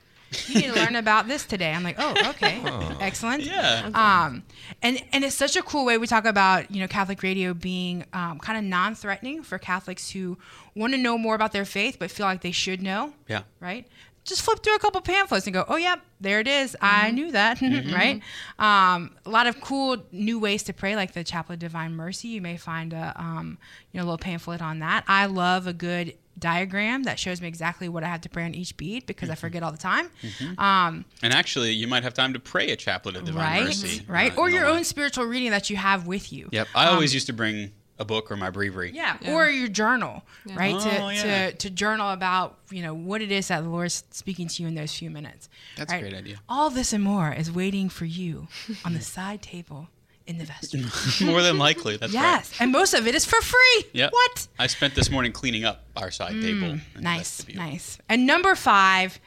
you 0.46 0.54
need 0.56 0.66
to 0.66 0.74
learn 0.74 0.96
about 0.96 1.28
this 1.28 1.44
today. 1.44 1.72
I'm 1.72 1.82
like, 1.82 1.96
oh, 1.98 2.14
okay. 2.30 2.60
Excellent. 3.00 3.44
Yeah. 3.44 3.90
Um, 3.94 4.42
and 4.82 5.02
and 5.12 5.24
it's 5.24 5.34
such 5.34 5.56
a 5.56 5.62
cool 5.62 5.84
way 5.84 5.98
we 5.98 6.06
talk 6.06 6.24
about 6.24 6.70
you 6.70 6.80
know 6.80 6.88
Catholic 6.88 7.22
radio 7.22 7.54
being 7.54 8.04
um, 8.12 8.38
kind 8.38 8.58
of 8.58 8.64
non-threatening 8.64 9.42
for 9.42 9.58
Catholics 9.58 10.10
who 10.10 10.38
want 10.74 10.92
to 10.92 10.98
know 10.98 11.16
more 11.16 11.34
about 11.34 11.52
their 11.52 11.64
faith 11.64 11.96
but 11.98 12.10
feel 12.10 12.26
like 12.26 12.40
they 12.42 12.52
should 12.52 12.82
know. 12.82 13.12
Yeah. 13.28 13.42
Right. 13.60 13.86
Just 14.24 14.42
flip 14.42 14.60
through 14.60 14.74
a 14.74 14.80
couple 14.80 15.00
pamphlets 15.02 15.46
and 15.46 15.54
go, 15.54 15.64
oh 15.68 15.76
yeah, 15.76 15.96
there 16.20 16.40
it 16.40 16.48
is. 16.48 16.76
I 16.80 17.12
knew 17.12 17.30
that. 17.30 17.60
right. 17.62 18.20
Um, 18.58 19.12
a 19.24 19.30
lot 19.30 19.46
of 19.46 19.60
cool 19.60 19.98
new 20.10 20.40
ways 20.40 20.64
to 20.64 20.72
pray, 20.72 20.96
like 20.96 21.12
the 21.12 21.22
Chaplet 21.22 21.54
of 21.54 21.58
Divine 21.60 21.94
Mercy. 21.94 22.28
You 22.28 22.40
may 22.40 22.56
find 22.56 22.92
a 22.92 23.12
um, 23.16 23.58
you 23.92 23.98
know 23.98 24.04
a 24.04 24.06
little 24.06 24.18
pamphlet 24.18 24.60
on 24.60 24.80
that. 24.80 25.04
I 25.06 25.26
love 25.26 25.68
a 25.68 25.72
good 25.72 26.14
diagram 26.38 27.04
that 27.04 27.18
shows 27.18 27.40
me 27.40 27.48
exactly 27.48 27.88
what 27.88 28.04
I 28.04 28.08
have 28.08 28.20
to 28.22 28.28
pray 28.28 28.44
on 28.44 28.54
each 28.54 28.76
bead 28.76 29.06
because 29.06 29.30
I 29.30 29.34
forget 29.34 29.62
all 29.62 29.72
the 29.72 29.78
time. 29.78 30.10
Um, 30.58 31.04
And 31.22 31.32
actually, 31.32 31.72
you 31.72 31.86
might 31.88 32.02
have 32.02 32.14
time 32.14 32.32
to 32.34 32.40
pray 32.40 32.70
a 32.70 32.76
chaplet 32.76 33.16
of 33.16 33.24
divine 33.24 33.42
right 33.58 33.64
mercy, 33.66 34.02
right 34.06 34.32
uh, 34.36 34.40
or 34.40 34.50
your 34.50 34.66
own 34.66 34.84
spiritual 34.84 35.24
reading 35.24 35.50
that 35.50 35.70
you 35.70 35.76
have 35.76 36.06
with 36.06 36.32
you 36.32 36.48
Yep. 36.52 36.68
I 36.74 36.86
Um, 36.86 36.94
always 36.94 37.14
used 37.14 37.26
to 37.28 37.32
bring 37.32 37.72
a 37.98 38.04
book 38.04 38.30
or 38.30 38.36
my 38.36 38.50
breviary. 38.50 38.92
Yeah, 38.92 39.16
or 39.26 39.48
your 39.48 39.68
journal, 39.68 40.22
right? 40.54 40.74
Oh, 40.74 40.80
to, 40.80 41.14
yeah. 41.14 41.50
to 41.50 41.56
to 41.56 41.70
journal 41.70 42.10
about 42.10 42.58
you 42.70 42.82
know 42.82 42.92
what 42.92 43.22
it 43.22 43.32
is 43.32 43.48
that 43.48 43.62
the 43.62 43.70
Lord's 43.70 44.04
speaking 44.10 44.48
to 44.48 44.62
you 44.62 44.68
in 44.68 44.74
those 44.74 44.92
few 44.94 45.08
minutes. 45.08 45.48
That's 45.76 45.90
a 45.90 46.00
great 46.00 46.12
idea. 46.12 46.36
All 46.46 46.68
this 46.68 46.92
and 46.92 47.02
more 47.02 47.32
is 47.32 47.50
waiting 47.50 47.88
for 47.88 48.04
you 48.04 48.48
on 48.84 48.92
the 48.92 49.00
side 49.00 49.40
table 49.40 49.88
in 50.26 50.38
the 50.38 50.44
vestibule. 50.44 50.90
More 51.24 51.42
than 51.42 51.58
likely, 51.58 51.96
that's 51.96 52.12
right. 52.14 52.20
yes, 52.20 52.52
and 52.60 52.72
most 52.72 52.94
of 52.94 53.06
it 53.06 53.14
is 53.14 53.24
for 53.24 53.40
free. 53.40 53.84
Yep. 53.92 54.12
What? 54.12 54.48
I 54.58 54.66
spent 54.66 54.94
this 54.94 55.10
morning 55.10 55.32
cleaning 55.32 55.64
up 55.64 55.84
our 55.96 56.10
side 56.10 56.32
table. 56.32 56.74
Mm, 56.74 56.80
Nice, 57.00 57.46
nice. 57.54 57.98
And 58.08 58.26
number 58.26 58.54
five, 58.54 59.18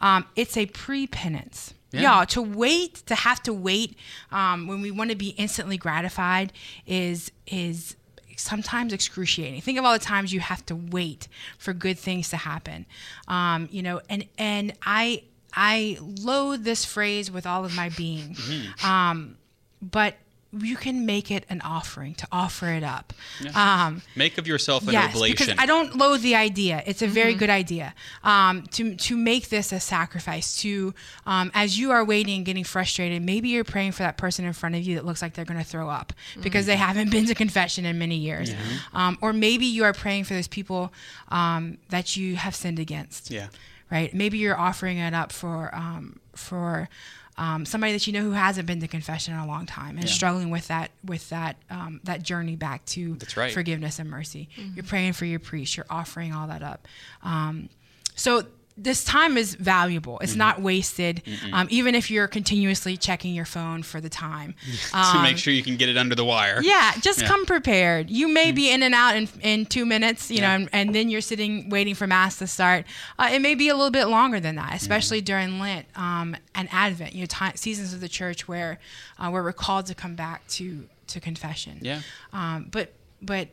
um, 0.00 0.24
it's 0.36 0.56
a 0.56 0.66
pre-penance. 0.66 1.74
Yeah. 1.92 2.16
Y'all, 2.18 2.26
to 2.26 2.42
wait, 2.42 2.94
to 3.06 3.14
have 3.14 3.40
to 3.44 3.52
wait 3.52 3.96
um, 4.32 4.66
when 4.66 4.80
we 4.82 4.90
want 4.90 5.10
to 5.10 5.16
be 5.16 5.28
instantly 5.30 5.76
gratified 5.76 6.52
is 6.86 7.30
is 7.46 7.94
sometimes 8.36 8.92
excruciating. 8.92 9.60
Think 9.60 9.78
of 9.78 9.84
all 9.84 9.92
the 9.92 9.98
times 10.00 10.32
you 10.32 10.40
have 10.40 10.66
to 10.66 10.74
wait 10.74 11.28
for 11.56 11.72
good 11.72 11.96
things 11.98 12.30
to 12.30 12.36
happen. 12.36 12.84
Um, 13.28 13.68
you 13.70 13.80
know, 13.82 14.00
and 14.08 14.26
and 14.38 14.72
I 14.84 15.22
I 15.52 15.98
loathe 16.00 16.64
this 16.64 16.84
phrase 16.84 17.30
with 17.30 17.46
all 17.46 17.64
of 17.64 17.76
my 17.76 17.90
being. 17.90 18.34
Mm-hmm. 18.34 18.84
Um, 18.86 19.36
but 19.80 20.16
you 20.60 20.76
can 20.76 21.04
make 21.06 21.30
it 21.30 21.44
an 21.48 21.60
offering 21.62 22.14
to 22.14 22.26
offer 22.30 22.68
it 22.68 22.82
up. 22.84 23.12
Um, 23.54 24.02
Make 24.16 24.38
of 24.38 24.46
yourself 24.46 24.86
an 24.86 24.92
yes, 24.92 25.14
oblation. 25.14 25.36
because 25.46 25.54
I 25.58 25.66
don't 25.66 25.96
loathe 25.96 26.22
the 26.22 26.34
idea. 26.34 26.82
It's 26.86 27.02
a 27.02 27.06
Mm-hmm. 27.06 27.14
very 27.14 27.34
good 27.34 27.50
idea 27.50 27.94
um, 28.22 28.62
to 28.72 28.94
to 28.96 29.16
make 29.16 29.48
this 29.48 29.72
a 29.72 29.80
sacrifice. 29.80 30.56
To 30.62 30.94
um, 31.26 31.50
as 31.54 31.78
you 31.78 31.90
are 31.92 32.04
waiting 32.04 32.36
and 32.36 32.46
getting 32.46 32.64
frustrated, 32.64 33.22
maybe 33.22 33.48
you're 33.50 33.64
praying 33.64 33.92
for 33.92 34.02
that 34.04 34.16
person 34.16 34.44
in 34.44 34.52
front 34.52 34.74
of 34.74 34.82
you 34.82 34.94
that 34.96 35.04
looks 35.04 35.22
like 35.22 35.34
they're 35.34 35.44
going 35.44 35.60
to 35.60 35.64
throw 35.64 35.88
up 35.88 36.12
because 36.42 36.66
they 36.66 36.74
Mm-hmm. 36.74 36.82
haven't 36.82 37.10
been 37.10 37.26
to 37.26 37.34
confession 37.34 37.84
in 37.86 37.98
many 37.98 38.16
years, 38.16 38.50
um, 38.92 39.16
or 39.20 39.32
maybe 39.32 39.66
you 39.66 39.84
are 39.84 39.92
praying 39.92 40.24
for 40.24 40.34
those 40.34 40.48
people 40.48 40.92
um, 41.28 41.78
that 41.90 42.16
you 42.16 42.36
have 42.36 42.54
sinned 42.54 42.78
against 42.78 43.30
yeah. 43.30 43.46
right? 43.90 44.12
Maybe 44.14 44.38
you're 44.38 44.58
offering 44.58 44.98
it 44.98 45.14
up 45.14 45.30
for 45.32 45.74
um, 45.74 46.18
for 46.34 46.88
um, 47.36 47.64
somebody 47.66 47.92
that 47.92 48.06
you 48.06 48.12
know 48.12 48.22
who 48.22 48.30
hasn't 48.30 48.66
been 48.66 48.80
to 48.80 48.88
confession 48.88 49.34
in 49.34 49.40
a 49.40 49.46
long 49.46 49.66
time 49.66 49.96
and 49.98 50.06
Yeah. 50.06 50.12
struggling 50.14 50.50
with 50.50 50.68
that 50.68 50.90
with 51.04 51.28
that 51.30 51.56
um, 51.70 52.00
that 52.04 52.22
journey 52.22 52.54
back 52.56 52.84
to 52.86 53.14
That's 53.16 53.36
right. 53.36 53.52
forgiveness 53.52 53.98
and 53.98 54.08
mercy. 54.08 54.48
You're 54.74 54.84
praying 54.84 55.14
for 55.14 55.24
your 55.24 55.40
priest. 55.40 55.76
You're 55.76 55.86
offering 55.90 56.32
all 56.32 56.46
that 56.48 56.62
up. 56.62 56.86
Um, 57.22 57.68
so 58.14 58.42
this 58.76 59.04
time 59.04 59.36
is 59.36 59.54
valuable. 59.54 60.14
Mm-hmm. 60.14 60.24
It's 60.24 60.34
not 60.34 60.60
wasted, 60.60 61.22
um, 61.52 61.68
even 61.70 61.94
if 61.94 62.10
you're 62.10 62.26
continuously 62.26 62.96
checking 62.96 63.32
your 63.32 63.44
phone 63.44 63.84
for 63.84 64.00
the 64.00 64.08
time. 64.08 64.56
to 64.90 64.96
Um, 64.98 65.22
make 65.22 65.38
sure 65.38 65.52
you 65.54 65.62
can 65.62 65.76
get 65.76 65.88
it 65.88 65.96
under 65.96 66.16
the 66.16 66.24
wire. 66.24 66.60
yeah, 66.60 66.92
just 67.00 67.22
Yeah. 67.22 67.28
come 67.28 67.46
prepared. 67.46 68.10
You 68.10 68.26
may 68.26 68.50
be 68.50 68.70
in 68.70 68.82
and 68.82 68.92
out 68.92 69.14
in, 69.16 69.28
in 69.42 69.66
two 69.66 69.86
minutes, 69.86 70.28
you 70.30 70.38
Yeah. 70.38 70.48
know, 70.48 70.54
and, 70.64 70.68
and 70.72 70.94
then 70.94 71.08
you're 71.08 71.20
sitting 71.20 71.68
waiting 71.68 71.94
for 71.94 72.06
mass 72.08 72.38
to 72.38 72.48
start. 72.48 72.84
Uh, 73.16 73.30
it 73.32 73.40
may 73.40 73.54
be 73.54 73.68
a 73.68 73.74
little 73.76 73.92
bit 73.92 74.06
longer 74.06 74.40
than 74.40 74.56
that, 74.56 74.74
especially 74.74 75.20
during 75.20 75.60
Lent 75.60 75.86
um, 75.94 76.34
and 76.54 76.68
Advent, 76.72 77.14
you 77.14 77.20
know, 77.30 77.50
seasons 77.54 77.94
of 77.94 78.00
the 78.00 78.08
church 78.08 78.48
where 78.48 78.80
uh, 79.18 79.28
where 79.30 79.42
we're 79.44 79.52
called 79.52 79.86
to 79.86 79.94
come 79.94 80.16
back 80.16 80.46
to 80.48 80.88
to 81.06 81.20
confession. 81.20 81.78
Yeah. 81.80 82.00
Um, 82.32 82.66
but 82.72 82.92
but 83.22 83.48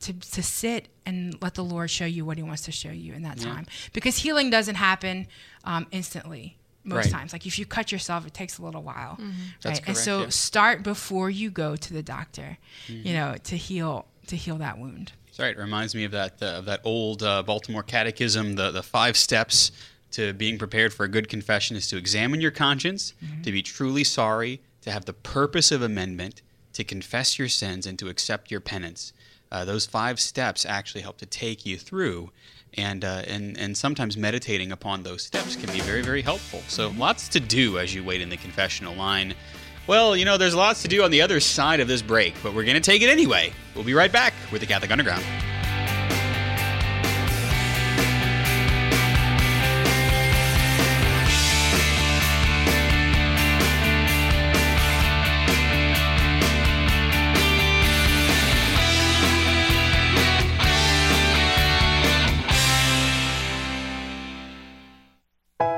to, 0.00 0.12
to 0.12 0.42
sit 0.42 0.88
and 1.06 1.36
let 1.42 1.54
the 1.54 1.64
Lord 1.64 1.90
show 1.90 2.04
you 2.06 2.24
what 2.24 2.36
He 2.36 2.42
wants 2.42 2.62
to 2.62 2.72
show 2.72 2.90
you 2.90 3.12
in 3.14 3.22
that 3.22 3.38
time, 3.38 3.66
because 3.92 4.18
healing 4.18 4.50
doesn't 4.50 4.76
happen 4.76 5.26
um, 5.64 5.86
instantly. 5.90 6.56
Most 6.82 7.04
Right. 7.06 7.12
times, 7.12 7.32
like 7.34 7.44
if 7.46 7.58
you 7.58 7.66
cut 7.66 7.92
yourself, 7.92 8.26
it 8.26 8.32
takes 8.32 8.56
a 8.56 8.62
little 8.62 8.82
while, 8.82 9.18
That's 9.18 9.66
right? 9.66 9.76
and 9.76 9.84
correct, 9.84 9.98
so 9.98 10.20
yeah. 10.22 10.28
start 10.30 10.82
before 10.82 11.28
you 11.28 11.50
go 11.50 11.76
to 11.76 11.92
the 11.92 12.02
doctor, 12.02 12.56
Mm-hmm. 12.88 13.06
you 13.06 13.12
know, 13.12 13.36
to 13.44 13.56
heal 13.56 14.06
to 14.28 14.34
heal 14.36 14.56
that 14.56 14.78
wound. 14.78 15.12
That's 15.26 15.38
right. 15.40 15.54
It 15.54 15.58
reminds 15.60 15.94
me 15.94 16.04
of 16.04 16.12
that 16.12 16.42
uh, 16.42 16.46
of 16.60 16.64
that 16.64 16.80
old 16.84 17.22
uh, 17.22 17.42
Baltimore 17.42 17.82
Catechism. 17.82 18.54
The 18.54 18.70
the 18.70 18.82
five 18.82 19.18
steps 19.18 19.72
to 20.12 20.32
being 20.32 20.56
prepared 20.58 20.94
for 20.94 21.04
a 21.04 21.08
good 21.08 21.28
confession 21.28 21.76
is 21.76 21.86
to 21.88 21.98
examine 21.98 22.40
your 22.40 22.50
conscience, 22.50 23.12
to 23.42 23.52
be 23.52 23.60
truly 23.62 24.02
sorry, 24.02 24.62
to 24.80 24.90
have 24.90 25.04
the 25.04 25.12
purpose 25.12 25.70
of 25.70 25.82
amendment, 25.82 26.40
to 26.72 26.82
confess 26.82 27.38
your 27.38 27.48
sins, 27.48 27.86
and 27.86 27.98
to 27.98 28.08
accept 28.08 28.50
your 28.50 28.60
penance. 28.60 29.12
Uh, 29.52 29.64
those 29.64 29.86
five 29.86 30.20
steps 30.20 30.64
actually 30.64 31.02
help 31.02 31.18
to 31.18 31.26
take 31.26 31.66
you 31.66 31.76
through. 31.76 32.30
And, 32.74 33.04
uh, 33.04 33.22
and 33.26 33.58
and 33.58 33.76
sometimes 33.76 34.16
meditating 34.16 34.70
upon 34.70 35.02
those 35.02 35.24
steps 35.24 35.56
can 35.56 35.72
be 35.72 35.80
very 35.80 36.02
very 36.02 36.22
helpful. 36.22 36.62
So 36.68 36.90
lots 36.90 37.28
to 37.30 37.40
do 37.40 37.80
as 37.80 37.92
you 37.92 38.04
wait 38.04 38.20
in 38.20 38.28
the 38.28 38.36
confessional 38.36 38.94
line. 38.94 39.34
Well, 39.88 40.16
you 40.16 40.24
know, 40.24 40.36
there's 40.36 40.54
lots 40.54 40.82
to 40.82 40.88
do 40.88 41.02
on 41.02 41.10
the 41.10 41.20
other 41.20 41.40
side 41.40 41.80
of 41.80 41.88
this 41.88 42.00
break, 42.00 42.34
but 42.44 42.54
we're 42.54 42.62
going 42.62 42.76
to 42.76 42.80
take 42.80 43.02
it 43.02 43.10
anyway. 43.10 43.52
We'll 43.74 43.82
be 43.82 43.94
right 43.94 44.12
back 44.12 44.34
with 44.52 44.60
the 44.60 44.68
Catholic 44.68 44.92
Underground. 44.92 45.24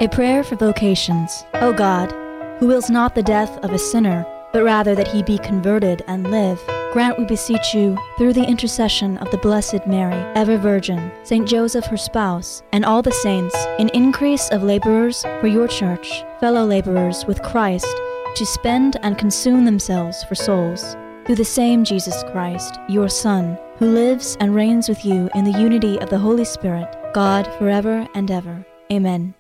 A 0.03 0.09
prayer 0.09 0.43
for 0.43 0.57
vocations. 0.57 1.45
O 1.55 1.73
God, 1.73 2.11
who 2.59 2.67
wills 2.67 2.91
not 2.91 3.15
the 3.15 3.23
death 3.23 3.57
of 3.59 3.71
a 3.71 3.79
sinner, 3.79 4.27
but 4.53 4.65
rather 4.65 4.97
that 4.97 5.07
he 5.07 5.23
be 5.23 5.39
converted 5.39 6.03
and 6.09 6.29
live, 6.29 6.61
grant, 6.93 7.21
we 7.21 7.25
beseech 7.25 7.73
you, 7.73 7.97
through 8.19 8.33
the 8.33 8.45
intercession 8.45 9.17
of 9.19 9.31
the 9.31 9.39
Blessed 9.39 9.87
Mary, 9.87 10.21
ever 10.35 10.57
Virgin, 10.57 11.13
Saint 11.23 11.47
Joseph 11.47 11.85
her 11.85 11.97
spouse, 11.97 12.65
and 12.73 12.85
all 12.85 13.01
the 13.01 13.13
saints, 13.13 13.55
an 13.79 13.91
increase 13.91 14.51
of 14.51 14.65
laborers 14.65 15.23
for 15.41 15.47
your 15.47 15.69
church, 15.69 16.25
fellow 16.41 16.65
laborers 16.65 17.25
with 17.27 17.41
Christ, 17.41 17.87
to 18.35 18.45
spend 18.45 18.97
and 19.05 19.17
consume 19.17 19.65
themselves 19.65 20.25
for 20.25 20.35
souls. 20.35 20.97
Through 21.27 21.37
the 21.37 21.45
same 21.45 21.85
Jesus 21.85 22.25
Christ, 22.33 22.77
your 22.89 23.09
Son, 23.09 23.57
who 23.77 23.87
lives 23.87 24.37
and 24.41 24.53
reigns 24.53 24.89
with 24.89 25.05
you 25.05 25.31
in 25.37 25.45
the 25.45 25.61
unity 25.61 25.97
of 26.01 26.11
the 26.11 26.19
Holy 26.19 26.45
Spirit, 26.45 26.93
God 27.15 27.47
forever 27.57 28.05
and 28.17 28.33
ever. 28.33 28.67
Amen. 28.91 29.37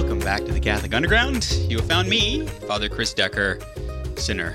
Welcome 0.00 0.20
back 0.20 0.44
to 0.44 0.52
the 0.52 0.60
Catholic 0.60 0.94
Underground. 0.94 1.50
You 1.68 1.78
have 1.78 1.88
found 1.88 2.08
me, 2.08 2.46
Father 2.46 2.88
Chris 2.88 3.12
Decker, 3.12 3.58
sinner, 4.14 4.54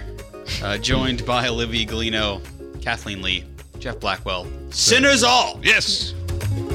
uh, 0.64 0.78
joined 0.78 1.26
by 1.26 1.50
Olivia 1.50 1.86
Galino, 1.86 2.42
Kathleen 2.82 3.22
Lee, 3.22 3.44
Jeff 3.78 4.00
Blackwell, 4.00 4.48
sinners 4.70 5.22
all. 5.22 5.60
Yes. 5.62 6.14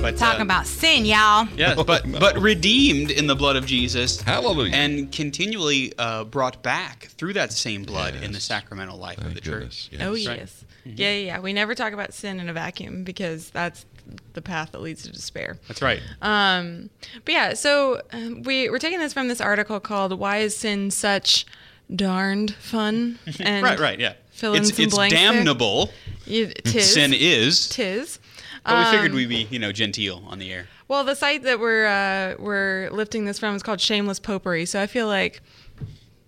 But 0.03 0.19
Talking 0.19 0.43
uh, 0.43 0.45
about 0.45 0.67
sin, 0.67 1.07
y'all. 1.07 1.49
yeah, 1.57 1.77
but 1.77 2.05
but 2.21 2.39
redeemed 2.39 3.11
in 3.11 3.27
the 3.27 3.35
blood 3.35 3.57
of 3.57 3.65
Jesus. 3.65 4.21
Hallelujah. 4.21 4.75
And 4.75 5.11
continually 5.11 5.95
uh, 5.97 6.25
brought 6.25 6.63
back 6.63 7.05
through 7.05 7.33
that 7.33 7.53
same 7.53 7.85
blood 7.85 8.17
in 8.17 8.33
the 8.33 8.41
sacramental 8.41 8.99
life 8.99 9.17
of 9.17 9.35
the 9.35 9.41
goodness. 9.41 9.87
church. 9.87 9.99
Yes. 9.99 10.03
Oh 10.07 10.13
right. 10.13 10.41
yes. 10.41 10.65
Yeah, 10.85 11.11
yeah, 11.13 11.27
yeah. 11.27 11.41
We 11.41 11.55
never 11.55 11.75
talk 11.75 11.95
about 11.95 12.13
sin 12.13 12.39
in 12.39 12.51
a 12.51 12.53
vacuum 12.53 13.05
because 13.05 13.49
that's 13.49 13.87
the 14.35 14.43
path 14.43 14.73
that 14.73 14.81
leads 14.81 15.03
to 15.05 15.13
despair. 15.13 15.59
That's 15.69 15.83
right. 15.83 16.01
Um, 16.23 16.91
but 17.25 17.33
yeah, 17.35 17.55
so 17.55 18.01
um, 18.13 18.43
we 18.43 18.69
we're 18.71 18.79
taking 18.79 18.99
this 18.99 19.13
from 19.13 19.29
this 19.29 19.41
article 19.41 19.81
called 19.81 20.19
"Why 20.19 20.39
Is 20.39 20.57
Sin 20.57 20.91
Such 20.91 21.47
Darned 21.95 22.55
Fun?" 22.55 23.19
And 23.41 23.65
right, 23.65 23.79
right, 23.79 23.99
yeah. 24.01 24.15
fill 24.31 24.55
in 24.55 24.63
it's 24.63 24.75
some 24.75 24.85
it's 24.85 24.95
blanks 24.95 25.15
there. 25.17 25.33
damnable. 25.33 25.91
You, 26.27 26.47
tis, 26.65 26.93
Sin 26.95 27.13
is. 27.15 27.69
tis. 27.69 28.19
But 28.65 28.79
we 28.87 28.91
figured 28.93 29.11
Um, 29.13 29.17
we'd 29.17 29.29
be, 29.29 29.47
you 29.51 29.59
know, 29.59 29.73
genteel 29.73 30.23
on 30.27 30.39
the 30.39 30.53
air. 30.53 30.67
Well, 30.89 31.03
the 31.05 31.15
site 31.15 31.43
that 31.45 31.59
we're 31.61 31.87
uh, 31.87 32.35
we're 32.39 32.91
lifting 32.91 33.25
this 33.25 33.39
from 33.39 33.55
is 33.55 33.63
called 33.63 33.81
Shameless 33.81 34.21
Popery, 34.21 34.67
so 34.67 34.81
I 34.83 34.87
feel 34.87 35.07
like, 35.07 35.41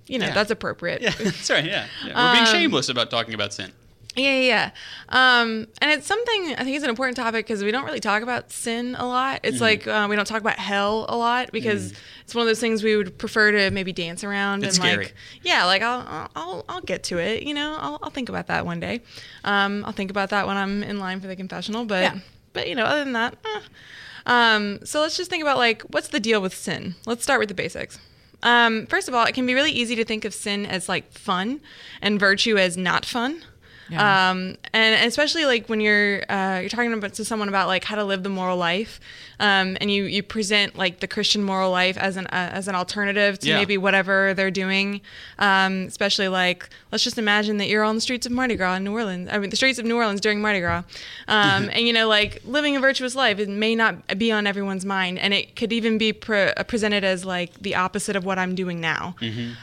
you 0.06 0.18
know, 0.18 0.26
Yeah. 0.26 0.34
that's 0.34 0.50
appropriate. 0.50 1.02
Yeah, 1.02 1.10
that's 1.18 1.50
right. 1.50 1.64
Yeah, 1.64 1.86
yeah. 2.06 2.28
we're 2.28 2.32
being 2.36 2.46
Um, 2.46 2.52
shameless 2.52 2.88
about 2.88 3.10
talking 3.10 3.34
about 3.34 3.52
sin. 3.52 3.72
Yeah, 4.22 4.36
yeah, 4.40 4.70
yeah. 5.10 5.40
Um, 5.40 5.66
and 5.80 5.90
it's 5.90 6.06
something 6.06 6.54
I 6.58 6.64
think 6.64 6.76
it's 6.76 6.84
an 6.84 6.90
important 6.90 7.16
topic 7.16 7.46
because 7.46 7.62
we 7.64 7.70
don't 7.70 7.84
really 7.84 8.00
talk 8.00 8.22
about 8.22 8.50
sin 8.52 8.94
a 8.98 9.06
lot. 9.06 9.40
It's 9.42 9.56
Mm-hmm. 9.56 9.62
like 9.62 9.86
uh, 9.86 10.06
we 10.08 10.16
don't 10.16 10.24
talk 10.26 10.40
about 10.40 10.58
hell 10.58 11.06
a 11.08 11.16
lot 11.16 11.50
because 11.52 11.92
it's 12.22 12.34
one 12.34 12.42
of 12.42 12.46
those 12.48 12.60
things 12.60 12.82
we 12.82 12.96
would 12.96 13.18
prefer 13.18 13.52
to 13.52 13.70
maybe 13.70 13.92
dance 13.92 14.22
around 14.24 14.64
It's 14.64 14.76
and 14.78 14.84
scary. 14.86 15.04
like, 15.04 15.14
yeah, 15.42 15.64
like 15.64 15.82
I'll, 15.82 16.00
I'll- 16.06 16.30
I'll 16.36 16.64
I'll 16.68 16.80
get 16.82 17.02
to 17.04 17.18
it. 17.18 17.42
You 17.42 17.54
know, 17.54 17.76
I'll 17.80 17.98
I'll 18.02 18.10
think 18.10 18.28
about 18.28 18.46
that 18.48 18.64
one 18.66 18.80
day. 18.80 19.00
Um, 19.44 19.84
I'll 19.84 19.92
think 19.92 20.10
about 20.10 20.30
that 20.30 20.46
when 20.46 20.56
I'm 20.56 20.82
in 20.82 20.98
line 20.98 21.20
for 21.20 21.26
the 21.26 21.36
confessional. 21.36 21.84
But 21.84 22.02
Yeah. 22.02 22.18
but 22.52 22.68
you 22.68 22.74
know, 22.74 22.84
other 22.84 23.02
than 23.04 23.12
that, 23.14 23.36
eh. 23.44 23.60
um, 24.26 24.84
so 24.84 25.00
let's 25.00 25.16
just 25.16 25.30
think 25.30 25.42
about 25.42 25.56
like 25.58 25.82
what's 25.82 26.08
the 26.08 26.20
deal 26.20 26.40
with 26.40 26.54
sin. 26.54 26.94
Let's 27.06 27.22
start 27.22 27.40
with 27.40 27.48
the 27.48 27.54
basics. 27.54 27.98
Um, 28.42 28.86
first 28.86 29.06
of 29.08 29.14
all, 29.14 29.26
it 29.26 29.34
can 29.34 29.44
be 29.44 29.52
really 29.54 29.70
easy 29.72 29.94
to 29.96 30.04
think 30.04 30.24
of 30.24 30.32
sin 30.32 30.64
as 30.64 30.88
like 30.88 31.12
fun 31.12 31.60
and 32.00 32.18
virtue 32.18 32.56
as 32.56 32.76
not 32.76 33.04
fun. 33.04 33.42
Yeah. 33.90 34.30
Um, 34.30 34.56
and 34.72 35.06
especially 35.06 35.44
like 35.46 35.66
when 35.68 35.80
you're 35.80 36.22
uh, 36.30 36.58
you're 36.60 36.68
talking 36.68 36.92
about 36.92 37.14
to 37.14 37.24
someone 37.24 37.48
about 37.48 37.66
like 37.66 37.84
how 37.84 37.96
to 37.96 38.04
live 38.04 38.22
the 38.22 38.28
moral 38.28 38.56
life, 38.56 39.00
um, 39.40 39.76
and 39.80 39.90
you 39.90 40.04
you 40.04 40.22
present 40.22 40.76
like 40.78 41.00
the 41.00 41.08
Christian 41.08 41.42
moral 41.42 41.70
life 41.70 41.96
as 41.96 42.16
an 42.16 42.26
uh, 42.28 42.50
as 42.52 42.68
an 42.68 42.74
alternative 42.74 43.38
to 43.40 43.48
Yeah. 43.48 43.56
maybe 43.58 43.76
whatever 43.78 44.32
they're 44.34 44.50
doing. 44.50 45.00
Um, 45.38 45.86
especially 45.88 46.28
like 46.28 46.68
let's 46.92 47.02
just 47.04 47.18
imagine 47.18 47.56
that 47.58 47.68
you're 47.68 47.82
on 47.84 47.94
the 47.96 48.00
streets 48.00 48.26
of 48.26 48.32
Mardi 48.32 48.54
Gras 48.56 48.74
in 48.76 48.84
New 48.84 48.92
Orleans. 48.92 49.28
I 49.32 49.38
mean 49.38 49.50
the 49.50 49.56
streets 49.56 49.78
of 49.78 49.84
New 49.84 49.96
Orleans 49.96 50.20
during 50.20 50.40
Mardi 50.40 50.60
Gras, 50.60 50.84
um, 51.26 51.68
and 51.72 51.80
you 51.80 51.92
know 51.92 52.06
like 52.08 52.42
living 52.44 52.76
a 52.76 52.80
virtuous 52.80 53.14
life 53.16 53.38
it 53.40 53.48
may 53.48 53.74
not 53.74 54.18
be 54.18 54.30
on 54.30 54.46
everyone's 54.46 54.84
mind, 54.84 55.18
and 55.18 55.34
it 55.34 55.56
could 55.56 55.72
even 55.72 55.98
be 55.98 56.12
pre- 56.12 56.52
presented 56.68 57.02
as 57.02 57.24
like 57.24 57.54
the 57.60 57.74
opposite 57.74 58.14
of 58.16 58.24
what 58.24 58.38
I'm 58.38 58.54
doing 58.54 58.80
now. 58.80 59.16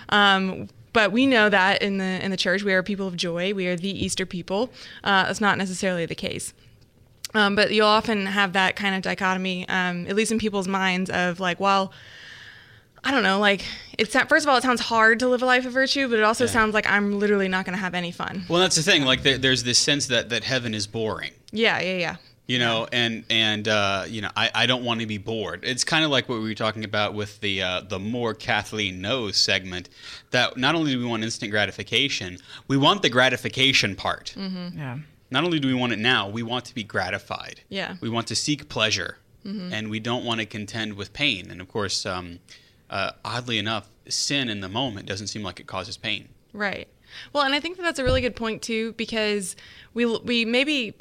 Um, 0.10 0.68
but 0.93 1.12
we 1.12 1.26
know 1.26 1.50
that 1.50 1.82
in 1.82 1.97
the 1.97 2.23
in 2.23 2.32
the 2.32 2.38
church 2.38 2.63
we 2.63 2.73
are 2.73 2.82
people 2.84 3.08
of 3.08 3.15
joy. 3.15 3.54
We 3.54 3.67
are 3.67 3.76
the 3.76 3.89
Easter 4.06 4.26
people. 4.26 4.71
Uh, 5.04 5.23
that's 5.26 5.41
not 5.41 5.58
necessarily 5.58 6.06
the 6.06 6.15
case. 6.15 6.54
Um, 7.34 7.56
but 7.56 7.71
you'll 7.71 7.88
often 7.88 8.26
have 8.26 8.54
that 8.54 8.76
kind 8.78 8.95
of 8.95 9.02
dichotomy, 9.02 9.67
um, 9.67 10.08
at 10.08 10.15
least 10.15 10.32
in 10.32 10.39
people's 10.39 10.67
minds, 10.67 11.10
of 11.10 11.39
like, 11.41 11.60
well, 11.60 11.91
I 13.04 13.12
don't 13.12 13.21
know, 13.23 13.39
like 13.39 13.63
it's 13.97 14.15
first 14.28 14.45
of 14.45 14.50
all, 14.50 14.58
it 14.58 14.63
sounds 14.63 14.82
hard 14.82 15.19
to 15.19 15.28
live 15.28 15.41
a 15.41 15.45
life 15.45 15.65
of 15.65 15.73
virtue, 15.73 16.08
but 16.08 16.17
it 16.19 16.23
also 16.23 16.45
Yeah. 16.45 16.52
sounds 16.52 16.73
like 16.73 16.88
I'm 16.89 17.19
literally 17.19 17.47
not 17.47 17.65
going 17.65 17.76
to 17.76 17.82
have 17.82 17.93
any 17.93 18.12
fun. 18.12 18.45
Well, 18.50 18.60
that's 18.60 18.76
the 18.76 18.82
thing. 18.82 19.04
Like 19.04 19.23
there, 19.23 19.38
there's 19.38 19.63
this 19.63 19.78
sense 19.78 20.08
that 20.08 20.30
that 20.30 20.43
heaven 20.45 20.73
is 20.73 20.88
boring. 20.88 21.32
Yeah, 21.52 21.80
yeah, 21.80 21.97
yeah. 21.97 22.15
You 22.48 22.60
know 22.60 22.88
and 22.92 23.24
and 23.30 23.68
uh, 23.68 24.06
you 24.08 24.22
know 24.22 24.30
I, 24.36 24.50
I 24.56 24.66
don't 24.66 24.84
want 24.84 25.02
to 25.02 25.06
be 25.06 25.18
bored. 25.18 25.64
It's 25.64 25.84
kind 25.84 26.04
of 26.04 26.10
like 26.12 26.28
what 26.30 26.40
we 26.40 26.46
were 26.48 26.56
talking 26.56 26.84
about 26.84 27.14
with 27.14 27.40
the 27.42 27.62
uh, 27.62 27.82
the 27.82 28.00
more 28.00 28.34
kathleen 28.34 29.02
knows 29.02 29.38
segment 29.38 29.90
that 30.32 30.58
not 30.58 30.74
only 30.76 30.94
do 30.94 31.00
we 31.00 31.06
want 31.06 31.24
instant 31.24 31.52
gratification 31.52 32.40
we 32.68 32.78
want 32.78 33.02
the 33.02 33.10
gratification 33.10 33.96
part. 33.96 34.34
Yeah. 34.38 35.00
not 35.30 35.44
only 35.44 35.60
do 35.60 35.68
we 35.68 35.74
want 35.74 35.94
it 35.94 36.00
now 36.00 36.30
we 36.30 36.42
want 36.44 36.66
to 36.66 36.74
be 36.74 36.84
gratified. 36.84 37.62
Yeah. 37.70 37.96
we 38.02 38.10
want 38.10 38.28
to 38.28 38.36
seek 38.36 38.70
pleasure. 38.70 39.18
And 39.46 39.90
we 39.90 40.02
don't 40.02 40.26
want 40.26 40.42
to 40.42 40.46
contend 40.46 40.96
with 40.96 41.14
pain. 41.14 41.50
And 41.50 41.62
of 41.62 41.70
course 41.70 42.06
um, 42.06 42.40
uh, 42.90 43.12
oddly 43.24 43.58
enough 43.58 43.90
sin 44.10 44.50
in 44.50 44.60
the 44.60 44.68
moment 44.68 45.06
doesn't 45.06 45.28
seem 45.28 45.42
like 45.42 45.62
it 45.62 45.68
causes 45.68 45.96
pain. 45.96 46.28
Right. 46.52 46.90
Well, 47.32 47.44
and 47.44 47.56
I 47.56 47.62
think 47.62 47.78
that 47.78 47.84
that's 47.84 48.00
a 48.00 48.04
really 48.04 48.20
good 48.20 48.36
point 48.36 48.62
too, 48.62 48.94
because 48.94 49.56
we 49.94 50.06
we 50.06 50.44
maybe 50.44 50.96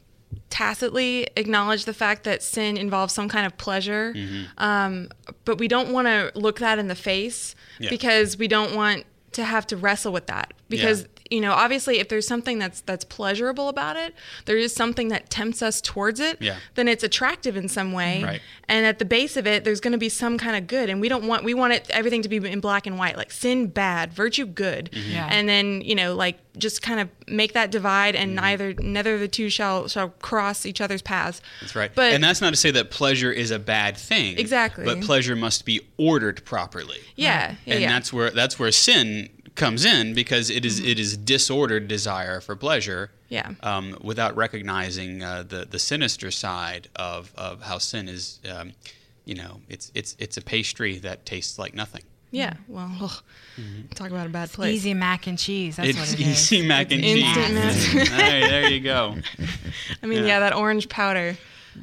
tacitly 0.50 1.26
acknowledge 1.36 1.84
the 1.84 1.94
fact 1.94 2.24
that 2.24 2.42
sin 2.42 2.76
involves 2.76 3.12
some 3.14 3.28
kind 3.28 3.46
of 3.46 3.56
pleasure, 3.58 4.12
Mm-hmm. 4.14 4.44
um, 4.58 5.08
but 5.44 5.58
we 5.58 5.68
don't 5.68 5.90
want 5.92 6.06
to 6.08 6.32
look 6.34 6.58
that 6.60 6.78
in 6.78 6.88
the 6.88 6.94
face 6.94 7.54
Yeah. 7.78 7.90
because 7.90 8.38
we 8.38 8.48
don't 8.48 8.74
want 8.74 9.04
to 9.32 9.44
have 9.44 9.66
to 9.68 9.76
wrestle 9.76 10.12
with 10.12 10.26
that 10.26 10.52
because. 10.68 11.02
Yeah. 11.02 11.08
You 11.30 11.40
know, 11.40 11.52
obviously, 11.52 11.98
if 11.98 12.08
there's 12.08 12.26
something 12.26 12.58
that's 12.58 12.80
that's 12.82 13.04
pleasurable 13.04 13.68
about 13.68 13.96
it, 13.96 14.14
there 14.44 14.56
is 14.56 14.74
something 14.74 15.08
that 15.08 15.30
tempts 15.30 15.62
us 15.62 15.80
towards 15.80 16.20
it. 16.20 16.40
Yeah. 16.40 16.56
Then 16.74 16.88
it's 16.88 17.02
attractive 17.02 17.56
in 17.56 17.68
some 17.68 17.92
way, 17.92 18.22
Right. 18.22 18.40
and 18.68 18.86
at 18.86 18.98
the 18.98 19.04
base 19.04 19.36
of 19.36 19.46
it, 19.46 19.64
there's 19.64 19.80
going 19.80 19.92
to 19.92 19.98
be 19.98 20.08
some 20.08 20.38
kind 20.38 20.56
of 20.56 20.66
good, 20.66 20.88
and 20.88 21.00
we 21.00 21.08
don't 21.08 21.26
want 21.26 21.44
we 21.44 21.54
want 21.54 21.72
it 21.72 21.90
everything 21.90 22.22
to 22.22 22.28
be 22.28 22.36
in 22.36 22.60
black 22.60 22.86
and 22.86 22.98
white, 22.98 23.16
like 23.16 23.30
sin 23.30 23.66
bad, 23.66 24.12
virtue 24.12 24.46
good, 24.46 24.90
mm-hmm. 24.92 25.12
Yeah. 25.12 25.28
and 25.30 25.48
then 25.48 25.80
you 25.82 25.94
know 25.94 26.14
like 26.14 26.38
just 26.56 26.80
kind 26.80 27.00
of 27.00 27.08
make 27.26 27.52
that 27.52 27.70
divide, 27.70 28.14
and 28.14 28.30
mm-hmm. 28.30 28.44
neither 28.44 28.74
neither 28.74 29.14
of 29.14 29.20
the 29.20 29.28
two 29.28 29.48
shall 29.48 29.88
shall 29.88 30.10
cross 30.10 30.64
each 30.64 30.80
other's 30.80 31.02
paths. 31.02 31.40
That's 31.60 31.76
right. 31.76 31.90
But 31.94 32.12
and 32.12 32.22
that's 32.22 32.40
not 32.40 32.50
to 32.50 32.56
say 32.56 32.70
that 32.72 32.90
pleasure 32.90 33.32
is 33.32 33.50
a 33.50 33.58
bad 33.58 33.96
thing. 33.96 34.38
Exactly. 34.38 34.84
But 34.84 35.02
pleasure 35.02 35.36
must 35.36 35.64
be 35.64 35.80
ordered 35.96 36.44
properly. 36.44 37.00
yeah, 37.16 37.54
yeah, 37.64 37.74
and 37.74 37.82
yeah. 37.82 37.88
that's 37.88 38.12
where 38.12 38.30
that's 38.30 38.58
where 38.58 38.72
sin 38.72 39.30
comes 39.56 39.84
in 39.84 40.14
because 40.14 40.50
it 40.50 40.64
is- 40.64 40.80
it 40.80 40.98
is 40.98 41.16
disordered 41.16 41.88
desire 41.88 42.40
for 42.40 42.54
pleasure. 42.56 43.10
Yeah. 43.28 43.52
Um, 43.62 43.98
without 44.00 44.36
recognizing 44.36 45.22
uh, 45.22 45.42
the 45.42 45.64
the 45.68 45.78
sinister 45.80 46.30
side 46.30 46.88
of, 46.94 47.32
of 47.36 47.62
how 47.62 47.78
sin 47.78 48.08
is, 48.08 48.38
um, 48.48 48.72
you 49.24 49.34
know, 49.34 49.60
it's 49.68 49.90
it's 49.94 50.14
it's 50.20 50.36
a 50.36 50.42
pastry 50.42 50.98
that 50.98 51.26
tastes 51.26 51.58
like 51.58 51.74
nothing. 51.74 52.02
yeah. 52.30 52.54
Well, 52.68 52.90
ugh, 53.00 53.22
talk 53.94 54.10
about 54.10 54.26
a 54.26 54.30
bad 54.30 54.50
place. 54.52 54.74
Easy 54.76 54.94
mac 54.94 55.26
and 55.26 55.38
cheese. 55.38 55.76
That's 55.76 55.88
it's 55.88 55.98
what 55.98 56.12
it 56.12 56.20
is. 56.20 56.52
easy 56.52 56.66
mac 56.66 56.92
and 56.92 57.02
It's 57.04 57.12
cheese. 57.12 57.36
instant 57.36 58.10
mac. 58.10 58.10
there, 58.10 58.48
there 58.50 58.70
you 58.70 58.80
go. 58.80 59.16
I 60.02 60.06
mean, 60.06 60.20
Yeah. 60.20 60.26
yeah. 60.28 60.40
that 60.40 60.54
orange 60.54 60.88
powder. 60.88 61.36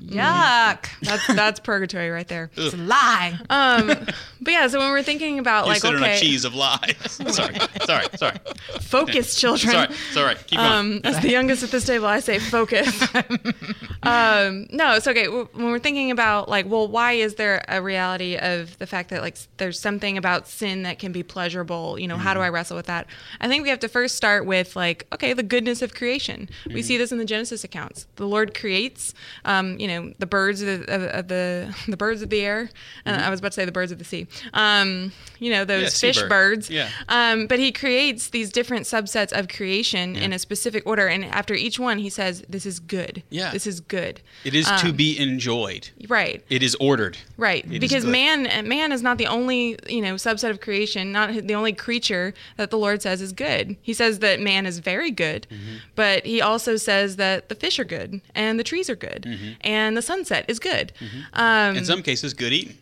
Yuck. 0.06 0.88
That's 1.02 1.28
that's 1.28 1.60
purgatory 1.60 2.10
right 2.10 2.28
there. 2.28 2.50
It's 2.56 2.74
a 2.74 2.78
lie. 2.78 3.38
Um, 3.50 3.88
but 3.88 4.52
yeah, 4.52 4.68
so 4.68 4.80
when 4.80 4.92
we're 4.92 5.04
thinking 5.04 5.40
about 5.40 5.66
You 5.66 5.72
like 5.72 5.82
sit 5.82 5.96
on 5.96 6.04
a 6.04 6.18
cheese 6.18 6.46
of 6.46 6.54
lies. 6.56 6.96
sorry, 7.28 7.56
sorry, 7.86 8.06
sorry, 8.16 8.38
focus, 8.82 9.36
children. 9.36 9.74
sorry. 9.74 9.88
It's 9.90 10.18
all 10.18 10.24
right. 10.24 10.38
Keep 10.48 10.60
going. 10.60 10.72
Um, 10.72 11.02
as 11.04 11.20
the 11.20 11.30
youngest 11.30 11.64
at 11.64 11.72
this 11.72 11.86
table, 11.86 12.06
I 12.06 12.20
say 12.20 12.40
focus. 12.40 13.02
um, 14.04 14.68
no, 14.72 14.96
it's 14.96 15.08
okay. 15.08 15.28
When 15.28 15.72
we're 15.72 15.80
thinking 15.80 16.12
about 16.12 16.50
like, 16.50 16.68
well, 16.68 16.88
why 16.88 17.14
is 17.14 17.36
there 17.36 17.64
a 17.68 17.82
reality 17.82 18.38
of 18.38 18.78
the 18.80 18.88
fact 18.88 19.10
that 19.10 19.22
like 19.22 19.38
there's 19.58 19.80
something 19.80 20.18
about 20.18 20.48
sin 20.48 20.84
that 20.84 21.00
can 21.00 21.12
be 21.12 21.24
pleasurable? 21.24 22.00
You 22.00 22.08
know, 22.08 22.18
how 22.18 22.34
do 22.34 22.40
I 22.40 22.50
wrestle 22.50 22.78
with 22.78 22.88
that? 22.88 23.08
I 23.42 23.48
think 23.48 23.64
we 23.64 23.70
have 23.70 23.80
to 23.80 23.90
first 23.90 24.16
start 24.16 24.46
with 24.46 24.76
like, 24.76 25.08
okay, 25.14 25.34
the 25.34 25.44
goodness 25.44 25.82
of 25.82 25.94
creation. 25.94 26.50
We 26.68 26.82
see 26.82 26.98
this 26.98 27.12
in 27.12 27.18
the 27.18 27.26
Genesis 27.26 27.64
accounts. 27.64 28.08
The 28.16 28.28
Lord 28.28 28.58
creates, 28.58 29.14
um, 29.46 29.78
you 29.84 29.90
know, 29.90 30.14
the 30.18 30.26
birds 30.26 30.62
of 30.62 30.68
the, 30.68 30.96
of, 30.96 31.04
of 31.04 31.28
the 31.28 31.76
the 31.90 31.98
birds 31.98 32.22
of 32.22 32.30
the 32.30 32.40
air. 32.40 32.70
And 33.04 33.22
I 33.22 33.30
was 33.30 33.42
about 33.42 33.52
to 33.52 33.56
say 33.56 33.66
the 33.66 33.72
birds 33.74 33.92
of 33.92 34.00
the 34.00 34.06
sea. 34.06 34.28
Um, 34.54 35.12
you 35.44 35.52
know, 35.52 35.64
those 35.66 35.84
Yeah, 35.84 36.08
fish 36.08 36.16
seabird. 36.18 36.30
birds. 36.30 36.70
Yeah. 36.70 36.90
Um, 37.10 37.48
but 37.48 37.60
he 37.60 37.72
creates 37.72 38.30
these 38.30 38.50
different 38.52 38.86
subsets 38.86 39.32
of 39.38 39.48
creation 39.48 40.16
in 40.16 40.32
a 40.34 40.40
specific 40.40 40.84
order, 40.86 41.08
and 41.08 41.26
after 41.26 41.54
each 41.54 41.78
one, 41.80 41.98
he 42.00 42.10
says, 42.10 42.44
"This 42.48 42.66
is 42.66 42.80
good. 42.80 43.24
Yeah. 43.30 43.52
this 43.52 43.66
is 43.68 43.80
good." 43.82 44.22
it 44.44 44.54
is 44.56 44.66
to 44.84 44.88
um, 44.90 44.96
be 44.96 45.18
enjoyed. 45.20 45.90
Right. 46.08 46.44
It 46.50 46.64
is 46.64 46.76
ordered. 46.80 47.18
Right, 47.38 47.64
It 47.72 47.80
because 47.80 48.06
man, 48.06 48.38
man 48.68 48.92
is 48.92 49.02
not 49.02 49.18
the 49.18 49.28
only 49.28 49.78
you 49.88 50.02
know 50.02 50.16
subset 50.16 50.50
of 50.50 50.60
creation, 50.62 51.12
not 51.12 51.28
the 51.50 51.56
only 51.56 51.74
creature 51.74 52.34
that 52.58 52.70
the 52.70 52.78
Lord 52.78 53.02
says 53.02 53.22
is 53.22 53.32
good. 53.34 53.76
He 53.82 53.94
says 53.94 54.20
that 54.20 54.40
man 54.40 54.66
is 54.66 54.80
very 54.80 55.12
good, 55.12 55.48
Mm-hmm. 55.50 55.76
but 55.96 56.26
he 56.26 56.42
also 56.42 56.76
says 56.78 57.16
that 57.18 57.50
the 57.50 57.56
fish 57.56 57.78
are 57.80 57.84
good 57.98 58.22
and 58.36 58.60
the 58.60 58.64
trees 58.64 58.90
are 58.90 58.96
good 58.96 59.24
Mm-hmm. 59.28 59.52
and 59.62 59.98
the 59.98 60.02
sunset 60.02 60.46
is 60.48 60.60
good. 60.60 60.94
Um, 61.34 61.76
In 61.78 61.86
some 61.86 62.02
cases, 62.04 62.34
good 62.34 62.54
eating. 62.54 62.78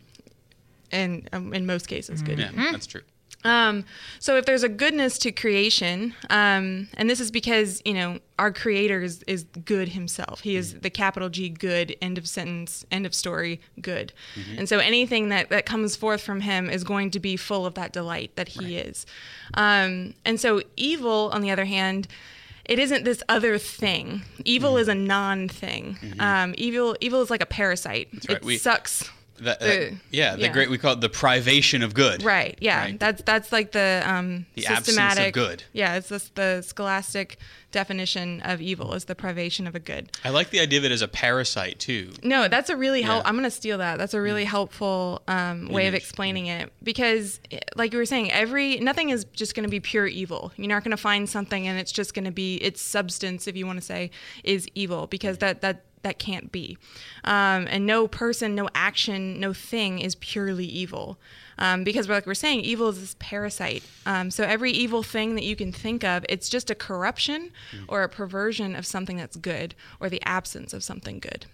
And 0.91 1.29
um, 1.33 1.53
in 1.53 1.65
most 1.65 1.87
cases, 1.87 2.21
good. 2.21 2.39
Yeah, 2.39 2.51
that's 2.71 2.87
true. 2.87 3.01
Um, 3.43 3.85
so 4.19 4.37
if 4.37 4.45
there's 4.45 4.61
a 4.61 4.69
goodness 4.69 5.17
to 5.19 5.31
creation, 5.31 6.13
um, 6.29 6.87
and 6.95 7.09
this 7.09 7.19
is 7.19 7.31
because 7.31 7.81
you 7.85 7.93
know 7.95 8.19
our 8.37 8.51
Creator 8.53 9.01
is, 9.01 9.23
is 9.25 9.45
good 9.65 9.89
Himself. 9.89 10.41
He 10.41 10.55
is 10.55 10.75
the 10.81 10.91
capital 10.91 11.27
G 11.29 11.49
good. 11.49 11.95
End 12.03 12.19
of 12.19 12.27
sentence. 12.27 12.85
End 12.91 13.05
of 13.07 13.15
story. 13.15 13.59
Good. 13.81 14.13
And 14.57 14.69
so 14.69 14.77
anything 14.77 15.29
that 15.29 15.49
that 15.49 15.65
comes 15.65 15.95
forth 15.95 16.21
from 16.21 16.41
Him 16.41 16.69
is 16.69 16.83
going 16.83 17.09
to 17.11 17.19
be 17.19 17.35
full 17.35 17.65
of 17.65 17.73
that 17.75 17.93
delight 17.93 18.35
that 18.35 18.49
He 18.49 18.77
is. 18.77 19.07
Um, 19.55 20.13
and 20.23 20.39
so 20.39 20.61
evil, 20.77 21.31
on 21.33 21.41
the 21.41 21.49
other 21.51 21.65
hand. 21.65 22.07
It 22.63 22.77
isn't 22.77 23.03
this 23.03 23.23
other 23.27 23.57
thing. 23.57 24.21
Evil 24.45 24.77
is 24.77 24.87
a 24.87 24.93
non-thing. 24.95 25.97
Um, 26.19 26.53
evil, 26.59 26.95
evil 27.01 27.21
is 27.21 27.31
like 27.31 27.41
a 27.41 27.45
parasite. 27.47 28.09
right. 28.29 28.37
It 28.37 28.43
We- 28.43 28.57
sucks. 28.57 29.09
That, 29.41 29.59
The- 29.59 29.95
yeah, 30.11 30.35
the 30.35 30.43
yeah. 30.43 30.53
great 30.53 30.69
we 30.69 30.77
call 30.77 30.93
it 30.93 31.01
the 31.01 31.09
privation 31.09 31.81
of 31.83 31.93
good. 31.93 32.23
Right. 32.23 32.57
Yeah. 32.61 32.81
Right. 32.81 32.99
That's 32.99 33.21
that's 33.23 33.51
like 33.51 33.71
the 33.71 34.03
um, 34.05 34.45
The 34.55 34.67
absence 34.67 35.19
of 35.19 35.33
good. 35.33 35.63
Yeah. 35.73 35.95
It's 35.95 36.09
just 36.09 36.35
the 36.35 36.61
scholastic 36.61 37.37
definition 37.71 38.41
of 38.41 38.61
evil 38.61 38.93
is 38.93 39.05
the 39.05 39.15
privation 39.15 39.65
of 39.65 39.75
a 39.75 39.79
good. 39.79 40.11
I 40.23 40.29
like 40.29 40.49
the 40.49 40.59
idea 40.59 40.79
of 40.79 40.85
it 40.85 40.91
as 40.91 41.01
a 41.01 41.07
parasite 41.07 41.79
too. 41.79 42.11
No, 42.21 42.47
that's 42.47 42.69
a 42.69 42.75
really 42.77 43.01
help. 43.01 43.23
Yeah. 43.23 43.29
I'm 43.29 43.35
gonna 43.35 43.49
steal 43.49 43.77
that. 43.79 43.97
That's 43.97 44.13
a 44.13 44.21
really 44.21 44.43
helpful 44.45 45.21
um, 45.27 45.67
way 45.69 45.87
of 45.87 45.93
explaining 45.93 46.47
it 46.47 46.71
because, 46.83 47.39
like 47.75 47.93
you 47.93 47.99
were 47.99 48.05
saying, 48.05 48.31
every 48.31 48.77
nothing 48.77 49.09
is 49.09 49.25
just 49.33 49.55
gonna 49.55 49.69
be 49.69 49.79
pure 49.79 50.07
evil. 50.07 50.51
You're 50.57 50.67
not 50.67 50.83
gonna 50.83 50.97
find 50.97 51.27
something 51.29 51.67
and 51.67 51.79
it's 51.79 51.91
just 51.91 52.13
gonna 52.13 52.31
be 52.31 52.55
its 52.57 52.81
substance, 52.81 53.47
if 53.47 53.55
you 53.55 53.65
want 53.65 53.79
to 53.79 53.85
say, 53.85 54.11
is 54.43 54.67
evil 54.75 55.07
because 55.07 55.39
that 55.39 55.61
that 55.61 55.85
that 56.03 56.19
can't 56.19 56.51
be. 56.51 56.77
Um, 57.23 57.67
and 57.69 57.85
no 57.85 58.07
person, 58.07 58.55
no 58.55 58.69
action, 58.73 59.39
no 59.39 59.53
thing 59.53 59.99
is 59.99 60.15
purely 60.15 60.65
evil. 60.65 61.17
Um, 61.57 61.83
because, 61.83 62.09
like 62.09 62.25
we're 62.25 62.33
saying, 62.33 62.61
evil 62.61 62.89
is 62.89 62.99
this 62.99 63.15
parasite. 63.19 63.83
Um, 64.07 64.31
so 64.31 64.43
every 64.43 64.71
evil 64.71 65.03
thing 65.03 65.35
that 65.35 65.43
you 65.43 65.55
can 65.55 65.71
think 65.71 66.03
of, 66.03 66.25
it's 66.27 66.49
just 66.49 66.71
a 66.71 66.75
corruption 66.75 67.51
or 67.87 68.01
a 68.01 68.09
perversion 68.09 68.75
of 68.75 68.85
something 68.85 69.15
that's 69.17 69.35
good 69.35 69.75
or 69.99 70.09
the 70.09 70.21
absence 70.25 70.73
of 70.73 70.83
something 70.83 71.19
good. 71.19 71.45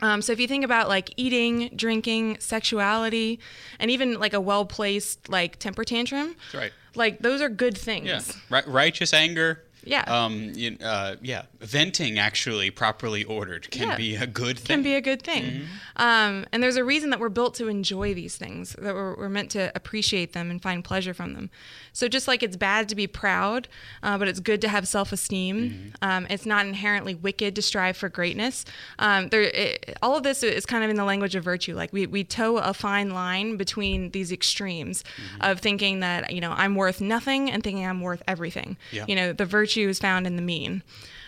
Um, 0.00 0.20
so 0.22 0.32
if 0.32 0.40
you 0.40 0.48
think 0.48 0.64
about 0.64 0.88
like 0.88 1.10
eating, 1.16 1.70
drinking, 1.76 2.38
sexuality, 2.40 3.38
and 3.78 3.88
even 3.92 4.18
like 4.18 4.34
a 4.34 4.40
well 4.40 4.64
placed 4.64 5.28
like 5.28 5.60
temper 5.60 5.84
tantrum, 5.84 6.34
That's 6.50 6.54
right. 6.54 6.72
like 6.96 7.20
those 7.20 7.40
are 7.40 7.48
good 7.48 7.78
things. 7.78 8.08
Yeah, 8.08 8.20
Ri- 8.50 8.66
righteous 8.72 9.14
anger. 9.14 9.62
Yeah. 9.84 10.02
Um. 10.08 10.50
You, 10.54 10.76
uh, 10.82 11.16
yeah. 11.22 11.42
Venting 11.62 12.18
actually 12.18 12.70
properly 12.70 13.24
ordered 13.24 13.70
can 13.70 13.88
Yeah. 13.88 13.96
be 13.96 14.16
a 14.16 14.26
good 14.26 14.58
thing. 14.58 14.76
can 14.76 14.82
be 14.82 14.94
a 14.94 15.00
good 15.00 15.22
thing. 15.22 15.44
Mm-hmm. 15.44 15.62
Um, 15.96 16.46
and 16.52 16.62
there's 16.62 16.76
a 16.76 16.84
reason 16.84 17.10
that 17.10 17.20
we're 17.20 17.28
built 17.28 17.54
to 17.56 17.68
enjoy 17.68 18.14
these 18.14 18.36
things, 18.36 18.74
that 18.78 18.94
we're, 18.94 19.14
we're 19.16 19.28
meant 19.28 19.50
to 19.52 19.70
appreciate 19.74 20.32
them 20.32 20.50
and 20.50 20.60
find 20.60 20.82
pleasure 20.84 21.14
from 21.14 21.34
them. 21.34 21.50
So 21.92 22.08
just 22.08 22.26
like 22.26 22.42
it's 22.42 22.56
bad 22.56 22.88
to 22.88 22.94
be 22.94 23.06
proud, 23.06 23.68
uh, 24.02 24.18
but 24.18 24.26
it's 24.28 24.40
good 24.40 24.60
to 24.62 24.68
have 24.68 24.88
self-esteem. 24.88 25.56
Mm-hmm. 25.70 25.88
Um, 26.02 26.26
it's 26.30 26.46
not 26.46 26.66
inherently 26.66 27.14
wicked 27.14 27.54
to 27.56 27.62
strive 27.62 27.96
for 27.96 28.08
greatness. 28.08 28.64
Um, 28.98 29.28
there, 29.28 29.42
it, 29.42 29.96
all 30.02 30.16
of 30.16 30.22
this 30.22 30.42
is 30.42 30.66
kind 30.66 30.82
of 30.82 30.90
in 30.90 30.96
the 30.96 31.04
language 31.04 31.34
of 31.34 31.44
virtue. 31.44 31.74
Like 31.74 31.92
we, 31.92 32.06
we 32.06 32.24
toe 32.24 32.56
a 32.58 32.74
fine 32.74 33.10
line 33.10 33.56
between 33.56 34.10
these 34.10 34.32
extremes 34.32 35.02
Mm-hmm. 35.12 35.42
of 35.42 35.60
thinking 35.60 36.00
that, 36.00 36.32
you 36.32 36.40
know, 36.40 36.52
I'm 36.52 36.74
worth 36.74 37.00
nothing 37.00 37.50
and 37.50 37.62
thinking 37.62 37.84
I'm 37.86 38.00
worth 38.00 38.22
everything. 38.26 38.76
Yeah. 38.90 39.04
You 39.06 39.14
know, 39.16 39.32
the 39.32 39.44
virtue 39.44 39.88
is 39.88 39.98
found 39.98 40.26
in 40.26 40.36
the 40.36 40.42
mean, 40.42 40.82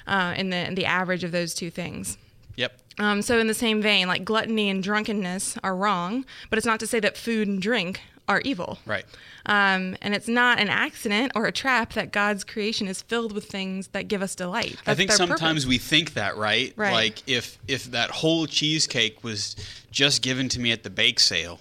uh, 0.06 0.34
in 0.36 0.50
the, 0.50 0.66
in 0.68 0.74
the 0.74 0.86
average 0.86 1.24
of 1.24 1.32
those 1.32 1.54
two 1.54 1.70
things. 1.70 2.18
Yep. 2.56 2.72
Um, 2.98 3.22
so, 3.22 3.38
in 3.38 3.48
the 3.48 3.54
same 3.54 3.82
vein, 3.82 4.06
like 4.06 4.24
gluttony 4.24 4.70
and 4.70 4.82
drunkenness 4.82 5.58
are 5.64 5.74
wrong, 5.74 6.24
but 6.50 6.58
it's 6.58 6.66
not 6.66 6.78
to 6.80 6.86
say 6.86 7.00
that 7.00 7.16
food 7.16 7.48
and 7.48 7.60
drink 7.60 8.00
are 8.28 8.40
evil. 8.40 8.78
Right. 8.86 9.04
Um, 9.46 9.96
and 10.00 10.14
it's 10.14 10.28
not 10.28 10.58
an 10.58 10.68
accident 10.68 11.32
or 11.34 11.46
a 11.46 11.52
trap 11.52 11.92
that 11.94 12.12
God's 12.12 12.44
creation 12.44 12.88
is 12.88 13.02
filled 13.02 13.32
with 13.32 13.46
things 13.46 13.88
that 13.88 14.08
give 14.08 14.22
us 14.22 14.34
delight. 14.34 14.76
I 14.86 14.94
think 14.94 15.12
sometimes 15.12 15.40
purpose. 15.40 15.66
we 15.66 15.78
think 15.78 16.14
that, 16.14 16.36
right? 16.36 16.72
Right. 16.76 16.92
Like 16.92 17.22
if 17.28 17.58
if 17.68 17.84
that 17.90 18.10
whole 18.10 18.46
cheesecake 18.46 19.22
was 19.22 19.56
just 19.90 20.22
given 20.22 20.48
to 20.50 20.60
me 20.60 20.72
at 20.72 20.82
the 20.82 20.90
bake 20.90 21.20
sale. 21.20 21.60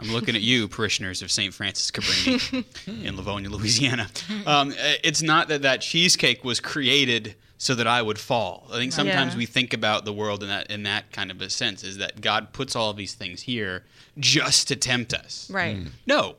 I'm 0.00 0.10
looking 0.12 0.34
at 0.34 0.42
you, 0.42 0.66
parishioners 0.78 1.22
of 1.22 1.30
St. 1.30 1.52
Francis 1.52 1.90
Cabrini 1.90 2.64
in 3.04 3.16
Livonia, 3.16 3.50
Louisiana. 3.50 4.08
Um, 4.46 4.72
it's 5.04 5.22
not 5.22 5.48
that 5.48 5.62
that 5.62 5.80
cheesecake 5.80 6.42
was 6.44 6.58
created 6.60 7.34
so 7.58 7.74
that 7.74 7.86
I 7.86 8.00
would 8.00 8.18
fall. 8.18 8.66
I 8.72 8.76
think 8.76 8.92
sometimes 8.92 9.34
Yeah. 9.34 9.38
we 9.38 9.46
think 9.46 9.74
about 9.74 10.04
the 10.06 10.12
world 10.14 10.42
in 10.42 10.48
that 10.48 10.70
in 10.70 10.84
that 10.84 11.12
kind 11.12 11.30
of 11.30 11.42
a 11.42 11.50
sense 11.50 11.84
is 11.84 11.98
that 11.98 12.20
God 12.22 12.52
puts 12.54 12.74
all 12.74 12.88
of 12.90 12.96
these 12.96 13.12
things 13.14 13.42
here 13.42 13.84
just 14.18 14.68
to 14.68 14.76
tempt 14.76 15.12
us. 15.12 15.50
Right. 15.50 15.76
No, 16.06 16.36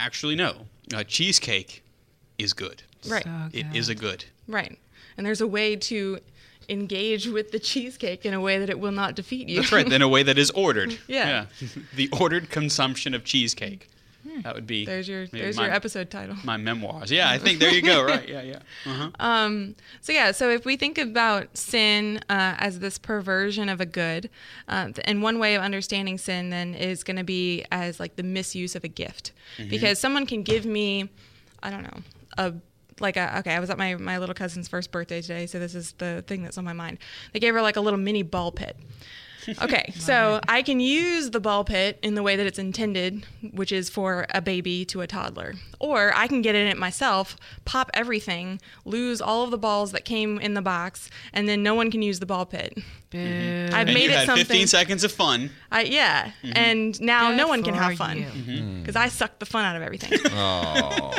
actually, 0.00 0.34
no. 0.34 0.66
Uh, 0.92 1.04
cheesecake 1.04 1.84
is 2.38 2.52
good. 2.52 2.82
Right. 3.08 3.22
So 3.24 3.30
good. 3.52 3.66
is 3.76 3.88
a 3.88 3.94
good. 3.94 4.24
Right. 4.48 4.76
And 5.16 5.24
there's 5.24 5.40
a 5.40 5.46
way 5.46 5.76
to 5.76 6.18
engage 6.68 7.26
with 7.28 7.50
the 7.50 7.58
cheesecake 7.58 8.24
in 8.24 8.34
a 8.34 8.40
way 8.40 8.58
that 8.58 8.70
it 8.70 8.78
will 8.78 8.92
not 8.92 9.14
defeat 9.14 9.48
you. 9.48 9.60
That's 9.60 9.72
right. 9.72 9.90
In 9.90 10.02
a 10.02 10.08
way 10.08 10.22
that 10.22 10.38
is 10.38 10.50
ordered. 10.50 10.98
Yeah. 11.08 11.46
the 11.94 12.08
ordered 12.18 12.50
consumption 12.50 13.14
of 13.14 13.24
cheesecake. 13.24 13.88
That 14.42 14.54
would 14.54 14.66
be. 14.66 14.84
there's 14.84 15.08
your 15.08 15.26
there's 15.26 15.56
my, 15.56 15.66
your 15.66 15.74
episode 15.74 16.10
title. 16.10 16.36
My 16.42 16.56
memoirs. 16.56 17.10
Yeah, 17.10 17.30
I 17.30 17.38
think 17.38 17.60
there 17.60 17.70
you 17.72 17.82
go. 17.82 18.02
Right. 18.04 18.28
Yeah. 18.28 18.42
Yeah. 18.42 18.58
Uh-huh. 18.86 19.10
Um, 19.18 19.76
so 20.00 20.12
yeah, 20.12 20.32
so 20.32 20.50
if 20.50 20.64
we 20.64 20.76
think 20.76 20.98
about 20.98 21.56
sin 21.56 22.18
uh, 22.28 22.54
as 22.58 22.80
this 22.80 22.98
perversion 22.98 23.68
of 23.68 23.80
a 23.80 23.86
good, 23.86 24.28
uh, 24.68 24.90
and 25.04 25.22
one 25.22 25.38
way 25.38 25.54
of 25.54 25.62
understanding 25.62 26.18
sin 26.18 26.50
then 26.50 26.74
is 26.74 27.02
going 27.02 27.16
to 27.16 27.24
be 27.24 27.64
as 27.72 27.98
like 27.98 28.16
the 28.16 28.22
misuse 28.22 28.74
of 28.76 28.84
a 28.84 28.88
gift, 28.88 29.32
because 29.70 29.98
someone 29.98 30.26
can 30.26 30.42
give 30.42 30.66
me, 30.66 31.08
I 31.62 31.70
don't 31.70 31.82
know, 31.82 32.02
a 32.36 32.54
like 33.00 33.16
a, 33.16 33.38
okay, 33.38 33.54
I 33.54 33.60
was 33.60 33.70
at 33.70 33.78
my 33.78 33.94
my 33.96 34.18
little 34.18 34.34
cousin's 34.34 34.68
first 34.68 34.90
birthday 34.90 35.20
today, 35.20 35.46
so 35.46 35.58
this 35.58 35.74
is 35.74 35.92
the 35.98 36.24
thing 36.26 36.42
that's 36.42 36.58
on 36.58 36.64
my 36.64 36.72
mind. 36.72 36.98
They 37.32 37.40
gave 37.40 37.54
her 37.54 37.62
like 37.62 37.76
a 37.76 37.80
little 37.80 37.98
mini 37.98 38.22
ball 38.22 38.52
pit. 38.52 38.76
Okay, 39.62 39.92
so 39.96 40.40
I 40.48 40.62
can 40.62 40.80
use 40.80 41.30
the 41.30 41.40
ball 41.40 41.64
pit 41.64 41.98
in 42.02 42.14
the 42.14 42.22
way 42.22 42.36
that 42.36 42.46
it's 42.46 42.58
intended, 42.58 43.26
which 43.52 43.72
is 43.72 43.88
for 43.88 44.26
a 44.30 44.40
baby 44.40 44.84
to 44.86 45.00
a 45.00 45.06
toddler. 45.06 45.54
Or 45.78 46.12
I 46.14 46.26
can 46.26 46.42
get 46.42 46.54
in 46.54 46.66
it 46.66 46.76
myself, 46.78 47.36
pop 47.64 47.90
everything, 47.94 48.60
lose 48.84 49.20
all 49.20 49.44
of 49.44 49.50
the 49.50 49.58
balls 49.58 49.92
that 49.92 50.04
came 50.04 50.38
in 50.40 50.54
the 50.54 50.62
box, 50.62 51.08
and 51.32 51.48
then 51.48 51.62
no 51.62 51.74
one 51.74 51.90
can 51.90 52.02
use 52.02 52.20
the 52.20 52.26
ball 52.26 52.46
pit. 52.46 52.78
Boo. 53.10 53.18
Mm-hmm. 53.18 53.74
I've 53.74 53.86
And 53.86 53.94
made 53.94 54.04
you 54.04 54.10
it 54.10 54.16
had 54.16 54.26
something. 54.26 54.44
15 54.44 54.66
seconds 54.66 55.04
of 55.04 55.12
fun. 55.12 55.50
I, 55.70 55.82
yeah, 55.82 56.30
mm-hmm. 56.42 56.52
and 56.56 57.00
now 57.00 57.30
Good 57.30 57.36
no 57.36 57.48
one 57.48 57.62
can 57.62 57.74
have 57.74 57.96
fun 57.96 58.18
you. 58.18 58.24
Mm-hmm. 58.24 58.50
Mm. 58.50 58.80
because 58.82 58.96
I 58.96 59.08
sucked 59.08 59.40
the 59.40 59.46
fun 59.46 59.64
out 59.64 59.76
of 59.76 59.82
everything. 59.82 60.18
Oh, 60.36 61.12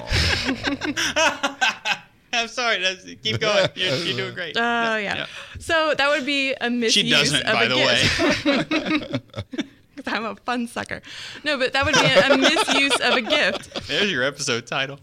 I'm 2.41 2.47
sorry. 2.47 2.81
That's, 2.81 3.03
keep 3.23 3.39
going. 3.39 3.67
You're, 3.75 3.95
you're 3.97 4.17
doing 4.17 4.33
great. 4.33 4.55
Oh 4.59 4.97
yeah. 4.97 5.25
So 5.59 5.93
that 5.97 6.09
would 6.09 6.25
be 6.25 6.53
a 6.59 6.69
misuse 6.69 6.93
She 7.05 7.09
doesn't, 7.09 7.43
of 7.45 7.53
by 7.53 7.67
the 7.67 7.75
gift. 7.75 9.65
'Cause 9.95 10.13
I'm 10.13 10.25
a 10.25 10.36
fun 10.36 10.67
sucker. 10.67 11.01
No, 11.43 11.57
but 11.57 11.71
that 11.73 11.86
would 11.86 11.95
be 11.95 12.01
a, 12.01 12.33
a 12.33 12.38
misuse 12.38 12.95
of 13.01 13.13
a 13.15 13.21
gift. 13.21 13.88
There's 13.88 14.11
your 14.11 14.23
episode 14.23 14.67
title. 14.67 14.99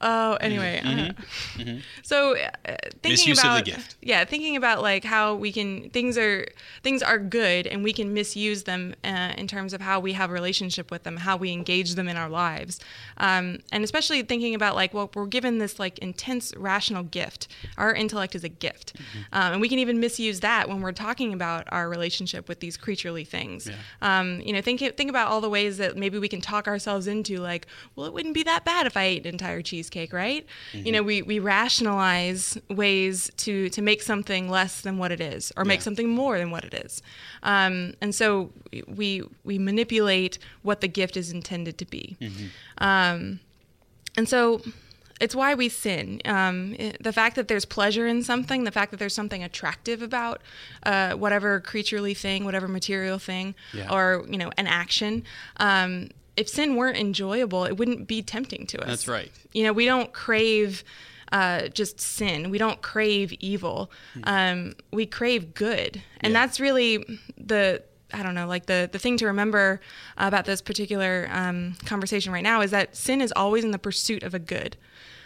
Oh, 0.00 0.34
anyway. 0.40 0.80
uh, 0.84 1.12
So 2.02 2.36
uh, 2.36 2.76
thinking 3.02 3.30
Misuse 3.30 3.38
about 3.38 3.68
yeah, 4.00 4.24
thinking 4.24 4.56
about 4.56 4.82
like 4.82 5.04
how 5.04 5.34
we 5.34 5.52
can 5.52 5.90
things 5.90 6.16
are 6.16 6.46
things 6.82 7.02
are 7.02 7.18
good 7.18 7.66
and 7.66 7.82
we 7.82 7.92
can 7.92 8.14
misuse 8.14 8.64
them 8.64 8.94
uh, 9.04 9.32
in 9.36 9.46
terms 9.46 9.72
of 9.72 9.80
how 9.80 10.00
we 10.00 10.12
have 10.12 10.30
a 10.30 10.32
relationship 10.32 10.90
with 10.90 11.02
them, 11.02 11.16
how 11.16 11.36
we 11.36 11.52
engage 11.52 11.94
them 11.94 12.08
in 12.08 12.16
our 12.16 12.28
lives, 12.28 12.80
um, 13.18 13.58
and 13.72 13.84
especially 13.84 14.22
thinking 14.22 14.54
about 14.54 14.74
like 14.74 14.94
well, 14.94 15.10
we're 15.14 15.26
given 15.26 15.58
this 15.58 15.78
like 15.78 15.98
intense 15.98 16.54
rational 16.56 17.02
gift. 17.02 17.48
Our 17.76 17.94
intellect 17.94 18.34
is 18.34 18.44
a 18.44 18.48
gift, 18.48 18.94
um, 19.32 19.52
and 19.52 19.60
we 19.60 19.68
can 19.68 19.78
even 19.78 20.00
misuse 20.00 20.40
that 20.40 20.68
when 20.68 20.80
we're 20.80 20.92
talking 20.92 21.32
about 21.32 21.66
our 21.70 21.88
relationship 21.88 22.48
with 22.48 22.60
these 22.60 22.76
creaturely 22.76 23.24
things. 23.24 23.68
Um, 24.02 24.40
you 24.40 24.52
know, 24.52 24.60
think 24.60 24.80
think 24.96 25.10
about 25.10 25.28
all 25.28 25.40
the 25.40 25.50
ways 25.50 25.78
that 25.78 25.96
maybe 25.96 26.18
we 26.18 26.28
can 26.28 26.40
talk 26.40 26.66
ourselves 26.68 27.06
into 27.06 27.38
like, 27.38 27.66
well, 27.96 28.06
it 28.06 28.12
wouldn't 28.12 28.34
be 28.34 28.42
that 28.44 28.64
bad 28.64 28.86
if 28.86 28.96
I 28.96 29.04
ate 29.04 29.26
an 29.26 29.34
entire 29.48 29.62
cheesecake, 29.62 30.12
right? 30.12 30.46
You 30.72 30.92
know, 30.92 31.02
we 31.02 31.22
we 31.22 31.38
rationalize 31.38 32.58
ways 32.68 33.30
to 33.38 33.68
to 33.70 33.82
make 33.82 34.02
something 34.02 34.48
less 34.50 34.80
than 34.82 34.98
what 34.98 35.10
it 35.12 35.20
is, 35.20 35.52
or 35.56 35.64
make 35.64 35.80
Yeah. 35.80 35.84
something 35.84 36.08
more 36.10 36.38
than 36.38 36.50
what 36.50 36.64
it 36.64 36.74
is, 36.74 37.02
um, 37.42 37.94
and 38.00 38.14
so 38.14 38.52
we 38.86 39.22
we 39.44 39.58
manipulate 39.58 40.38
what 40.62 40.80
the 40.80 40.88
gift 40.88 41.16
is 41.16 41.30
intended 41.32 41.78
to 41.78 41.84
be. 41.86 42.16
Um, 42.78 43.40
and 44.16 44.28
so 44.28 44.60
it's 45.20 45.34
why 45.34 45.54
we 45.54 45.68
sin. 45.68 46.20
Um, 46.26 46.76
the 47.00 47.12
fact 47.12 47.34
that 47.36 47.48
there's 47.48 47.64
pleasure 47.64 48.06
in 48.06 48.22
something, 48.22 48.62
the 48.64 48.70
fact 48.70 48.92
that 48.92 48.98
there's 48.98 49.14
something 49.14 49.42
attractive 49.42 50.00
about 50.00 50.40
uh, 50.84 51.14
whatever 51.14 51.58
creaturely 51.60 52.14
thing, 52.14 52.44
whatever 52.44 52.68
material 52.68 53.18
thing, 53.18 53.54
Yeah. 53.72 53.90
or 53.92 54.24
you 54.30 54.38
know, 54.38 54.50
an 54.56 54.66
action. 54.68 55.24
Um, 55.56 56.10
if 56.38 56.48
sin 56.48 56.76
weren't 56.76 56.96
enjoyable, 56.96 57.64
it 57.64 57.76
wouldn't 57.76 58.06
be 58.06 58.22
tempting 58.22 58.66
to 58.68 58.80
us. 58.80 58.86
That's 58.86 59.08
right. 59.08 59.30
You 59.52 59.64
know, 59.64 59.72
we 59.72 59.84
don't 59.84 60.12
crave 60.12 60.84
uh, 61.32 61.68
just 61.68 62.00
sin. 62.00 62.48
We 62.50 62.58
don't 62.58 62.80
crave 62.80 63.32
evil. 63.40 63.90
Um, 64.24 64.74
we 64.92 65.04
crave 65.06 65.52
good, 65.54 66.00
and 66.20 66.32
Yeah. 66.32 66.40
that's 66.40 66.58
really 66.60 67.04
the 67.36 67.82
I 68.14 68.22
don't 68.22 68.34
know, 68.34 68.46
like 68.46 68.64
the 68.64 68.88
the 68.90 68.98
thing 68.98 69.18
to 69.18 69.26
remember 69.26 69.80
about 70.16 70.46
this 70.46 70.62
particular 70.62 71.28
um, 71.30 71.74
conversation 71.84 72.32
right 72.32 72.42
now 72.42 72.62
is 72.62 72.70
that 72.70 72.96
sin 72.96 73.20
is 73.20 73.32
always 73.36 73.64
in 73.64 73.70
the 73.70 73.78
pursuit 73.78 74.22
of 74.22 74.32
a 74.32 74.38
good. 74.38 74.76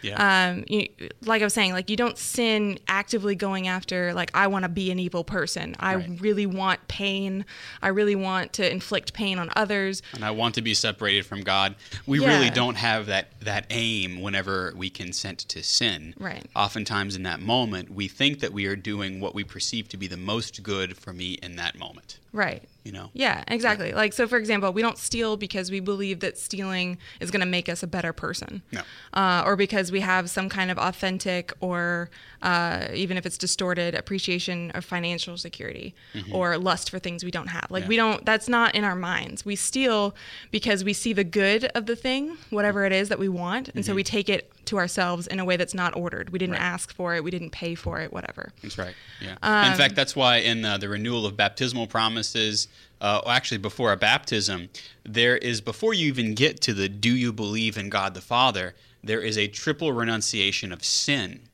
Yeah. 0.03 0.51
Um, 0.51 0.65
you, 0.67 0.87
like 1.23 1.41
I 1.41 1.45
was 1.45 1.53
saying, 1.53 1.71
like 1.71 1.89
you 1.89 1.95
don't 1.95 2.17
sin 2.17 2.77
actively 2.87 3.35
going 3.35 3.67
after 3.67 4.13
like 4.13 4.29
I 4.33 4.47
want 4.47 4.63
to 4.63 4.69
be 4.69 4.91
an 4.91 4.99
evil 4.99 5.23
person. 5.23 5.75
I 5.79 5.95
Right. 5.95 6.21
really 6.21 6.45
want 6.45 6.87
pain. 6.87 7.45
I 7.81 7.87
really 7.87 8.15
want 8.15 8.53
to 8.53 8.69
inflict 8.71 9.13
pain 9.13 9.39
on 9.39 9.49
others. 9.55 10.01
and 10.13 10.23
I 10.25 10.31
want 10.31 10.55
to 10.55 10.61
be 10.61 10.73
separated 10.73 11.25
from 11.25 11.41
God. 11.41 11.75
We 12.05 12.19
really 12.19 12.49
don't 12.49 12.75
have 12.75 13.05
that 13.07 13.29
that 13.41 13.65
aim 13.69 14.21
whenever 14.21 14.73
we 14.75 14.89
consent 14.89 15.39
to 15.39 15.63
sin. 15.63 16.13
Right. 16.19 16.45
Oftentimes 16.55 17.15
in 17.15 17.23
that 17.23 17.39
moment, 17.39 17.89
we 17.91 18.07
think 18.07 18.39
that 18.41 18.51
we 18.53 18.65
are 18.65 18.75
doing 18.75 19.19
what 19.19 19.33
we 19.33 19.43
perceive 19.43 19.87
to 19.89 19.97
be 19.97 20.07
the 20.07 20.17
most 20.17 20.63
good 20.63 20.97
for 20.97 21.13
me 21.13 21.33
in 21.41 21.55
that 21.55 21.77
moment. 21.77 22.19
Right. 22.31 22.63
You 22.83 22.91
know. 22.91 23.09
Yeah, 23.13 23.43
exactly. 23.47 23.93
Like 23.93 24.11
so, 24.13 24.27
for 24.27 24.37
example, 24.37 24.73
we 24.73 24.81
don't 24.81 24.97
steal 24.97 25.37
because 25.37 25.71
we 25.71 25.79
believe 25.79 26.19
that 26.19 26.37
stealing 26.37 26.97
is 27.21 27.31
going 27.31 27.39
to 27.39 27.45
make 27.45 27.69
us 27.69 27.81
a 27.81 27.87
better 27.87 28.11
person. 28.11 28.61
No. 28.73 28.81
Uh, 29.13 29.43
or 29.45 29.55
because 29.55 29.91
we 29.91 30.01
have 30.01 30.29
some 30.29 30.49
kind 30.49 30.69
of 30.69 30.77
authentic 30.77 31.53
or 31.61 32.09
uh, 32.41 32.87
even 32.93 33.15
if 33.17 33.25
it's 33.25 33.37
distorted 33.37 33.95
appreciation 33.95 34.69
of 34.71 34.83
financial 34.83 35.37
security 35.37 35.95
or 36.31 36.57
lust 36.57 36.89
for 36.89 36.99
things 36.99 37.23
we 37.23 37.31
don't 37.31 37.47
have. 37.47 37.67
Like 37.69 37.83
Mm-hmm. 37.83 37.85
Yeah. 37.85 37.89
we 37.89 37.95
don't. 37.95 38.25
That's 38.25 38.49
not 38.49 38.75
in 38.75 38.83
our 38.83 38.95
minds. 38.95 39.45
We 39.45 39.55
steal 39.55 40.13
because 40.51 40.83
we 40.83 40.93
see 40.93 41.13
the 41.13 41.23
good 41.23 41.65
of 41.75 41.85
the 41.85 41.95
thing, 41.95 42.37
whatever 42.49 42.85
it 42.85 42.91
is 42.91 43.09
that 43.09 43.19
we 43.19 43.29
want, 43.29 43.69
and 43.75 43.85
so 43.85 43.95
we 43.95 44.03
take 44.03 44.27
it 44.29 44.51
to 44.65 44.77
ourselves 44.77 45.27
in 45.27 45.39
a 45.39 45.45
way 45.45 45.57
that's 45.57 45.73
not 45.73 45.95
ordered. 45.95 46.29
We 46.29 46.39
didn't. 46.39 46.53
Right. 46.53 46.61
ask 46.61 46.93
for 46.93 47.15
it. 47.15 47.23
We 47.23 47.31
didn't 47.31 47.51
pay 47.51 47.75
for 47.75 47.99
it. 47.99 48.11
Whatever. 48.13 48.51
That's 48.61 48.77
right. 48.77 48.95
Yeah. 49.21 49.35
Um, 49.41 49.71
in 49.71 49.77
fact, 49.77 49.95
that's 49.95 50.15
why 50.15 50.37
in 50.37 50.63
uh, 50.63 50.77
the 50.77 50.89
renewal 50.89 51.25
of 51.25 51.35
baptismal 51.35 51.87
promises, 51.87 52.67
uh, 53.01 53.21
actually 53.27 53.57
before 53.57 53.91
a 53.91 53.97
baptism, 53.97 54.69
there 55.03 55.37
is 55.37 55.61
before 55.61 55.93
you 55.93 56.07
even 56.07 56.33
get 56.33 56.61
to 56.61 56.73
the 56.73 56.89
"Do 56.89 57.15
you 57.15 57.33
believe 57.33 57.77
in 57.77 57.89
God 57.89 58.13
the 58.13 58.21
Father?" 58.21 58.75
There 59.03 59.19
is 59.19 59.37
a 59.37 59.47
triple 59.47 59.91
renunciation 59.91 60.71
of 60.71 60.83
sin, 60.85 61.49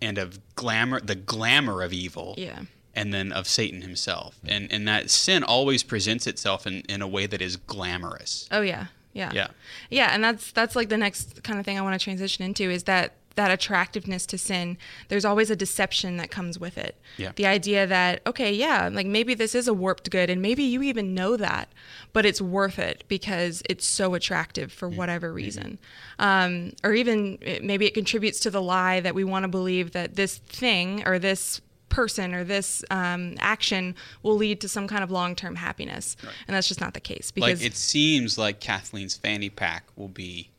and 0.00 0.18
of 0.18 0.38
glamour, 0.54 1.00
the 1.00 1.16
glamour 1.16 1.82
of 1.82 1.92
evil. 1.92 2.34
Yeah. 2.38 2.60
And 2.92 3.14
then 3.14 3.30
of 3.30 3.46
Satan 3.46 3.82
himself, 3.82 4.40
and 4.44 4.70
and 4.72 4.86
that 4.88 5.10
sin 5.10 5.44
always 5.44 5.84
presents 5.84 6.26
itself 6.26 6.66
in, 6.66 6.80
in 6.88 7.02
a 7.02 7.06
way 7.08 7.26
that 7.26 7.40
is 7.40 7.56
glamorous. 7.56 8.48
Oh 8.50 8.62
yeah, 8.62 8.86
yeah, 9.12 9.32
Yeah. 9.32 9.48
yeah. 9.90 10.10
And 10.14 10.22
that's 10.22 10.52
that's 10.52 10.76
like 10.76 10.88
the 10.88 10.98
next 10.98 11.42
kind 11.42 11.58
of 11.58 11.64
thing 11.64 11.78
I 11.78 11.82
want 11.82 11.98
to 11.98 12.02
transition 12.02 12.44
into 12.44 12.64
is 12.70 12.84
that 12.84 13.14
that 13.36 13.52
attractiveness 13.52 14.26
to 14.26 14.36
sin, 14.36 14.76
there's 15.08 15.24
always 15.24 15.50
a 15.50 15.56
deception 15.56 16.16
that 16.16 16.32
comes 16.32 16.58
with 16.58 16.76
it. 16.76 16.96
Yeah. 17.16 17.30
The 17.36 17.46
idea 17.46 17.86
that 17.86 18.22
okay, 18.26 18.52
yeah, 18.52 18.90
like 18.92 19.06
maybe 19.06 19.34
this 19.34 19.54
is 19.54 19.68
a 19.68 19.72
warped 19.74 20.10
good, 20.10 20.28
and 20.30 20.42
maybe 20.42 20.64
you 20.64 20.82
even 20.82 21.14
know 21.14 21.36
that, 21.36 21.68
but 22.12 22.26
it's 22.26 22.42
worth 22.42 22.78
it 22.78 23.04
because 23.06 23.62
it's 23.70 23.86
so 23.86 24.14
attractive 24.14 24.72
for 24.72 24.88
whatever 24.88 25.32
reason, 25.32 25.78
um, 26.18 26.72
or 26.82 26.92
even 26.92 27.38
it, 27.40 27.62
maybe 27.62 27.86
it 27.86 27.94
contributes 27.94 28.40
to 28.40 28.50
the 28.50 28.60
lie 28.60 28.98
that 29.00 29.14
we 29.14 29.22
want 29.24 29.44
to 29.44 29.48
believe 29.48 29.92
that 29.92 30.16
this 30.16 30.38
thing 30.38 31.06
or 31.06 31.18
this 31.18 31.60
person 31.90 32.32
or 32.34 32.44
this 32.44 32.82
um, 32.90 33.34
action 33.40 33.94
will 34.22 34.36
lead 34.36 34.60
to 34.62 34.68
some 34.68 34.88
kind 34.88 35.04
of 35.04 35.10
long-term 35.10 35.56
happiness 35.56 36.16
and 36.46 36.56
that's 36.56 36.68
just 36.68 36.80
not 36.80 36.94
the 36.94 37.00
case 37.00 37.30
because 37.30 37.60
like 37.60 37.66
it 37.66 37.76
seems 37.76 38.38
like 38.38 38.60
Kathleen's 38.60 39.16
fanny 39.16 39.50
pack 39.50 39.84
will 39.96 40.08
be, 40.08 40.50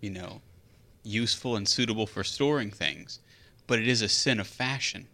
you 0.00 0.10
know, 0.10 0.40
useful 1.04 1.56
and 1.56 1.68
suitable 1.68 2.06
for 2.06 2.24
storing 2.24 2.70
things, 2.70 3.20
but 3.66 3.78
it 3.78 3.86
is 3.86 4.02
a 4.02 4.08
sin 4.08 4.40
of 4.40 4.46
fashion 4.46 5.06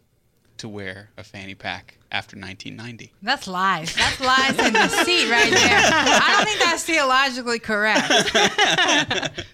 to 0.59 0.69
wear 0.69 1.11
a 1.17 1.25
fanny 1.25 1.55
pack 1.55 1.99
after 2.11 2.37
1990. 2.37 3.13
That's 3.23 3.47
lies. 3.47 3.95
That's 3.95 4.21
lies 4.21 4.59
and 4.59 4.75
deceit 4.75 5.31
right 5.31 5.51
there. 5.53 5.81
I 5.83 6.35
don't 6.37 6.47
think 6.47 6.61
that's 6.61 6.85
theologically 6.85 7.59
correct. 7.59 8.09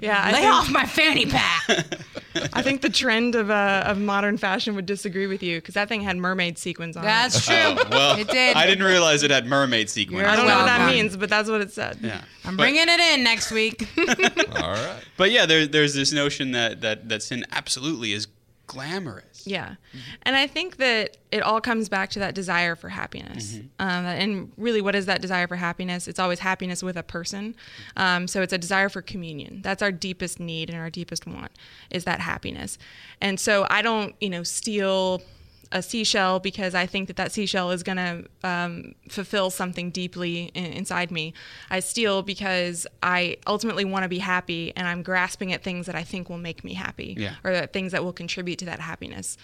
yeah 0.00 0.20
I 0.22 0.32
Lay 0.32 0.40
think, 0.40 0.52
off 0.52 0.70
my 0.70 0.86
fanny 0.86 1.26
pack. 1.26 1.68
I 2.52 2.62
think 2.62 2.80
the 2.82 2.88
trend 2.90 3.34
of, 3.34 3.50
uh, 3.50 3.84
of 3.86 3.98
modern 3.98 4.36
fashion 4.36 4.74
would 4.74 4.86
disagree 4.86 5.26
with 5.26 5.42
you 5.42 5.58
because 5.58 5.74
that 5.74 5.88
thing 5.88 6.00
had 6.02 6.16
mermaid 6.16 6.58
sequins 6.58 6.96
on 6.96 7.04
it. 7.04 7.06
That's 7.06 7.36
it 7.36 7.42
true. 7.52 7.56
Oh, 7.84 7.88
well, 7.90 8.18
it 8.18 8.28
did. 8.28 8.56
I 8.56 8.66
didn't 8.66 8.84
realize 8.84 9.22
it 9.22 9.30
had 9.30 9.46
mermaid 9.46 9.90
sequins. 9.90 10.20
You're 10.20 10.28
I 10.28 10.36
don't 10.36 10.46
know 10.46 10.56
what 10.56 10.66
that 10.66 10.78
Welcome. 10.78 10.96
means 10.96 11.16
but 11.16 11.28
that's 11.30 11.48
what 11.48 11.60
it 11.60 11.72
said 11.72 11.98
Yeah. 12.00 12.22
I'm 12.44 12.56
But- 12.56 12.62
bringing 12.64 12.86
it 12.88 13.00
in 13.00 13.24
next 13.24 13.50
week. 13.50 13.86
All 13.98 14.72
right. 14.72 15.00
But 15.16 15.30
yeah, 15.30 15.46
there, 15.46 15.66
there's 15.66 15.94
this 15.94 16.12
notion 16.12 16.52
that, 16.52 16.80
that, 16.82 17.08
that 17.08 17.22
sin 17.22 17.44
absolutely 17.52 18.12
is 18.12 18.26
glamorous. 18.68 19.46
Yeah. 19.46 19.74
And 20.22 20.36
I 20.36 20.46
think 20.46 20.76
that 20.76 21.16
it 21.32 21.42
all 21.42 21.60
comes 21.60 21.88
back 21.88 22.10
to 22.10 22.20
that 22.20 22.34
desire 22.34 22.76
for 22.76 22.88
happiness. 22.88 23.56
Um, 23.80 24.04
and 24.04 24.52
really, 24.56 24.80
what 24.80 24.94
is 24.94 25.06
that 25.06 25.20
desire 25.20 25.48
for 25.48 25.56
happiness? 25.56 26.06
It's 26.06 26.20
always 26.20 26.38
happiness 26.38 26.82
with 26.82 26.96
a 26.96 27.02
person. 27.02 27.56
Um, 27.96 28.28
so 28.28 28.42
it's 28.42 28.52
a 28.52 28.58
desire 28.58 28.88
for 28.88 29.02
communion. 29.02 29.62
That's 29.62 29.82
our 29.82 29.90
deepest 29.90 30.38
need 30.38 30.70
and 30.70 30.78
our 30.78 30.90
deepest 30.90 31.26
want 31.26 31.50
is 31.90 32.04
that 32.04 32.20
happiness. 32.20 32.78
And 33.20 33.40
so 33.40 33.66
I 33.68 33.82
don't, 33.82 34.14
you 34.20 34.30
know, 34.30 34.44
steal 34.44 35.22
a 35.70 35.82
seashell 35.82 36.40
because 36.40 36.74
I 36.74 36.86
think 36.86 37.08
that 37.08 37.16
that 37.16 37.30
seashell 37.32 37.70
is 37.72 37.82
going 37.82 37.96
to 37.98 38.24
um, 38.48 38.94
fulfill 39.08 39.50
something 39.50 39.90
deeply 39.90 40.50
in, 40.54 40.64
inside 40.64 41.10
me. 41.10 41.34
I 41.70 41.80
steal 41.80 42.22
because 42.22 42.86
I 43.02 43.36
ultimately 43.46 43.84
want 43.84 44.04
to 44.04 44.08
be 44.08 44.18
happy 44.18 44.72
and 44.76 44.88
I'm 44.88 45.02
grasping 45.02 45.52
at 45.52 45.62
things 45.62 45.86
that 45.86 45.94
I 45.94 46.04
think 46.04 46.30
will 46.30 46.38
make 46.38 46.64
me 46.64 46.72
happy 46.74 47.14
Yeah. 47.18 47.34
or 47.44 47.52
that 47.52 47.72
things 47.72 47.92
that 47.92 48.02
will 48.02 48.12
contribute 48.14 48.58
to 48.60 48.64
that 48.66 48.80
happiness. 48.80 49.36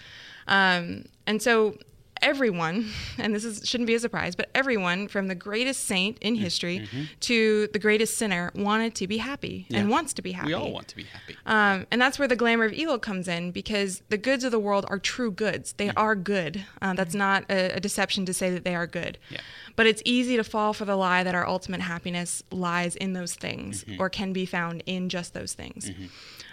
Um, 0.47 1.05
and 1.27 1.41
so 1.41 1.77
everyone, 2.25 2.89
and 3.17 3.33
this 3.33 3.45
is, 3.45 3.61
shouldn't 3.67 3.87
be 3.87 3.95
a 3.95 3.99
surprise, 3.99 4.35
but 4.35 4.49
everyone 4.53 5.07
from 5.07 5.27
the 5.27 5.35
greatest 5.35 5.85
saint 5.85 6.17
in 6.19 6.35
history 6.35 6.89
to 7.21 7.67
the 7.71 7.79
greatest 7.79 8.17
sinner 8.17 8.51
wanted 8.55 8.95
to 8.95 9.07
be 9.07 9.17
happy 9.17 9.67
and 9.71 9.89
wants 9.89 10.13
to 10.15 10.21
be 10.21 10.33
happy. 10.33 10.47
We 10.47 10.53
all 10.53 10.71
want 10.71 10.87
to 10.89 10.95
be 10.95 11.03
happy. 11.03 11.37
Um, 11.45 11.85
and 11.91 12.01
that's 12.01 12.19
where 12.19 12.27
the 12.27 12.35
glamour 12.35 12.65
of 12.65 12.73
evil 12.73 12.97
comes 12.99 13.27
in 13.27 13.51
because 13.51 14.01
the 14.09 14.17
goods 14.17 14.43
of 14.43 14.51
the 14.51 14.59
world 14.59 14.85
are 14.89 14.99
true 14.99 15.31
goods. 15.31 15.73
They 15.73 15.91
are 15.91 16.15
good. 16.15 16.65
Uh, 16.81 16.93
that's 16.93 17.15
not 17.15 17.45
a, 17.49 17.75
a 17.77 17.79
deception 17.79 18.25
to 18.25 18.33
say 18.33 18.49
that 18.49 18.63
they 18.63 18.75
are 18.75 18.87
good. 18.87 19.17
Yeah. 19.29 19.41
But 19.75 19.85
it's 19.85 20.01
easy 20.03 20.35
to 20.37 20.43
fall 20.43 20.73
for 20.73 20.85
the 20.85 20.95
lie 20.95 21.23
that 21.23 21.35
our 21.35 21.47
ultimate 21.47 21.81
happiness 21.81 22.43
lies 22.51 22.95
in 22.95 23.13
those 23.13 23.35
things 23.35 23.85
or 23.99 24.09
can 24.09 24.33
be 24.33 24.45
found 24.45 24.83
in 24.85 25.09
just 25.09 25.33
those 25.33 25.53
things. 25.53 25.91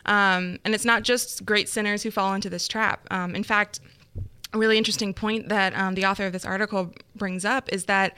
Um, 0.04 0.58
and 0.64 0.74
it's 0.74 0.84
not 0.84 1.02
just 1.04 1.44
great 1.44 1.68
sinners 1.68 2.02
who 2.02 2.10
fall 2.10 2.34
into 2.34 2.50
this 2.50 2.66
trap. 2.66 3.06
Um, 3.10 3.34
in 3.34 3.44
fact, 3.44 3.80
a 4.52 4.58
really 4.58 4.76
interesting 4.78 5.14
point 5.14 5.48
that 5.48 5.74
um, 5.74 5.94
the 5.94 6.04
author 6.04 6.26
of 6.26 6.32
this 6.32 6.44
article 6.44 6.92
brings 7.16 7.44
up 7.44 7.68
is 7.72 7.84
that 7.86 8.14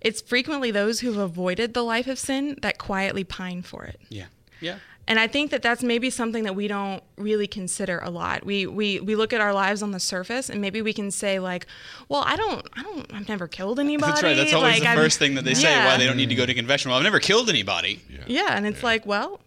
it's 0.00 0.20
frequently 0.20 0.70
those 0.70 1.00
who've 1.00 1.16
avoided 1.18 1.74
the 1.74 1.82
life 1.82 2.06
of 2.06 2.18
sin 2.18 2.58
that 2.62 2.78
quietly 2.78 3.24
pine 3.24 3.62
for 3.62 3.84
it. 3.84 4.00
yeah. 4.08 4.26
Yeah. 4.60 4.76
And 5.08 5.18
I 5.18 5.26
think 5.26 5.50
that 5.50 5.60
that's 5.62 5.82
maybe 5.82 6.08
something 6.08 6.44
that 6.44 6.54
we 6.54 6.68
don't 6.68 7.02
really 7.16 7.48
consider 7.48 7.98
a 7.98 8.10
lot. 8.10 8.44
We 8.46 8.66
we 8.66 9.00
we 9.00 9.16
look 9.16 9.32
at 9.32 9.40
our 9.40 9.52
lives 9.52 9.82
on 9.82 9.90
the 9.90 9.98
surface, 9.98 10.48
and 10.50 10.60
maybe 10.60 10.82
we 10.82 10.92
can 10.92 11.10
say 11.10 11.40
like, 11.40 11.66
"Well, 12.08 12.22
I 12.24 12.36
don't, 12.36 12.64
I 12.74 12.82
don't, 12.84 13.12
I've 13.12 13.28
never 13.28 13.48
killed 13.48 13.80
anybody." 13.80 14.12
That's 14.12 14.22
right. 14.22 14.34
That's 14.36 14.52
always 14.54 14.74
like, 14.74 14.82
the 14.82 14.88
I'm- 14.90 14.98
first 14.98 15.18
thing 15.18 15.34
that 15.34 15.44
they 15.44 15.54
say 15.54 15.84
why 15.84 15.96
they 15.96 16.06
don't 16.06 16.16
need 16.18 16.28
to 16.28 16.36
go 16.36 16.46
to 16.46 16.54
confession. 16.54 16.90
Well, 16.90 16.98
I've 16.98 17.02
never 17.04 17.18
killed 17.18 17.48
anybody. 17.48 18.00
Yeah, 18.28 18.54
and 18.56 18.66
it's 18.66 18.84
like, 18.84 19.04
well, 19.04 19.40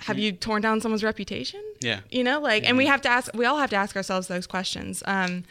have 0.00 0.18
you 0.18 0.32
torn 0.32 0.62
down 0.62 0.80
someone's 0.80 1.04
reputation? 1.04 1.62
Yeah. 1.80 2.00
You 2.10 2.24
know, 2.24 2.40
like, 2.40 2.68
and 2.68 2.76
we 2.76 2.86
have 2.86 3.00
to 3.02 3.08
ask, 3.08 3.32
we 3.34 3.44
all 3.46 3.58
have 3.58 3.70
to 3.70 3.76
ask 3.76 3.96
ourselves 3.96 4.28
those 4.28 4.46
questions. 4.46 5.02
Um, 5.06 5.44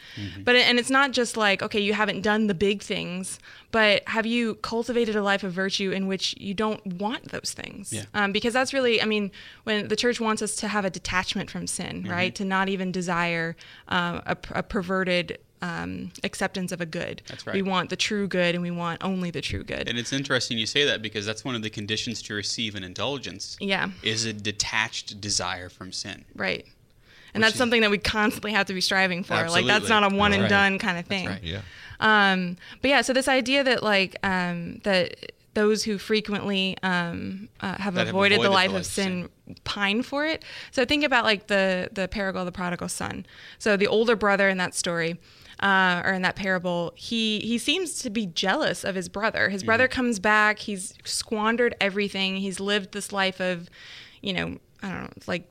But, 0.44 0.56
and 0.56 0.78
it's 0.78 0.90
not 0.90 1.12
just 1.12 1.36
like, 1.36 1.62
okay, 1.62 1.80
you 1.80 1.94
haven't 1.94 2.22
done 2.22 2.46
the 2.46 2.54
big 2.54 2.82
things, 2.82 3.38
but 3.70 4.02
have 4.08 4.26
you 4.26 4.56
cultivated 4.56 5.16
a 5.16 5.22
life 5.22 5.42
of 5.42 5.52
virtue 5.52 5.90
in 5.90 6.06
which 6.06 6.34
you 6.38 6.54
don't 6.54 6.84
want 6.86 7.30
those 7.30 7.52
things? 7.54 7.92
Yeah. 7.92 8.04
Um, 8.14 8.32
because 8.32 8.52
that's 8.52 8.72
really, 8.72 9.00
I 9.00 9.06
mean, 9.06 9.30
when 9.64 9.88
the 9.88 9.96
church 9.96 10.20
wants 10.20 10.42
us 10.42 10.56
to 10.56 10.68
have 10.68 10.84
a 10.84 10.90
detachment 10.90 11.50
from 11.50 11.66
sin, 11.66 12.06
right? 12.08 12.34
To 12.36 12.44
not 12.44 12.68
even 12.68 12.92
desire 12.92 13.56
uh, 13.88 14.20
a, 14.26 14.36
a 14.50 14.62
perverted 14.62 15.38
um, 15.62 16.12
acceptance 16.24 16.72
of 16.72 16.80
a 16.80 16.86
good. 16.86 17.22
That's 17.28 17.46
right. 17.46 17.54
We 17.54 17.62
want 17.62 17.90
the 17.90 17.96
true 17.96 18.26
good 18.26 18.54
and 18.54 18.62
we 18.62 18.70
want 18.70 19.02
only 19.04 19.30
the 19.30 19.40
true 19.40 19.64
good. 19.64 19.88
And 19.88 19.98
it's 19.98 20.12
interesting 20.12 20.58
you 20.58 20.66
say 20.66 20.84
that 20.84 21.02
because 21.02 21.26
that's 21.26 21.44
one 21.44 21.54
of 21.54 21.62
the 21.62 21.70
conditions 21.70 22.22
to 22.22 22.34
receive 22.34 22.74
an 22.74 22.84
indulgence. 22.84 23.56
Yeah. 23.60 23.90
Is 24.02 24.24
a 24.24 24.32
detached 24.32 25.20
desire 25.20 25.68
from 25.68 25.92
sin. 25.92 26.24
Right. 26.34 26.66
And 27.34 27.42
that's 27.42 27.54
is- 27.54 27.58
something 27.58 27.82
that 27.82 27.90
we 27.90 27.98
constantly 27.98 28.52
have 28.52 28.66
to 28.66 28.74
be 28.74 28.80
striving 28.80 29.22
for. 29.22 29.48
Like 29.48 29.66
that's 29.66 29.88
not 29.88 30.10
a 30.10 30.14
one 30.14 30.32
and 30.32 30.42
right. 30.42 30.50
done 30.50 30.78
kind 30.78 30.98
of 30.98 31.06
thing. 31.06 31.26
right. 31.26 31.42
Yeah. 31.42 31.60
Um, 32.00 32.56
but 32.80 32.88
yeah, 32.88 33.02
so 33.02 33.12
this 33.12 33.28
idea 33.28 33.62
that 33.62 33.82
like 33.82 34.16
um, 34.22 34.80
that 34.84 35.32
those 35.54 35.84
who 35.84 35.98
frequently 35.98 36.76
um, 36.82 37.48
uh, 37.60 37.74
have 37.76 37.94
That 37.94 38.06
have 38.06 38.08
avoided, 38.08 38.40
the 38.40 38.50
life 38.50 38.70
the 38.70 38.78
of 38.78 38.86
sin 38.86 39.28
pine 39.64 40.02
for 40.02 40.24
it. 40.24 40.44
So 40.70 40.84
think 40.84 41.04
about 41.04 41.24
like 41.24 41.48
the 41.48 41.88
the 41.92 42.08
parable 42.08 42.40
of 42.40 42.46
the 42.46 42.52
prodigal 42.52 42.88
son. 42.88 43.26
So 43.58 43.76
the 43.76 43.86
older 43.86 44.16
brother 44.16 44.48
in 44.48 44.58
that 44.58 44.74
story. 44.74 45.18
Uh, 45.60 46.00
or 46.06 46.12
in 46.14 46.22
that 46.22 46.36
parable, 46.36 46.90
he 46.94 47.40
he 47.40 47.58
seems 47.58 47.98
to 48.02 48.08
be 48.08 48.24
jealous 48.26 48.82
of 48.82 48.94
his 48.94 49.08
brother. 49.10 49.50
His 49.50 49.62
brother 49.62 49.88
comes 49.88 50.18
back. 50.18 50.58
He's 50.60 50.94
squandered 51.04 51.74
everything. 51.80 52.36
He's 52.36 52.60
lived 52.60 52.92
this 52.92 53.12
life 53.12 53.40
of, 53.40 53.68
you 54.22 54.32
know, 54.32 54.56
I 54.82 54.88
don't 54.88 55.02
know, 55.02 55.10
it's 55.16 55.28
like 55.28 55.44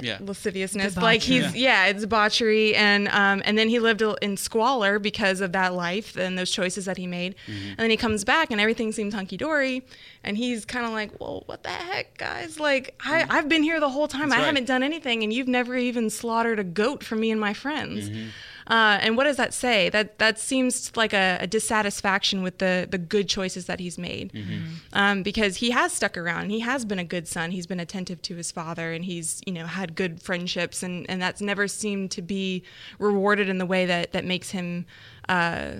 Yeah. 0.00 0.18
lasciviousness. 0.20 0.94
Debauchery. 0.94 1.02
Like 1.14 1.22
he's 1.22 1.56
yeah, 1.56 1.86
it's 1.86 2.02
debauchery, 2.02 2.76
and 2.76 3.08
um, 3.08 3.42
and 3.44 3.58
then 3.58 3.68
he 3.68 3.80
lived 3.80 4.00
in 4.22 4.36
squalor 4.36 5.00
because 5.00 5.40
of 5.40 5.50
that 5.52 5.74
life 5.74 6.16
and 6.16 6.38
those 6.38 6.50
choices 6.52 6.84
that 6.84 6.96
he 6.96 7.08
made. 7.08 7.34
Mm-hmm. 7.48 7.68
And 7.70 7.78
then 7.78 7.90
he 7.90 7.96
comes 7.96 8.24
back, 8.24 8.52
and 8.52 8.60
everything 8.60 8.92
seems 8.92 9.12
hunky 9.12 9.36
dory, 9.36 9.84
and 10.22 10.36
he's 10.36 10.64
kind 10.64 10.86
of 10.86 10.92
like, 10.92 11.18
well, 11.20 11.42
what 11.46 11.64
the 11.64 11.68
heck, 11.70 12.16
guys? 12.16 12.60
Like 12.60 12.94
I 13.04 13.26
I've 13.28 13.48
been 13.48 13.64
here 13.64 13.80
the 13.80 13.90
whole 13.90 14.06
time. 14.06 14.20
Mm-hmm. 14.20 14.28
That's 14.30 14.38
I 14.38 14.42
right. 14.42 14.46
haven't 14.46 14.66
done 14.66 14.82
anything, 14.84 15.24
and 15.24 15.32
you've 15.32 15.48
never 15.48 15.76
even 15.76 16.08
slaughtered 16.10 16.60
a 16.60 16.64
goat 16.64 17.02
for 17.02 17.16
me 17.16 17.32
and 17.32 17.40
my 17.40 17.52
friends. 17.54 18.08
Mm-hmm. 18.08 18.28
Uh, 18.66 18.98
and 19.00 19.16
what 19.16 19.24
does 19.24 19.36
that 19.36 19.52
say? 19.54 19.88
That 19.88 20.18
that 20.18 20.38
seems 20.38 20.92
like 20.96 21.12
a, 21.12 21.38
a 21.40 21.46
dissatisfaction 21.46 22.42
with 22.42 22.58
the 22.58 22.86
the 22.90 22.98
good 22.98 23.28
choices 23.28 23.66
that 23.66 23.80
he's 23.80 23.98
made, 23.98 24.32
Mm-hmm. 24.32 24.64
um, 24.92 25.22
because 25.22 25.56
he 25.56 25.70
has 25.70 25.92
stuck 25.92 26.16
around. 26.16 26.50
He 26.50 26.60
has 26.60 26.84
been 26.84 26.98
a 26.98 27.04
good 27.04 27.26
son. 27.28 27.50
He's 27.50 27.66
been 27.66 27.80
attentive 27.80 28.20
to 28.22 28.36
his 28.36 28.50
father, 28.52 28.92
and 28.92 29.04
he's 29.04 29.40
you 29.46 29.52
know 29.52 29.66
had 29.66 29.94
good 29.94 30.20
friendships, 30.22 30.82
and 30.82 31.08
and 31.10 31.20
that's 31.22 31.40
never 31.40 31.66
seemed 31.68 32.10
to 32.12 32.22
be 32.22 32.62
rewarded 32.98 33.48
in 33.48 33.58
the 33.58 33.66
way 33.66 33.86
that 33.86 34.12
that 34.12 34.24
makes 34.24 34.50
him. 34.50 34.86
Uh, 35.28 35.72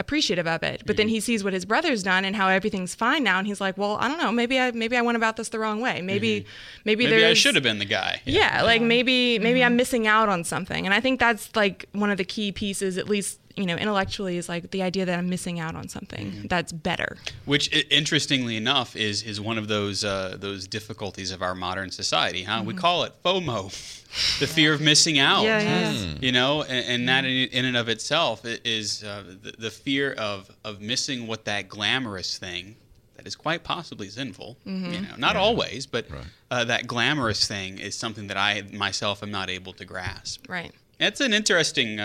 appreciative 0.00 0.46
of 0.48 0.62
it 0.62 0.82
but 0.86 0.96
then 0.96 1.06
Mm-hmm. 1.06 1.14
he 1.14 1.20
sees 1.20 1.44
what 1.44 1.52
his 1.52 1.64
brother's 1.64 2.02
done 2.02 2.24
and 2.24 2.34
how 2.34 2.48
everything's 2.48 2.94
fine 2.94 3.22
now 3.22 3.38
and 3.38 3.46
he's 3.46 3.60
like 3.60 3.76
well 3.78 3.96
i 4.00 4.08
don't 4.08 4.18
know 4.18 4.32
maybe 4.32 4.58
i 4.58 4.70
maybe 4.72 4.96
i 4.96 5.02
went 5.02 5.16
about 5.16 5.36
this 5.36 5.50
the 5.50 5.58
wrong 5.58 5.80
way 5.80 6.00
maybe 6.00 6.20
maybe, 6.20 6.40
Mm-hmm. 6.40 6.80
Maybe 6.84 7.06
I 7.06 7.10
there's 7.10 7.38
should 7.38 7.54
have 7.56 7.64
been 7.64 7.78
the 7.78 7.84
guy. 7.84 8.22
yeah, 8.24 8.62
like 8.62 8.80
maybe 8.82 9.38
maybe 9.38 9.60
Mm-hmm. 9.60 9.66
I'm 9.66 9.76
missing 9.76 10.06
out 10.06 10.28
on 10.28 10.44
something. 10.44 10.86
And 10.86 10.94
I 10.94 11.00
think 11.00 11.18
that's 11.20 11.54
like 11.56 11.86
one 11.92 12.10
of 12.10 12.16
the 12.18 12.24
key 12.24 12.52
pieces, 12.52 12.96
at 12.98 13.08
least, 13.08 13.39
you 13.56 13.66
know, 13.66 13.76
intellectually 13.76 14.36
is 14.36 14.48
like 14.48 14.70
the 14.70 14.82
idea 14.82 15.04
that 15.04 15.18
I'm 15.18 15.28
missing 15.28 15.58
out 15.60 15.74
on 15.74 15.88
something 15.88 16.30
Mm-hmm. 16.30 16.46
that's 16.46 16.72
better. 16.72 17.16
Which, 17.44 17.72
interestingly 17.90 18.56
enough, 18.56 18.94
is 18.96 19.22
is 19.22 19.40
one 19.40 19.58
of 19.58 19.68
those 19.68 20.04
uh, 20.04 20.36
those 20.38 20.66
difficulties 20.66 21.30
of 21.32 21.42
our 21.42 21.54
modern 21.54 21.90
society. 21.90 22.44
Huh? 22.44 22.62
We 22.64 22.74
call 22.74 23.04
it 23.04 23.12
FOMO, 23.24 23.70
the 24.40 24.46
fear 24.46 24.72
of 24.72 24.80
missing 24.80 25.18
out. 25.18 25.42
Yeah, 25.44 25.60
yeah, 25.60 25.90
yeah. 25.92 26.14
You 26.20 26.32
know, 26.32 26.62
and, 26.62 26.86
and 26.86 27.08
that 27.08 27.24
in, 27.24 27.48
in 27.48 27.64
and 27.64 27.76
of 27.76 27.88
itself 27.88 28.42
is 28.44 29.02
uh, 29.04 29.24
the, 29.42 29.52
the 29.58 29.70
fear 29.70 30.12
of 30.12 30.50
of 30.64 30.80
missing 30.80 31.26
what 31.26 31.44
that 31.46 31.68
glamorous 31.68 32.38
thing 32.38 32.76
that 33.16 33.26
is 33.26 33.36
quite 33.36 33.62
possibly 33.64 34.08
sinful. 34.08 34.56
Mm-hmm. 34.66 34.92
You 34.92 35.00
know, 35.02 35.14
not 35.18 35.36
always, 35.36 35.86
but 35.86 36.10
Right. 36.10 36.24
uh, 36.50 36.64
that 36.64 36.86
glamorous 36.86 37.46
thing 37.46 37.78
is 37.78 37.94
something 37.94 38.28
that 38.28 38.36
I 38.38 38.62
myself 38.72 39.22
am 39.22 39.30
not 39.30 39.50
able 39.50 39.72
to 39.74 39.84
grasp. 39.84 40.46
Right. 40.48 40.72
It's 40.98 41.20
an 41.20 41.32
interesting 41.34 41.98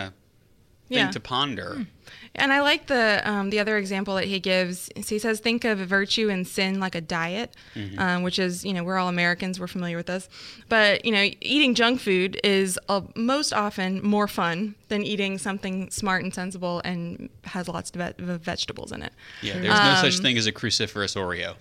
Yeah. 0.90 1.10
to 1.12 1.20
ponder. 1.20 1.86
And 2.38 2.52
I 2.52 2.60
like 2.62 2.88
the 2.88 3.22
um, 3.24 3.50
the 3.50 3.60
other 3.60 3.78
example 3.78 4.16
that 4.16 4.26
he 4.26 4.40
gives. 4.42 4.90
So 4.98 5.16
he 5.16 5.20
says, 5.20 5.40
think 5.40 5.64
of 5.64 5.80
virtue 5.80 6.30
and 6.30 6.46
sin 6.46 6.80
like 6.82 6.94
a 6.94 7.00
diet, 7.02 7.56
um, 7.98 8.24
which 8.24 8.40
is 8.40 8.66
you 8.66 8.74
know 8.74 8.84
we're 8.84 8.98
all 8.98 9.08
Americans, 9.08 9.58
we're 9.60 9.68
familiar 9.68 9.96
with 9.96 10.08
this. 10.08 10.28
But 10.68 11.06
you 11.06 11.12
know, 11.14 11.30
eating 11.40 11.76
junk 11.76 12.02
food 12.02 12.40
is 12.44 12.78
uh, 12.90 13.02
most 13.16 13.54
often 13.54 14.02
more 14.06 14.28
fun 14.28 14.76
than 14.90 15.02
eating 15.04 15.38
something 15.38 15.90
smart 15.92 16.24
and 16.24 16.34
sensible 16.34 16.82
and 16.84 17.30
has 17.46 17.68
lots 17.70 17.90
of 17.96 18.16
vegetables 18.18 18.92
in 18.92 19.02
it. 19.02 19.14
Yeah, 19.42 19.54
there's 19.54 19.80
no 19.80 19.96
such 20.02 20.18
Um, 20.18 20.22
thing 20.24 20.38
as 20.38 20.46
a 20.46 20.52
cruciferous 20.52 21.16
Oreo. 21.16 21.56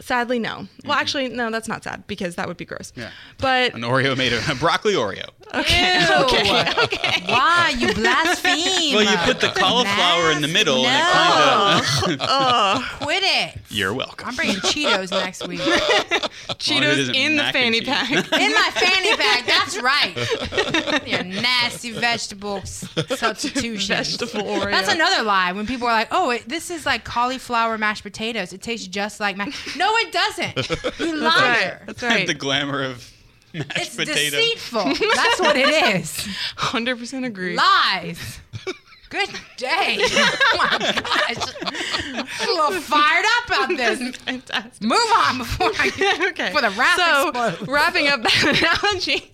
Sadly, 0.00 0.38
no. 0.38 0.48
Well, 0.48 0.64
mm-hmm. 0.64 0.90
actually, 0.92 1.28
no, 1.28 1.50
that's 1.50 1.66
not 1.66 1.82
sad 1.82 2.06
because 2.06 2.36
that 2.36 2.46
would 2.46 2.56
be 2.56 2.64
gross. 2.64 2.92
Yeah. 2.94 3.10
But 3.38 3.74
An 3.74 3.80
Oreo 3.82 4.16
made 4.16 4.32
of 4.32 4.48
a 4.48 4.54
broccoli 4.60 4.94
Oreo. 4.94 5.28
Okay. 5.54 6.06
okay. 6.20 7.22
Why 7.26 7.74
you 7.76 7.92
blaspheme? 7.94 8.94
Well, 8.94 9.02
you 9.02 9.16
put 9.18 9.40
the 9.40 9.48
cauliflower 9.58 10.30
in 10.32 10.42
the 10.42 10.48
middle, 10.48 10.86
and 10.86 11.80
it 11.80 11.84
kind 11.84 12.20
of. 12.20 12.28
oh. 12.28 12.98
Quit 13.00 13.22
it. 13.24 13.58
You're 13.70 13.94
welcome. 13.94 14.28
I'm 14.28 14.36
bringing 14.36 14.56
Cheetos 14.56 15.10
next 15.10 15.46
week. 15.48 15.60
Cheetos 15.60 17.14
in 17.14 17.36
the 17.36 17.44
fanny 17.52 17.80
cheese. 17.80 17.88
pack. 17.88 18.10
In 18.10 18.52
my 18.52 18.70
fanny 18.74 19.16
bag. 19.16 19.44
That's 19.46 19.78
right. 19.80 21.06
Your 21.06 21.24
nasty 21.24 21.92
vegetable 21.92 22.58
s- 22.58 22.88
substitution. 23.18 23.96
Vegetable 23.96 24.42
Oreo. 24.42 24.70
That's 24.70 24.92
another 24.92 25.22
lie. 25.22 25.52
When 25.52 25.66
people 25.66 25.86
are 25.88 25.92
like, 25.92 26.08
"Oh, 26.10 26.30
it, 26.30 26.48
this 26.48 26.70
is 26.70 26.84
like 26.86 27.04
cauliflower 27.04 27.78
mashed 27.78 28.02
potatoes. 28.02 28.52
It 28.52 28.62
tastes 28.62 28.86
just 28.86 29.20
like 29.20 29.36
mash." 29.36 29.76
No, 29.76 29.87
it 29.96 30.12
doesn't. 30.12 30.56
You 30.98 31.20
That's 31.20 31.36
right. 31.36 31.60
liar. 31.60 31.82
That's 31.86 32.02
right. 32.02 32.26
the 32.26 32.34
glamour 32.34 32.82
of 32.82 33.12
mashed 33.54 33.72
It's 33.76 33.96
potato. 33.96 34.36
deceitful. 34.36 34.84
That's 35.14 35.40
what 35.40 35.56
it 35.56 35.96
is. 35.96 36.26
Hundred 36.56 36.98
percent 36.98 37.24
agree. 37.24 37.56
Lies. 37.56 38.40
Good 39.08 39.30
day. 39.56 39.98
Oh 40.50 40.56
my 40.56 40.78
gosh. 40.78 41.54
I'm 42.40 42.48
a 42.48 42.52
little 42.52 42.80
fired 42.80 43.24
up 43.38 43.46
about 43.46 43.68
this. 43.76 44.16
Fantastic. 44.16 44.82
Move 44.82 44.98
on 45.16 45.38
before 45.38 45.70
I 45.78 46.26
okay. 46.30 46.50
For 46.52 46.60
the 46.60 46.70
wrath 46.70 46.98
so, 46.98 47.28
explodes. 47.28 47.68
wrapping 47.68 48.08
up 48.08 48.22
that 48.22 48.82
analogy, 48.92 49.30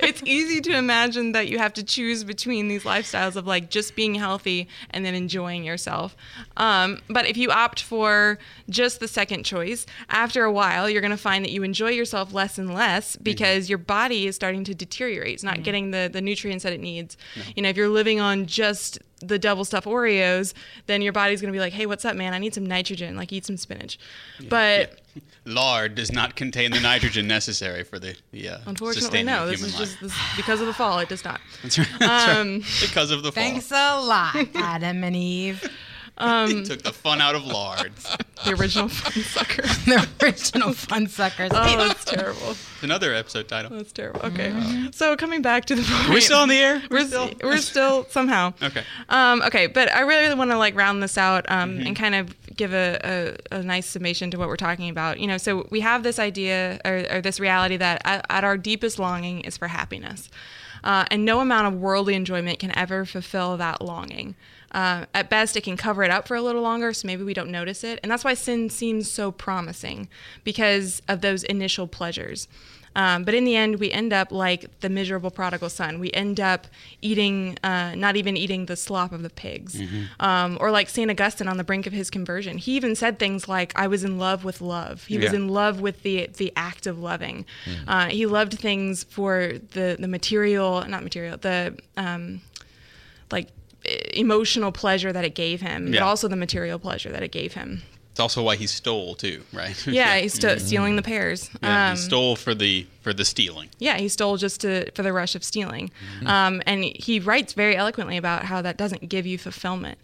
it's 0.00 0.22
easy 0.24 0.60
to 0.62 0.76
imagine 0.76 1.32
that 1.32 1.48
you 1.48 1.58
have 1.58 1.72
to 1.74 1.82
choose 1.82 2.24
between 2.24 2.68
these 2.68 2.84
lifestyles 2.84 3.36
of 3.36 3.46
like 3.46 3.70
just 3.70 3.94
being 3.96 4.14
healthy 4.14 4.68
and 4.90 5.04
then 5.04 5.14
enjoying 5.14 5.64
yourself. 5.64 6.16
Um, 6.56 7.00
but 7.08 7.26
if 7.26 7.36
you 7.36 7.50
opt 7.50 7.82
for 7.82 8.38
just 8.70 9.00
the 9.00 9.08
second 9.08 9.44
choice, 9.44 9.84
after 10.08 10.44
a 10.44 10.52
while, 10.52 10.88
you're 10.88 11.02
going 11.02 11.10
to 11.10 11.16
find 11.16 11.44
that 11.44 11.50
you 11.50 11.62
enjoy 11.64 11.90
yourself 11.90 12.32
less 12.32 12.56
and 12.56 12.72
less 12.72 13.16
because 13.16 13.68
your 13.68 13.78
body 13.78 14.26
is 14.26 14.36
starting 14.36 14.64
to 14.64 14.74
deteriorate. 14.74 15.34
It's 15.34 15.44
not 15.44 15.62
getting 15.62 15.90
the, 15.90 16.08
the 16.10 16.22
nutrients 16.22 16.64
that 16.64 16.72
it 16.72 16.80
needs. 16.80 17.16
You 17.56 17.62
know, 17.62 17.68
if 17.68 17.76
you're 17.76 17.88
living 17.88 18.20
on 18.20 18.46
just 18.46 18.63
the 19.20 19.38
double 19.38 19.64
stuff 19.64 19.84
Oreos, 19.84 20.52
then 20.86 21.00
your 21.02 21.12
body's 21.12 21.40
going 21.40 21.52
to 21.52 21.56
be 21.56 21.60
like, 21.60 21.72
hey, 21.72 21.86
what's 21.86 22.04
up, 22.04 22.14
man? 22.16 22.34
I 22.34 22.38
need 22.38 22.54
some 22.54 22.66
nitrogen. 22.66 23.16
Like, 23.16 23.32
eat 23.32 23.46
some 23.46 23.56
spinach. 23.56 23.98
But 24.48 25.00
Lard 25.46 25.94
does 25.94 26.12
not 26.12 26.36
contain 26.36 26.70
the 26.72 26.80
nitrogen 26.80 27.26
necessary 27.26 27.84
for 27.84 27.98
the, 27.98 28.16
yeah. 28.32 28.54
uh, 28.54 28.60
Unfortunately, 28.66 29.22
no. 29.22 29.46
This 29.46 29.62
is 29.62 29.72
life. 29.72 29.80
just 29.80 30.00
this, 30.00 30.14
because 30.36 30.60
of 30.60 30.66
the 30.66 30.74
fall. 30.74 30.98
It 30.98 31.08
does 31.08 31.24
not. 31.24 31.40
That's 31.62 31.78
right. 31.78 31.88
That's 31.98 32.36
Um, 32.38 32.52
right. 32.60 32.78
Because 32.80 33.10
of 33.10 33.22
the 33.22 33.32
fall. 33.32 33.42
Thanks 33.42 33.70
a 33.70 34.00
lot, 34.00 34.36
Adam 34.54 35.04
and 35.04 35.16
Eve. 35.16 35.68
Um, 36.16 36.62
Took 36.62 36.82
the 36.82 36.92
fun 36.92 37.20
out 37.20 37.34
of 37.34 37.44
Lards. 37.44 38.16
the 38.44 38.54
original 38.54 38.88
fun 38.88 39.22
suckers. 39.24 39.78
The 39.84 40.08
original 40.22 40.72
fun 40.72 41.08
suckers. 41.08 41.50
Oh, 41.52 41.76
that's 41.76 42.04
terrible. 42.04 42.50
It's 42.50 42.82
another 42.82 43.12
episode 43.12 43.48
title. 43.48 43.76
That's 43.76 43.92
terrible. 43.92 44.20
Okay. 44.22 44.88
So 44.92 45.16
coming 45.16 45.42
back 45.42 45.64
to 45.66 45.74
the 45.74 45.82
point. 45.82 46.08
Are 46.08 46.14
we 46.14 46.20
still 46.20 46.38
on 46.38 46.48
the 46.48 46.56
air? 46.56 46.82
We're 46.90 47.06
still, 47.06 47.30
we're 47.42 47.58
still 47.58 48.06
somehow. 48.10 48.54
Okay. 48.62 48.84
Um, 49.08 49.42
okay, 49.42 49.66
but 49.66 49.92
I 49.92 50.00
really, 50.00 50.22
really 50.22 50.36
want 50.36 50.50
to 50.52 50.58
like 50.58 50.76
round 50.76 51.02
this 51.02 51.18
out 51.18 51.44
um, 51.50 51.78
and 51.80 51.96
kind 51.96 52.14
of 52.14 52.34
give 52.56 52.72
a, 52.72 53.36
a, 53.52 53.56
a 53.58 53.62
nice 53.62 53.86
summation 53.86 54.30
to 54.30 54.38
what 54.38 54.48
we're 54.48 54.56
talking 54.56 54.88
about. 54.88 55.18
You 55.18 55.26
know, 55.26 55.38
so 55.38 55.66
we 55.70 55.80
have 55.80 56.02
this 56.02 56.18
idea 56.18 56.80
or, 56.84 57.04
or 57.10 57.20
this 57.20 57.40
reality 57.40 57.76
that 57.76 58.02
at, 58.04 58.24
at 58.30 58.44
our 58.44 58.56
deepest 58.56 58.98
longing 58.98 59.40
is 59.40 59.56
for 59.56 59.68
happiness. 59.68 60.30
Uh, 60.84 61.04
and 61.10 61.24
no 61.24 61.40
amount 61.40 61.66
of 61.66 61.80
worldly 61.80 62.14
enjoyment 62.14 62.58
can 62.58 62.76
ever 62.76 63.04
fulfill 63.04 63.56
that 63.56 63.80
longing. 63.80 64.34
Uh, 64.74 65.06
at 65.14 65.30
best, 65.30 65.56
it 65.56 65.62
can 65.62 65.76
cover 65.76 66.02
it 66.02 66.10
up 66.10 66.26
for 66.26 66.34
a 66.34 66.42
little 66.42 66.62
longer, 66.62 66.92
so 66.92 67.06
maybe 67.06 67.22
we 67.22 67.32
don't 67.32 67.50
notice 67.50 67.84
it. 67.84 68.00
And 68.02 68.10
that's 68.10 68.24
why 68.24 68.34
sin 68.34 68.68
seems 68.68 69.10
so 69.10 69.30
promising 69.30 70.08
because 70.42 71.00
of 71.08 71.20
those 71.20 71.44
initial 71.44 71.86
pleasures. 71.86 72.48
Um, 72.96 73.24
but 73.24 73.34
in 73.34 73.44
the 73.44 73.56
end, 73.56 73.80
we 73.80 73.90
end 73.90 74.12
up 74.12 74.30
like 74.30 74.80
the 74.80 74.88
miserable 74.88 75.30
prodigal 75.30 75.68
son. 75.68 75.98
We 75.98 76.12
end 76.12 76.38
up 76.38 76.66
eating, 77.02 77.56
uh, 77.64 77.94
not 77.96 78.16
even 78.16 78.36
eating 78.36 78.66
the 78.66 78.76
slop 78.76 79.12
of 79.12 79.22
the 79.22 79.30
pigs. 79.30 79.80
Um, 80.20 80.56
or 80.60 80.70
like 80.70 80.88
St. 80.88 81.10
Augustine 81.10 81.48
on 81.48 81.56
the 81.56 81.64
brink 81.64 81.86
of 81.86 81.92
his 81.92 82.08
conversion. 82.10 82.58
He 82.58 82.76
even 82.76 82.94
said 82.94 83.18
things 83.18 83.48
like, 83.48 83.72
I 83.76 83.88
was 83.88 84.04
in 84.04 84.18
love 84.18 84.44
with 84.44 84.60
love. 84.60 85.04
He 85.06 85.18
was 85.18 85.32
in 85.32 85.48
love 85.48 85.80
with 85.80 86.02
the, 86.02 86.28
the 86.36 86.52
act 86.56 86.86
of 86.86 86.98
loving. 86.98 87.46
Uh, 87.88 88.06
he 88.06 88.26
loved 88.26 88.58
things 88.58 89.04
for 89.04 89.54
the, 89.72 89.96
the 89.98 90.08
material, 90.08 90.84
not 90.86 91.02
material, 91.02 91.36
the 91.36 91.76
um, 91.96 92.42
like 93.32 93.48
emotional 94.12 94.72
pleasure 94.72 95.12
that 95.12 95.24
it 95.24 95.34
gave 95.34 95.60
him, 95.60 95.90
but 95.92 96.00
also 96.02 96.28
the 96.28 96.36
material 96.36 96.78
pleasure 96.78 97.10
that 97.12 97.22
it 97.22 97.32
gave 97.32 97.54
him. 97.54 97.82
It's 98.12 98.20
also 98.20 98.44
why 98.44 98.54
he 98.54 98.68
stole 98.68 99.16
too, 99.16 99.42
right? 99.52 99.76
Yeah, 99.88 100.16
he's 100.18 100.34
st- 100.34 100.60
stealing 100.60 100.94
the 100.94 101.02
pears. 101.02 101.50
Yeah, 101.60 101.90
Um, 101.90 101.96
he 101.96 102.02
stole 102.02 102.36
for 102.36 102.54
the 102.54 102.86
for 103.02 103.12
the 103.12 103.24
stealing. 103.24 103.70
Yeah, 103.80 103.96
he 103.98 104.08
stole 104.08 104.36
just 104.36 104.60
to 104.60 104.88
for 104.92 105.02
the 105.02 105.12
rush 105.12 105.34
of 105.34 105.42
stealing, 105.42 105.90
Mm-hmm. 106.18 106.26
um, 106.28 106.62
and 106.64 106.84
he 106.84 107.18
writes 107.18 107.54
very 107.54 107.76
eloquently 107.76 108.16
about 108.16 108.44
how 108.44 108.62
that 108.62 108.76
doesn't 108.76 109.08
give 109.08 109.26
you 109.26 109.36
fulfillment. 109.36 109.98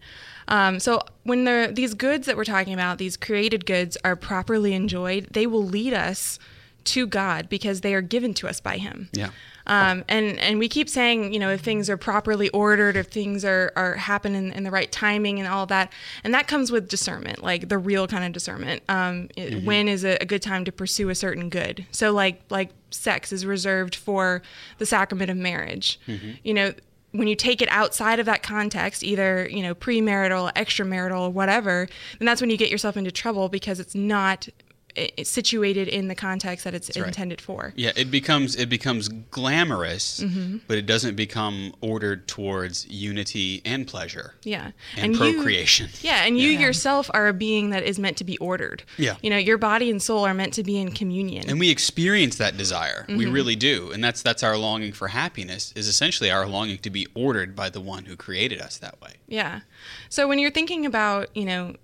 Um, 0.48 0.80
so 0.80 1.00
when 1.22 1.44
the 1.44 1.70
these 1.72 1.94
goods 1.94 2.26
that 2.26 2.36
we're 2.36 2.44
talking 2.44 2.74
about, 2.74 2.98
these 2.98 3.16
created 3.16 3.64
goods, 3.64 3.96
are 4.04 4.16
properly 4.16 4.74
enjoyed, 4.74 5.28
they 5.30 5.46
will 5.46 5.64
lead 5.64 5.92
us 5.94 6.40
to 6.82 7.06
God 7.06 7.48
because 7.48 7.82
they 7.82 7.94
are 7.94 8.00
given 8.02 8.34
to 8.34 8.48
us 8.48 8.60
by 8.60 8.78
Him. 8.78 9.08
Yeah. 9.12 9.30
Um, 9.70 10.04
and 10.08 10.38
and 10.40 10.58
we 10.58 10.68
keep 10.68 10.88
saying, 10.88 11.32
you 11.32 11.38
know, 11.38 11.48
if 11.50 11.60
things 11.60 11.88
are 11.88 11.96
properly 11.96 12.48
ordered, 12.50 12.96
if 12.96 13.06
things 13.06 13.44
are 13.44 13.72
are 13.76 13.94
happen 13.94 14.34
in, 14.34 14.52
in 14.52 14.64
the 14.64 14.70
right 14.70 14.90
timing 14.90 15.38
and 15.38 15.48
all 15.48 15.64
that, 15.66 15.92
and 16.24 16.34
that 16.34 16.48
comes 16.48 16.72
with 16.72 16.88
discernment, 16.88 17.42
like 17.42 17.68
the 17.68 17.78
real 17.78 18.06
kind 18.08 18.24
of 18.24 18.32
discernment. 18.32 18.82
Um, 18.88 19.28
it- 19.36 19.64
When 19.64 19.88
is 19.88 20.04
a, 20.04 20.16
a 20.20 20.24
good 20.26 20.42
time 20.42 20.64
to 20.64 20.72
pursue 20.72 21.08
a 21.08 21.14
certain 21.14 21.48
good? 21.48 21.86
So 21.92 22.12
like 22.12 22.42
like 22.50 22.70
sex 22.90 23.32
is 23.32 23.46
reserved 23.46 23.94
for 23.94 24.42
the 24.78 24.86
sacrament 24.86 25.30
of 25.30 25.36
marriage. 25.36 25.98
You 26.42 26.54
know. 26.54 26.72
When 27.12 27.26
you 27.26 27.34
take 27.34 27.60
it 27.60 27.68
outside 27.72 28.20
of 28.20 28.26
that 28.26 28.44
context, 28.44 29.02
either 29.02 29.48
you 29.50 29.62
know 29.64 29.74
premarital, 29.74 30.52
extramarital, 30.54 31.32
whatever, 31.32 31.88
then 32.20 32.26
that's 32.26 32.40
when 32.40 32.50
you 32.50 32.56
get 32.56 32.70
yourself 32.70 32.96
into 32.96 33.10
trouble 33.10 33.48
because 33.48 33.80
it's 33.80 33.96
not 33.96 34.48
it's 34.96 35.30
situated 35.30 35.88
in 35.88 36.08
the 36.08 36.14
context 36.14 36.64
that 36.64 36.74
it's 36.74 36.90
right. 36.96 37.06
intended 37.06 37.40
for. 37.40 37.72
Yeah, 37.76 37.92
it 37.96 38.10
becomes 38.10 38.56
it 38.56 38.68
becomes 38.68 39.08
glamorous, 39.08 40.20
Mm-hmm. 40.20 40.58
but 40.68 40.78
it 40.78 40.86
doesn't 40.86 41.16
become 41.16 41.72
ordered 41.80 42.28
towards 42.28 42.86
unity 42.88 43.62
and 43.64 43.86
pleasure. 43.86 44.34
Yeah. 44.42 44.72
And 44.96 45.12
you- 45.14 45.18
procreation. 45.18 45.88
yeah, 46.02 46.24
and 46.24 46.38
you 46.38 46.50
yourself 46.50 47.10
are 47.14 47.28
a 47.28 47.32
being 47.32 47.70
that 47.70 47.82
is 47.84 47.98
meant 47.98 48.16
to 48.18 48.24
be 48.24 48.36
ordered. 48.38 48.82
Yeah. 48.96 49.16
You 49.22 49.30
know, 49.30 49.36
your 49.36 49.58
body 49.58 49.90
and 49.90 50.02
soul 50.02 50.24
are 50.26 50.34
meant 50.34 50.54
to 50.54 50.62
be 50.62 50.78
in 50.78 50.92
communion. 50.92 51.48
And 51.48 51.58
we 51.58 51.70
experience 51.70 52.36
that 52.36 52.56
desire. 52.56 53.04
We 53.08 53.14
Mm-hmm. 53.24 53.32
really 53.32 53.56
do. 53.56 53.90
And 53.92 54.02
that's 54.04 54.22
that's 54.22 54.42
our 54.42 54.56
longing 54.56 54.92
for 54.92 55.08
happiness 55.08 55.72
is 55.76 55.88
essentially 55.88 56.30
our 56.30 56.46
longing 56.46 56.78
to 56.78 56.90
be 56.90 57.06
ordered 57.14 57.54
by 57.56 57.70
the 57.70 57.80
one 57.80 58.04
who 58.06 58.16
created 58.16 58.60
us 58.60 58.78
that 58.78 59.00
way. 59.00 59.14
yeah. 59.28 59.60
So 60.08 60.28
when 60.28 60.38
you're 60.38 60.50
thinking 60.50 60.86
about, 60.86 61.34
you 61.36 61.44
know, 61.44 61.74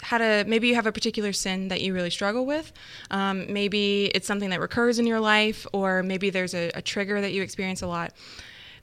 how 0.00 0.18
to 0.18 0.44
maybe 0.46 0.68
you 0.68 0.74
have 0.74 0.86
a 0.86 0.92
particular 0.92 1.32
sin 1.32 1.68
that 1.68 1.80
you 1.80 1.94
really 1.94 2.10
struggle 2.10 2.46
with, 2.46 2.72
um, 3.10 3.52
maybe 3.52 4.06
it's 4.14 4.26
something 4.26 4.50
that 4.50 4.60
recurs 4.60 4.98
in 4.98 5.06
your 5.06 5.20
life, 5.20 5.66
or 5.72 6.02
maybe 6.02 6.30
there's 6.30 6.54
a, 6.54 6.70
a 6.74 6.82
trigger 6.82 7.20
that 7.20 7.32
you 7.32 7.42
experience 7.42 7.82
a 7.82 7.86
lot. 7.86 8.12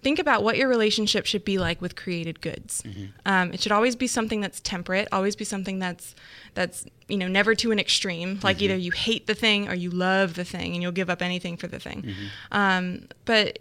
Think 0.01 0.17
about 0.17 0.43
what 0.43 0.55
your 0.55 0.70
relationship 0.70 1.26
should 1.26 1.43
be 1.43 1.57
like 1.57 1.82
with 1.82 1.97
created 1.97 2.39
goods. 2.39 2.82
Um, 3.26 3.51
it 3.51 3.59
should 3.59 3.74
always 3.74 3.97
be 3.97 4.07
something 4.07 4.39
that's 4.39 4.61
temperate, 4.61 5.09
always 5.11 5.36
be 5.36 5.43
something 5.43 5.78
that's 5.78 6.15
that's 6.53 6.86
you 7.09 7.17
know 7.17 7.28
never 7.28 7.53
to 7.55 7.72
an 7.72 7.80
extreme. 7.80 8.39
Like 8.41 8.61
either 8.61 8.78
you 8.78 8.91
hate 8.91 9.28
the 9.28 9.36
thing 9.36 9.67
or 9.67 9.74
you 9.74 9.89
love 9.89 10.36
the 10.36 10.45
thing, 10.45 10.74
and 10.74 10.82
you'll 10.82 10.93
give 10.93 11.09
up 11.09 11.22
anything 11.22 11.57
for 11.57 11.67
the 11.67 11.80
thing. 11.80 12.15
Um, 12.53 13.07
but 13.26 13.59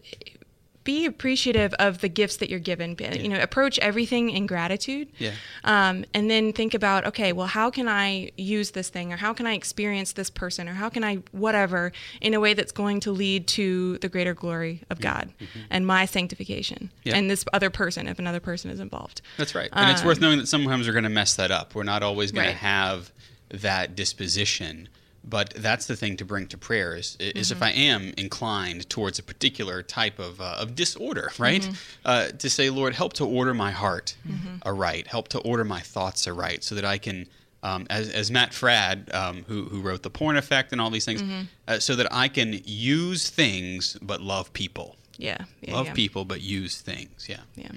be 0.88 1.04
appreciative 1.04 1.74
of 1.74 2.00
the 2.00 2.08
gifts 2.08 2.36
that 2.38 2.48
you're 2.48 2.58
given. 2.72 2.94
Be- 2.94 3.18
You 3.20 3.28
know, 3.28 3.40
approach 3.42 3.78
everything 3.80 4.30
in 4.30 4.46
gratitude. 4.46 5.06
Yeah. 5.18 5.32
Um, 5.64 6.06
and 6.14 6.30
then 6.30 6.52
think 6.54 6.72
about, 6.72 7.04
okay, 7.10 7.30
well, 7.34 7.46
how 7.46 7.68
can 7.70 7.86
I 7.88 8.30
use 8.38 8.70
this 8.70 8.88
thing, 8.88 9.12
or 9.12 9.16
how 9.18 9.34
can 9.34 9.46
I 9.46 9.52
experience 9.52 10.12
this 10.12 10.30
person, 10.30 10.66
or 10.66 10.72
how 10.72 10.88
can 10.88 11.04
I 11.04 11.16
whatever 11.32 11.92
in 12.22 12.32
a 12.32 12.40
way 12.40 12.54
that's 12.54 12.72
going 12.72 13.00
to 13.00 13.10
lead 13.12 13.46
to 13.48 13.98
the 13.98 14.08
greater 14.08 14.32
glory 14.32 14.80
of 14.88 14.98
God 15.00 15.28
and 15.70 15.86
my 15.86 16.06
sanctification 16.06 16.78
Mm-hmm. 16.88 17.08
Yeah. 17.08 17.16
and 17.16 17.30
this 17.30 17.44
other 17.52 17.70
person 17.70 18.08
if 18.08 18.18
another 18.18 18.40
person 18.40 18.70
is 18.70 18.80
involved. 18.80 19.20
That's 19.36 19.54
right. 19.54 19.68
And 19.72 19.90
it's 19.90 20.02
worth 20.04 20.20
knowing 20.20 20.38
that 20.38 20.48
sometimes 20.48 20.86
we're 20.86 20.92
going 20.94 21.04
to 21.04 21.10
mess 21.22 21.36
that 21.36 21.50
up. 21.50 21.74
We're 21.74 21.82
not 21.94 22.02
always 22.02 22.32
going 22.32 22.46
Um, 22.46 22.48
Right. 22.48 22.58
to 22.58 22.58
have 22.64 23.12
that 23.50 23.94
disposition 23.94 24.88
but 25.24 25.52
that's 25.56 25.86
the 25.86 25.96
thing 25.96 26.16
to 26.16 26.24
bring 26.24 26.46
to 26.48 26.58
prayer 26.58 26.96
is, 26.96 27.16
is 27.20 27.50
if 27.50 27.62
I 27.62 27.70
am 27.70 28.12
inclined 28.16 28.88
towards 28.88 29.18
a 29.18 29.22
particular 29.22 29.82
type 29.82 30.18
of, 30.18 30.40
uh, 30.40 30.56
of 30.58 30.74
disorder, 30.74 31.30
right? 31.38 31.68
Uh, 32.04 32.28
to 32.28 32.48
say, 32.48 32.70
Lord, 32.70 32.94
help 32.94 33.12
to 33.14 33.24
order 33.24 33.54
my 33.54 33.70
heart 33.70 34.16
aright, 34.64 35.06
help 35.06 35.28
to 35.28 35.38
order 35.40 35.64
my 35.64 35.80
thoughts 35.80 36.26
aright, 36.26 36.64
so 36.64 36.74
that 36.74 36.84
I 36.84 36.98
can, 36.98 37.26
um, 37.62 37.86
as, 37.90 38.10
as 38.10 38.30
Matt 38.30 38.52
Fradd, 38.52 39.12
um, 39.14 39.44
who, 39.48 39.64
who 39.64 39.80
wrote 39.80 40.02
The 40.02 40.10
Porn 40.10 40.36
Effect 40.36 40.72
and 40.72 40.80
all 40.80 40.90
these 40.90 41.04
things, 41.04 41.22
uh, 41.66 41.78
so 41.78 41.94
that 41.96 42.12
I 42.12 42.28
can 42.28 42.60
use 42.64 43.28
things 43.28 43.98
but 44.00 44.20
love 44.20 44.52
people. 44.52 44.96
Yeah. 45.16 45.38
yeah 45.60 45.74
love 45.74 45.86
yeah. 45.86 45.94
people 45.94 46.24
but 46.24 46.40
use 46.40 46.80
things. 46.80 47.26
Yeah. 47.28 47.40
Yeah. 47.56 47.72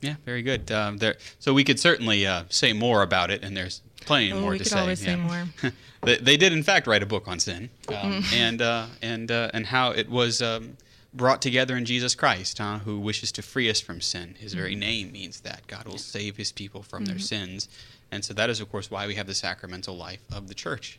Yeah, 0.00 0.14
very 0.24 0.42
good. 0.42 0.70
Um, 0.72 0.96
there, 0.98 1.16
so 1.38 1.52
we 1.52 1.64
could 1.64 1.78
certainly 1.78 2.26
uh, 2.26 2.44
say 2.48 2.72
more 2.72 3.02
about 3.02 3.30
it, 3.30 3.42
and 3.44 3.56
there's 3.56 3.82
plenty 4.00 4.32
Oh, 4.32 4.40
more 4.40 4.50
we 4.52 4.58
to 4.58 4.64
could 4.64 4.72
say. 4.72 4.80
always 4.80 5.00
say 5.00 5.16
more. 5.16 5.44
they, 6.02 6.16
they 6.16 6.36
did, 6.36 6.52
in 6.52 6.62
fact, 6.62 6.86
write 6.86 7.02
a 7.02 7.06
book 7.06 7.28
on 7.28 7.38
sin, 7.38 7.68
um, 7.88 7.94
Mm. 8.22 8.32
and 8.34 8.62
uh, 8.62 8.86
and 9.02 9.30
uh, 9.30 9.50
and 9.52 9.66
how 9.66 9.90
it 9.90 10.08
was 10.08 10.40
um, 10.40 10.76
brought 11.12 11.42
together 11.42 11.76
in 11.76 11.84
Jesus 11.84 12.14
Christ, 12.14 12.58
huh, 12.58 12.78
who 12.78 12.98
wishes 12.98 13.30
to 13.32 13.42
free 13.42 13.68
us 13.68 13.80
from 13.80 14.00
sin. 14.00 14.36
His 14.38 14.54
very 14.54 14.72
Mm-hmm. 14.72 14.80
name 14.80 15.12
means 15.12 15.40
that 15.40 15.66
God 15.66 15.86
will 15.86 15.98
save 15.98 16.36
His 16.38 16.50
people 16.52 16.82
from 16.82 17.04
their 17.04 17.18
sins, 17.18 17.68
and 18.10 18.24
so 18.24 18.32
that 18.34 18.48
is, 18.48 18.60
of 18.60 18.70
course, 18.70 18.90
why 18.90 19.06
we 19.06 19.16
have 19.16 19.26
the 19.26 19.34
sacramental 19.34 19.96
life 19.96 20.20
of 20.32 20.48
the 20.48 20.54
church. 20.54 20.98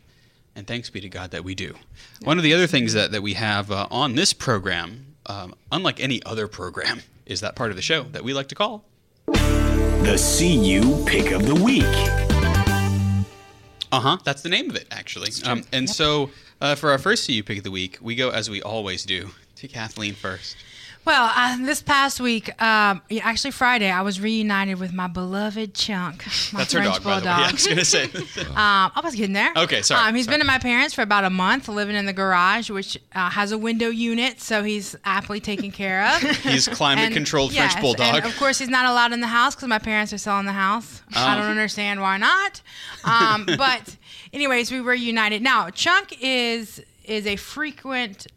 And 0.54 0.66
thanks 0.66 0.90
be 0.90 1.00
to 1.00 1.08
God 1.08 1.30
that 1.30 1.44
we 1.44 1.54
do. 1.54 1.74
One 2.24 2.36
of 2.36 2.44
the 2.44 2.52
other 2.52 2.66
things 2.66 2.92
that, 2.92 3.10
that 3.12 3.22
we 3.22 3.32
have 3.34 3.70
uh, 3.70 3.86
on 3.90 4.14
this 4.16 4.34
program, 4.34 5.06
um, 5.24 5.54
unlike 5.72 5.98
any 5.98 6.22
other 6.24 6.46
program, 6.46 7.00
is 7.24 7.40
that 7.40 7.56
part 7.56 7.70
of 7.70 7.76
the 7.76 7.82
show 7.82 8.02
that 8.12 8.22
we 8.22 8.34
like 8.34 8.48
to 8.48 8.54
call 8.54 8.84
The 9.32 10.16
CU 10.38 11.04
Pick 11.04 11.32
of 11.32 11.46
the 11.46 11.54
Week. 11.54 11.84
Uh 13.92 14.00
huh. 14.00 14.16
That's 14.24 14.42
the 14.42 14.48
name 14.48 14.70
of 14.70 14.76
it, 14.76 14.86
actually. 14.90 15.30
Um, 15.44 15.64
and 15.72 15.88
so, 15.88 16.30
uh, 16.60 16.74
for 16.74 16.90
our 16.90 16.98
first 16.98 17.26
CU 17.26 17.42
pick 17.42 17.58
of 17.58 17.64
the 17.64 17.70
week, 17.70 17.98
we 18.00 18.14
go 18.14 18.30
as 18.30 18.48
we 18.48 18.62
always 18.62 19.04
do 19.04 19.30
to 19.56 19.68
Kathleen 19.68 20.14
first. 20.14 20.56
Well, 21.04 21.32
uh, 21.34 21.56
this 21.66 21.82
past 21.82 22.20
week, 22.20 22.48
um, 22.62 23.02
actually 23.22 23.50
Friday, 23.50 23.90
I 23.90 24.02
was 24.02 24.20
reunited 24.20 24.78
with 24.78 24.92
my 24.92 25.08
beloved 25.08 25.74
Chunk, 25.74 26.24
my 26.52 26.60
That's 26.60 26.72
her 26.74 26.78
French 26.80 27.02
bulldog. 27.02 27.02
by 27.02 27.20
the 27.20 27.26
way. 27.26 27.40
Yeah, 27.42 27.46
I 27.48 27.52
was 27.52 27.66
gonna 27.66 27.84
say. 27.84 28.08
Um, 28.52 28.92
I 28.94 29.00
was 29.02 29.14
getting 29.16 29.32
there. 29.32 29.50
Okay, 29.56 29.82
sorry, 29.82 30.08
Um, 30.08 30.14
he's 30.14 30.26
sorry. 30.26 30.34
been 30.36 30.40
at 30.42 30.46
my 30.46 30.58
parents 30.58 30.94
for 30.94 31.02
about 31.02 31.24
a 31.24 31.30
month, 31.30 31.68
living 31.68 31.96
in 31.96 32.06
the 32.06 32.12
garage, 32.12 32.70
which 32.70 32.96
uh, 33.14 33.30
has 33.30 33.50
a 33.50 33.58
window 33.58 33.88
unit, 33.88 34.40
so 34.40 34.62
he's 34.62 34.94
aptly 35.04 35.40
taken 35.40 35.72
care 35.72 36.06
of. 36.06 36.22
He's 36.22 36.68
climate-controlled 36.68 37.52
French 37.52 37.72
yes, 37.72 37.80
bulldog. 37.80 38.14
And 38.14 38.24
of 38.24 38.36
course, 38.36 38.58
he's 38.58 38.68
not 38.68 38.84
allowed 38.86 39.12
in 39.12 39.20
the 39.20 39.26
house 39.26 39.54
because 39.56 39.68
my 39.68 39.78
parents 39.80 40.12
are 40.12 40.18
selling 40.18 40.46
the 40.46 40.52
house. 40.52 41.02
I 41.14 41.34
Oh. 41.34 41.40
don't 41.40 41.50
understand 41.50 42.00
why 42.00 42.16
not. 42.18 42.60
Um, 43.04 43.44
but, 43.46 43.96
anyways, 44.32 44.70
we 44.70 44.80
were 44.80 44.94
united. 44.94 45.42
Now, 45.42 45.68
Chunk 45.70 46.16
is 46.20 46.80
is 47.04 47.26
a 47.26 47.34
frequent 47.36 48.28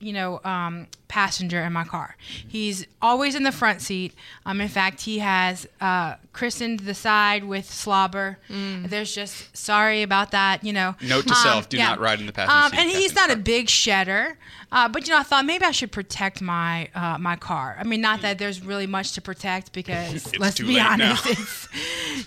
you 0.00 0.12
know, 0.12 0.40
um, 0.44 0.86
passenger 1.08 1.62
in 1.62 1.72
my 1.72 1.84
car. 1.84 2.16
He's 2.48 2.86
always 3.00 3.34
in 3.34 3.42
the 3.42 3.52
front 3.52 3.80
seat. 3.80 4.14
Um, 4.46 4.60
in 4.60 4.68
fact, 4.68 5.02
he 5.02 5.18
has 5.18 5.66
uh, 5.80 6.16
christened 6.34 6.80
the 6.80 6.92
side 6.94 7.44
with 7.44 7.70
slobber. 7.72 8.38
There's 8.50 9.14
just 9.14 9.56
sorry 9.56 10.02
about 10.02 10.32
that, 10.32 10.62
you 10.64 10.72
know. 10.72 10.94
Note 11.00 11.26
to 11.28 11.34
Um, 11.34 11.42
self: 11.42 11.68
Do 11.70 11.76
yeah. 11.78 11.88
not 11.90 12.00
ride 12.00 12.20
in 12.20 12.26
the 12.26 12.32
passenger 12.32 12.64
Um, 12.66 12.70
seat. 12.72 12.78
and 12.80 12.90
he's 12.90 13.14
not 13.14 13.30
a 13.30 13.36
big 13.36 13.68
shedder, 13.70 14.36
uh, 14.70 14.88
but 14.88 15.06
you 15.06 15.12
know, 15.14 15.20
I 15.20 15.22
thought 15.22 15.44
maybe 15.46 15.64
I 15.64 15.70
should 15.70 15.92
protect 15.92 16.42
my 16.42 16.88
uh, 16.94 17.16
my 17.18 17.36
car. 17.36 17.76
I 17.80 17.84
mean, 17.84 18.00
not 18.02 18.20
that 18.22 18.38
there's 18.38 18.60
really 18.62 18.86
much 18.86 19.12
to 19.12 19.20
protect 19.22 19.72
because 19.72 20.36
let's 20.38 20.58
be 20.60 20.74
now. 20.76 20.92
honest, 20.92 21.26
it's 21.26 21.68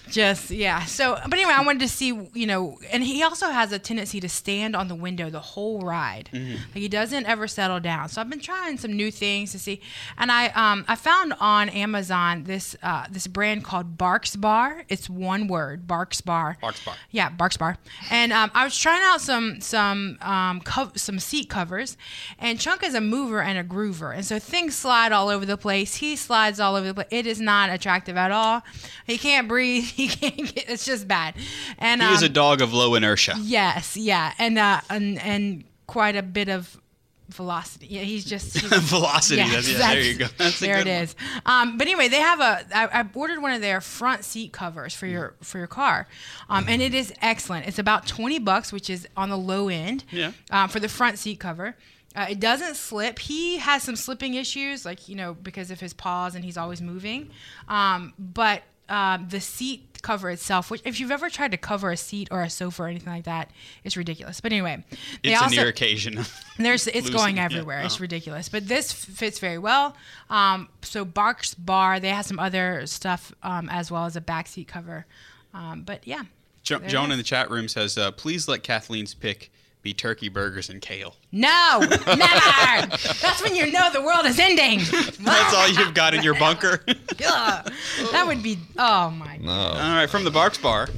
just 0.09 0.49
yeah. 0.51 0.85
So, 0.85 1.19
but 1.27 1.33
anyway, 1.33 1.53
I 1.53 1.63
wanted 1.65 1.81
to 1.81 1.87
see, 1.89 2.07
you 2.33 2.47
know, 2.47 2.79
and 2.91 3.03
he 3.03 3.21
also 3.23 3.47
has 3.49 3.71
a 3.71 3.79
tendency 3.79 4.19
to 4.21 4.29
stand 4.29 4.75
on 4.75 4.87
the 4.87 4.95
window 4.95 5.29
the 5.29 5.39
whole 5.39 5.81
ride. 5.81 6.29
Mm-hmm. 6.33 6.53
Like 6.53 6.75
he 6.75 6.87
doesn't 6.87 7.25
ever 7.25 7.47
settle 7.47 7.79
down. 7.79 8.09
So 8.09 8.21
I've 8.21 8.29
been 8.29 8.39
trying 8.39 8.77
some 8.77 8.93
new 8.93 9.11
things 9.11 9.51
to 9.51 9.59
see, 9.59 9.81
and 10.17 10.31
I 10.31 10.47
um 10.49 10.85
I 10.87 10.95
found 10.95 11.33
on 11.39 11.69
Amazon 11.69 12.43
this 12.45 12.75
uh, 12.81 13.05
this 13.11 13.27
brand 13.27 13.63
called 13.63 13.96
Barks 13.97 14.35
Bar. 14.35 14.83
It's 14.89 15.09
one 15.09 15.47
word, 15.47 15.87
Barks 15.87 16.21
Bar. 16.21 16.57
Barks 16.61 16.83
Bar. 16.85 16.95
Yeah, 17.11 17.29
Barks 17.29 17.57
Bar. 17.57 17.77
And 18.11 18.31
um, 18.31 18.51
I 18.53 18.63
was 18.63 18.77
trying 18.77 19.01
out 19.03 19.21
some 19.21 19.59
some 19.61 20.17
um, 20.21 20.61
co- 20.61 20.91
some 20.95 21.19
seat 21.19 21.49
covers, 21.49 21.97
and 22.39 22.59
Chunk 22.59 22.83
is 22.83 22.93
a 22.93 23.01
mover 23.01 23.41
and 23.41 23.57
a 23.57 23.63
groover, 23.63 24.13
and 24.15 24.25
so 24.25 24.39
things 24.39 24.75
slide 24.75 25.11
all 25.11 25.29
over 25.29 25.45
the 25.45 25.57
place. 25.57 25.95
He 25.95 26.15
slides 26.15 26.59
all 26.59 26.75
over 26.75 26.87
the 26.87 26.93
place. 26.93 27.07
It 27.11 27.25
is 27.27 27.39
not 27.41 27.69
attractive 27.69 28.17
at 28.17 28.31
all. 28.31 28.61
He 29.05 29.17
can't 29.17 29.47
breathe. 29.47 29.83
He 29.97 30.07
can't. 30.07 30.35
Get, 30.53 30.69
it's 30.69 30.85
just 30.85 31.07
bad. 31.07 31.33
And 31.79 32.01
He 32.01 32.13
is 32.13 32.21
a 32.21 32.27
um, 32.27 32.33
dog 32.33 32.61
of 32.61 32.73
low 32.73 32.93
inertia. 32.95 33.35
yes, 33.39 33.97
yeah, 33.97 34.33
and 34.37 34.57
uh, 34.59 34.81
and 34.89 35.17
and 35.19 35.63
quite 35.87 36.15
a 36.15 36.21
bit 36.23 36.49
of 36.49 36.79
velocity. 37.29 37.87
Yeah, 37.87 38.01
he's 38.01 38.25
just 38.25 38.57
he's, 38.57 38.89
Velocity. 38.89 39.37
Yes, 39.37 39.51
that's, 39.51 39.69
yeah, 39.69 39.93
there 39.93 40.01
you 40.01 40.15
go. 40.15 40.25
That's 40.37 40.59
there 40.59 40.77
it 40.79 40.83
good 40.85 40.89
one. 40.93 41.03
is. 41.03 41.15
Um, 41.45 41.77
but 41.77 41.87
anyway, 41.87 42.07
they 42.07 42.19
have 42.19 42.39
a. 42.39 42.65
I, 42.75 43.01
I 43.01 43.05
ordered 43.13 43.41
one 43.41 43.51
of 43.51 43.61
their 43.61 43.81
front 43.81 44.23
seat 44.23 44.51
covers 44.51 44.93
for 44.93 45.05
your 45.07 45.35
for 45.41 45.57
your 45.57 45.67
car, 45.67 46.07
um, 46.49 46.65
and 46.67 46.81
it 46.81 46.93
is 46.93 47.13
excellent. 47.21 47.67
It's 47.67 47.79
about 47.79 48.07
twenty 48.07 48.39
bucks, 48.39 48.71
which 48.71 48.89
is 48.89 49.07
on 49.15 49.29
the 49.29 49.37
low 49.37 49.69
end. 49.69 50.03
Yeah. 50.11 50.31
Um, 50.51 50.69
for 50.69 50.79
the 50.79 50.89
front 50.89 51.19
seat 51.19 51.39
cover. 51.39 51.75
Uh, 52.15 52.25
it 52.31 52.39
doesn't 52.39 52.75
slip. 52.75 53.19
He 53.19 53.57
has 53.57 53.83
some 53.83 53.95
slipping 53.95 54.33
issues, 54.33 54.85
like 54.85 55.07
you 55.07 55.15
know, 55.15 55.35
because 55.35 55.69
of 55.69 55.79
his 55.79 55.93
paws 55.93 56.33
and 56.33 56.43
he's 56.43 56.57
always 56.57 56.81
moving. 56.81 57.29
Um, 57.67 58.13
but 58.17 58.63
um, 58.89 59.27
the 59.29 59.39
seat 59.39 59.96
cover 60.07 60.29
itself, 60.29 60.71
which 60.71 60.81
if 60.85 60.99
you've 60.99 61.11
ever 61.11 61.29
tried 61.29 61.51
to 61.51 61.57
cover 61.57 61.91
a 61.91 61.97
seat 61.97 62.27
or 62.31 62.41
a 62.41 62.49
sofa 62.49 62.83
or 62.83 62.87
anything 62.87 63.11
like 63.11 63.25
that, 63.25 63.51
it's 63.83 63.97
ridiculous. 63.97 64.39
But 64.41 64.51
anyway, 64.53 64.83
they 65.23 65.31
It's 65.31 65.41
a 65.41 65.43
also- 65.43 65.55
near 65.57 65.67
occasion. 65.67 66.13
there's 66.57 66.87
it's 66.87 66.95
losing, 67.07 67.13
going 67.13 67.35
yeah. 67.37 67.45
everywhere. 67.45 67.81
It's 67.81 67.95
Uh-huh. 67.95 68.03
ridiculous. 68.03 68.47
But 68.49 68.67
this 68.67 68.91
fits 68.91 69.39
very 69.39 69.57
well. 69.57 69.95
Um, 70.29 70.69
so 70.81 71.03
Barks 71.03 71.53
Bar, 71.55 71.99
they 71.99 72.09
have 72.09 72.25
some 72.25 72.39
other 72.39 72.85
stuff 72.87 73.33
um, 73.43 73.67
as 73.69 73.91
well 73.91 74.05
as 74.05 74.15
a 74.15 74.21
back 74.21 74.47
seat 74.47 74.67
cover. 74.67 75.05
Um, 75.53 75.81
but 75.83 76.07
yeah. 76.07 76.23
Jo- 76.63 76.79
Joan 76.79 77.11
in 77.11 77.17
the 77.17 77.23
chat 77.23 77.49
room 77.49 77.67
says, 77.67 77.97
uh, 77.97 78.11
"Please 78.11 78.47
let 78.47 78.61
Kathleen's 78.63 79.13
pick 79.13 79.51
be 79.87 79.93
turkey 79.93 80.29
burgers 80.29 80.69
and 80.69 80.81
kale." 80.81 81.15
No, 81.31 81.79
never. 81.79 82.87
That's 82.87 83.41
when 83.41 83.55
you 83.55 83.71
know 83.71 83.89
the 83.91 84.01
world 84.01 84.25
is 84.25 84.37
ending. 84.39 84.79
That's 85.19 85.53
all 85.53 85.69
you've 85.69 85.93
got 85.93 86.13
in 86.13 86.23
your 86.23 86.35
bunker. 86.35 86.83
Ugh. 86.87 87.73
that 88.11 88.25
would 88.27 88.43
be. 88.43 88.57
Oh 88.77 89.09
my. 89.11 89.37
No. 89.37 89.51
all 89.51 89.75
right, 89.95 90.09
from 90.09 90.23
the 90.23 90.31
Barks 90.31 90.57
Bar 90.57 90.89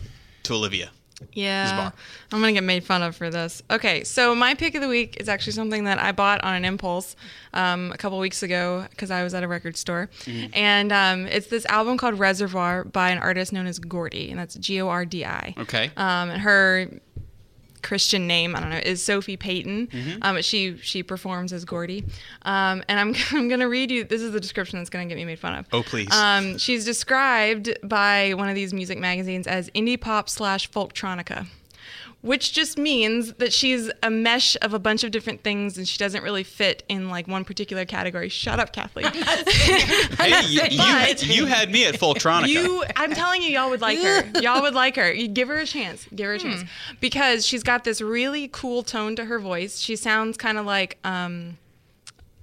to 0.43 0.53
Olivia. 0.53 0.89
Yeah. 1.33 1.75
bar. 1.75 1.93
I'm 2.31 2.39
going 2.39 2.53
to 2.53 2.57
get 2.61 2.65
made 2.65 2.83
fun 2.83 3.01
of 3.01 3.15
for 3.15 3.29
this. 3.29 3.61
Okay, 3.69 4.03
so 4.03 4.33
my 4.35 4.53
pick 4.53 4.75
of 4.75 4.81
the 4.81 4.87
week 4.87 5.17
is 5.19 5.27
actually 5.27 5.53
something 5.53 5.83
that 5.83 5.99
I 5.99 6.11
bought 6.11 6.43
on 6.43 6.55
an 6.55 6.65
impulse 6.65 7.15
um, 7.53 7.91
a 7.91 7.97
couple 7.97 8.17
weeks 8.19 8.43
ago 8.43 8.85
because 8.89 9.11
I 9.11 9.23
was 9.23 9.33
at 9.33 9.43
a 9.43 9.47
record 9.47 9.75
store. 9.75 10.09
And 10.53 10.91
um, 10.91 11.27
it's 11.27 11.47
this 11.47 11.65
album 11.65 11.97
called 11.97 12.17
Reservoir 12.19 12.83
by 12.85 13.09
an 13.09 13.17
artist 13.17 13.51
known 13.51 13.67
as 13.67 13.79
Gordi, 13.79 14.29
and 14.29 14.39
that's 14.39 14.55
G 14.55 14.81
O 14.81 14.87
R 14.87 15.05
D 15.05 15.25
I. 15.25 15.55
Okay. 15.57 15.91
Um, 15.97 16.29
and 16.29 16.41
her 16.41 16.89
Christian 17.79 18.27
name, 18.27 18.55
I 18.55 18.59
don't 18.59 18.69
know, 18.69 18.81
is 18.83 19.03
Sophie 19.03 19.37
Payten. 19.37 19.89
Mm-hmm. 19.89 20.17
Um, 20.21 20.41
she 20.41 20.77
she 20.77 21.03
performs 21.03 21.53
as 21.53 21.65
Gordi. 21.65 22.03
Um, 22.43 22.83
and 22.87 22.99
I'm, 22.99 23.15
I'm 23.31 23.47
going 23.47 23.59
to 23.59 23.67
read 23.67 23.91
you, 23.91 24.03
this 24.03 24.21
is 24.21 24.31
the 24.31 24.39
description 24.39 24.79
that's 24.79 24.89
going 24.89 25.07
to 25.07 25.13
get 25.13 25.19
me 25.19 25.25
made 25.25 25.39
fun 25.39 25.55
of. 25.55 25.65
Oh, 25.71 25.83
please. 25.83 26.11
Um, 26.11 26.57
she's 26.57 26.85
described 26.85 27.77
by 27.83 28.33
one 28.33 28.49
of 28.49 28.55
these 28.55 28.73
music 28.73 28.99
magazines 28.99 29.47
as 29.47 29.69
indie 29.71 29.99
pop 29.99 30.29
slash 30.29 30.69
folktronica, 30.69 31.47
which 32.21 32.51
just 32.51 32.77
means 32.77 33.33
that 33.33 33.53
she's 33.53 33.89
a 34.03 34.09
mesh 34.09 34.57
of 34.61 34.73
a 34.73 34.79
bunch 34.79 35.03
of 35.03 35.11
different 35.11 35.41
things 35.41 35.77
and 35.77 35.87
she 35.87 35.97
doesn't 35.97 36.21
really 36.21 36.43
fit 36.43 36.83
in 36.89 37.09
like 37.09 37.27
one 37.27 37.45
particular 37.45 37.85
category. 37.85 38.27
Shut 38.29 38.59
up, 38.59 38.73
Kathleen. 38.73 39.05
Hey, 40.19 40.45
you, 40.47 40.61
you, 40.69 40.77
But- 40.77 41.25
you 41.27 41.45
had 41.45 41.71
me 41.71 41.85
at 41.85 41.95
Folktronica. 41.95 42.47
You, 42.49 42.83
I'm 42.95 43.13
telling 43.13 43.41
you, 43.41 43.49
y'all 43.49 43.69
would 43.69 43.79
like 43.81 43.99
her. 43.99 44.39
Y'all 44.41 44.61
would 44.61 44.73
like 44.73 44.95
her. 44.97 45.11
You 45.13 45.27
give 45.27 45.47
her 45.47 45.57
a 45.59 45.65
chance. 45.65 46.05
Give 46.13 46.27
her 46.27 46.33
a 46.33 46.39
chance 46.39 46.63
because 46.99 47.45
she's 47.45 47.63
got 47.63 47.83
this 47.83 48.01
really 48.01 48.49
cool 48.51 48.83
tone 48.83 49.15
to 49.15 49.25
her 49.25 49.39
voice. 49.39 49.79
She 49.79 49.95
sounds 49.95 50.35
kind 50.37 50.57
of 50.57 50.65
like. 50.65 50.97
Um, 51.03 51.57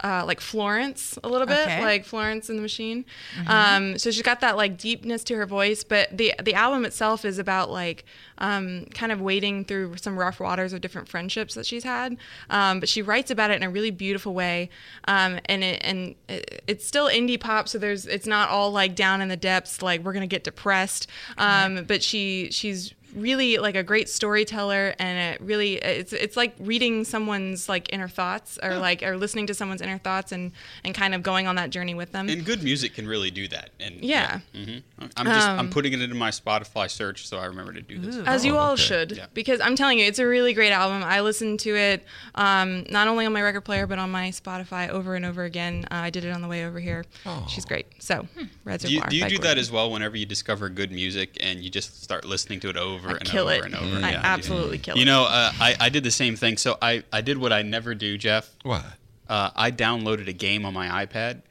uh, 0.05 0.24
like 0.26 0.40
Florence 0.40 1.18
a 1.24 1.28
little 1.28 1.47
bit, 1.47 1.59
Okay. 1.66 1.82
like 1.82 2.05
Florence 2.05 2.49
and 2.51 2.59
the 2.59 2.62
Machine. 2.62 3.05
Um, 3.47 3.99
so 3.99 4.11
she's 4.11 4.22
got 4.22 4.40
that 4.40 4.57
like 4.57 4.76
deepness 4.76 5.24
to 5.24 5.36
her 5.36 5.47
voice, 5.47 5.84
but 5.84 6.16
the 6.16 6.34
the 6.42 6.55
album 6.55 6.84
itself 6.84 7.24
is 7.24 7.38
about 7.38 7.70
like 7.70 8.05
um, 8.38 8.84
kind 8.92 9.11
of 9.12 9.20
wading 9.22 9.64
through 9.64 9.97
some 9.97 10.18
rough 10.18 10.38
waters 10.40 10.72
of 10.74 10.80
different 10.82 11.09
friendships 11.09 11.55
that 11.55 11.64
she's 11.64 11.84
had. 11.84 12.16
Um, 12.51 12.80
but 12.80 12.88
she 12.88 13.01
writes 13.01 13.30
about 13.30 13.51
it 13.51 13.55
in 13.55 13.62
a 13.62 13.70
really 13.70 13.90
beautiful 13.90 14.34
way, 14.34 14.68
um, 15.09 15.38
and 15.47 15.64
it 15.64 15.80
and 15.82 16.14
it, 16.28 16.62
it's 16.66 16.86
still 16.86 17.09
indie 17.09 17.40
pop, 17.40 17.68
so 17.68 17.78
there's 17.78 18.05
it's 18.07 18.26
not 18.26 18.51
all 18.51 18.70
like 18.70 18.94
down 18.94 19.20
in 19.22 19.28
the 19.28 19.36
depths, 19.36 19.80
like 19.80 20.03
we're 20.05 20.12
gonna 20.12 20.26
get 20.26 20.44
depressed. 20.44 21.07
Um, 21.38 21.84
but 21.84 22.03
she 22.03 22.49
she's 22.51 22.92
really 23.17 23.59
like 23.59 23.75
a 23.75 23.83
great 23.83 24.09
storyteller, 24.09 24.95
and 24.99 25.35
it 25.35 25.41
really 25.45 25.75
it's 25.77 26.12
it's 26.12 26.37
like 26.37 26.55
reading 26.61 27.05
someone's 27.05 27.69
like 27.69 27.93
inner 27.93 28.09
thoughts, 28.09 28.59
or 28.62 28.77
like 28.77 29.03
or 29.03 29.17
listening 29.17 29.47
to 29.49 29.55
someone's 29.55 29.81
inner 29.81 29.99
thoughts, 29.99 30.33
and 30.33 30.53
and 30.85 30.95
kind 30.95 31.14
of 31.14 31.23
going 31.23 31.47
on 31.47 31.57
that 31.57 31.71
journey 31.71 31.95
with 31.95 32.12
them. 32.12 32.29
And 32.29 32.45
good 32.45 32.62
music 32.62 32.95
can 32.95 33.09
really 33.09 33.31
do 33.31 33.49
that. 33.49 33.71
And 33.81 33.97
Yeah. 34.05 34.41
hmm 34.55 34.79
I'm 35.17 35.27
just 35.27 35.49
I'm 35.49 35.59
Um, 35.61 35.71
putting 35.71 35.93
it 35.93 36.01
into 36.03 36.14
my 36.14 36.31
Spotify 36.31 36.91
search 36.91 37.27
so 37.27 37.39
I 37.39 37.47
remember 37.47 37.73
to 37.73 37.83
do 37.83 37.99
this. 37.99 38.17
As 38.27 38.45
you 38.45 38.57
all 38.57 38.73
okay. 38.73 38.83
should, 38.83 39.12
Yeah. 39.17 39.27
because 39.35 39.61
I'm 39.61 39.77
telling 39.77 39.99
you, 39.99 40.05
it's 40.07 40.19
a 40.19 40.27
really 40.27 40.53
great 40.53 40.73
album. 40.73 41.03
I 41.03 41.21
listened 41.23 41.61
to 41.61 41.75
it 41.77 42.05
um, 42.35 42.85
not 42.91 43.09
only 43.09 43.27
on 43.27 43.33
my 43.33 43.43
record 43.43 43.62
player 43.62 43.87
but 43.87 43.99
on 43.99 44.11
my 44.11 44.29
Spotify 44.31 44.89
over 44.89 45.14
and 45.14 45.25
over 45.25 45.45
again. 45.45 45.87
Uh, 45.91 45.95
I 45.97 46.11
did 46.11 46.25
it 46.25 46.31
on 46.31 46.43
the 46.43 46.49
way 46.49 46.64
over 46.67 46.79
here. 46.81 47.05
Oh. 47.25 47.47
She's 47.49 47.64
great. 47.64 47.87
So, 47.99 48.27
Reservoir. 48.64 49.09
Do 49.09 49.17
you, 49.17 49.27
do, 49.27 49.35
you 49.35 49.39
do 49.39 49.43
that 49.45 49.59
as 49.59 49.71
well 49.71 49.91
whenever 49.91 50.17
you 50.17 50.27
discover 50.27 50.69
good 50.69 50.91
music 50.93 51.37
and 51.41 51.61
you 51.62 51.71
just 51.71 52.03
start 52.03 52.25
listening 52.25 52.61
to 52.61 52.69
it 52.69 52.77
over 52.77 53.06
I 53.15 53.19
and 53.19 53.25
kill 53.25 53.49
over 53.49 53.67
it. 53.67 53.73
and 53.73 53.75
over? 53.75 54.05
I 54.05 54.13
Yeah. 54.13 54.21
absolutely 54.25 54.79
kill 54.79 54.97
You 54.97 55.03
it. 55.03 55.05
You 55.05 55.11
know, 55.13 55.23
uh, 55.25 55.53
I, 55.61 55.77
I 55.81 55.89
did 55.89 56.05
the 56.05 56.11
same 56.11 56.37
thing. 56.37 56.57
So 56.57 56.77
I, 56.83 57.03
I 57.13 57.21
did 57.21 57.39
what 57.39 57.53
I 57.53 57.63
never 57.63 57.95
do, 57.95 58.17
Jeff. 58.19 58.51
What? 58.63 58.85
Uh, 59.29 59.51
I 59.57 59.71
downloaded 59.71 60.29
a 60.29 60.33
game 60.33 60.65
on 60.65 60.73
my 60.75 61.05
iPad, 61.07 61.43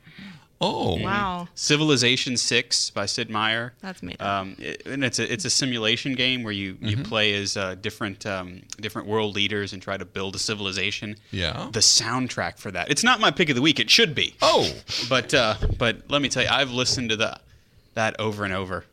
Oh, 0.62 0.98
wow, 1.02 1.50
Civilization 1.54 2.38
Six 2.38 2.90
by 2.90 3.06
Sid 3.06 3.30
Meier. 3.30 3.74
that's 3.82 4.02
me. 4.02 4.16
Um, 4.22 4.56
it, 4.58 4.84
and 4.86 5.04
it's 5.04 5.20
a 5.20 5.32
it's 5.32 5.44
a 5.44 5.50
simulation 5.50 6.16
game 6.16 6.44
where 6.44 6.54
you, 6.54 6.78
you 6.80 6.96
play 6.96 7.34
as 7.34 7.58
uh, 7.58 7.76
different 7.76 8.26
um, 8.26 8.62
different 8.80 9.10
world 9.10 9.36
leaders 9.36 9.74
and 9.74 9.82
try 9.82 9.98
to 9.98 10.06
build 10.06 10.34
a 10.34 10.40
civilization. 10.40 11.18
Yeah. 11.32 11.68
The 11.74 11.82
soundtrack 11.82 12.58
for 12.58 12.72
that. 12.72 12.90
It's 12.90 13.04
not 13.04 13.20
my 13.20 13.32
pick 13.32 13.50
of 13.50 13.56
the 13.58 13.62
week. 13.62 13.82
It 13.82 13.90
should 13.90 14.16
be. 14.16 14.36
Oh, 14.42 14.72
But 15.10 15.34
uh, 15.34 15.56
but 15.78 16.10
let 16.10 16.22
me 16.22 16.30
tell 16.30 16.44
you, 16.44 16.50
I've 16.50 16.72
listened 16.72 17.10
to 17.10 17.18
the 17.18 17.38
that 17.96 18.18
over 18.18 18.46
and 18.46 18.54
over. 18.54 18.86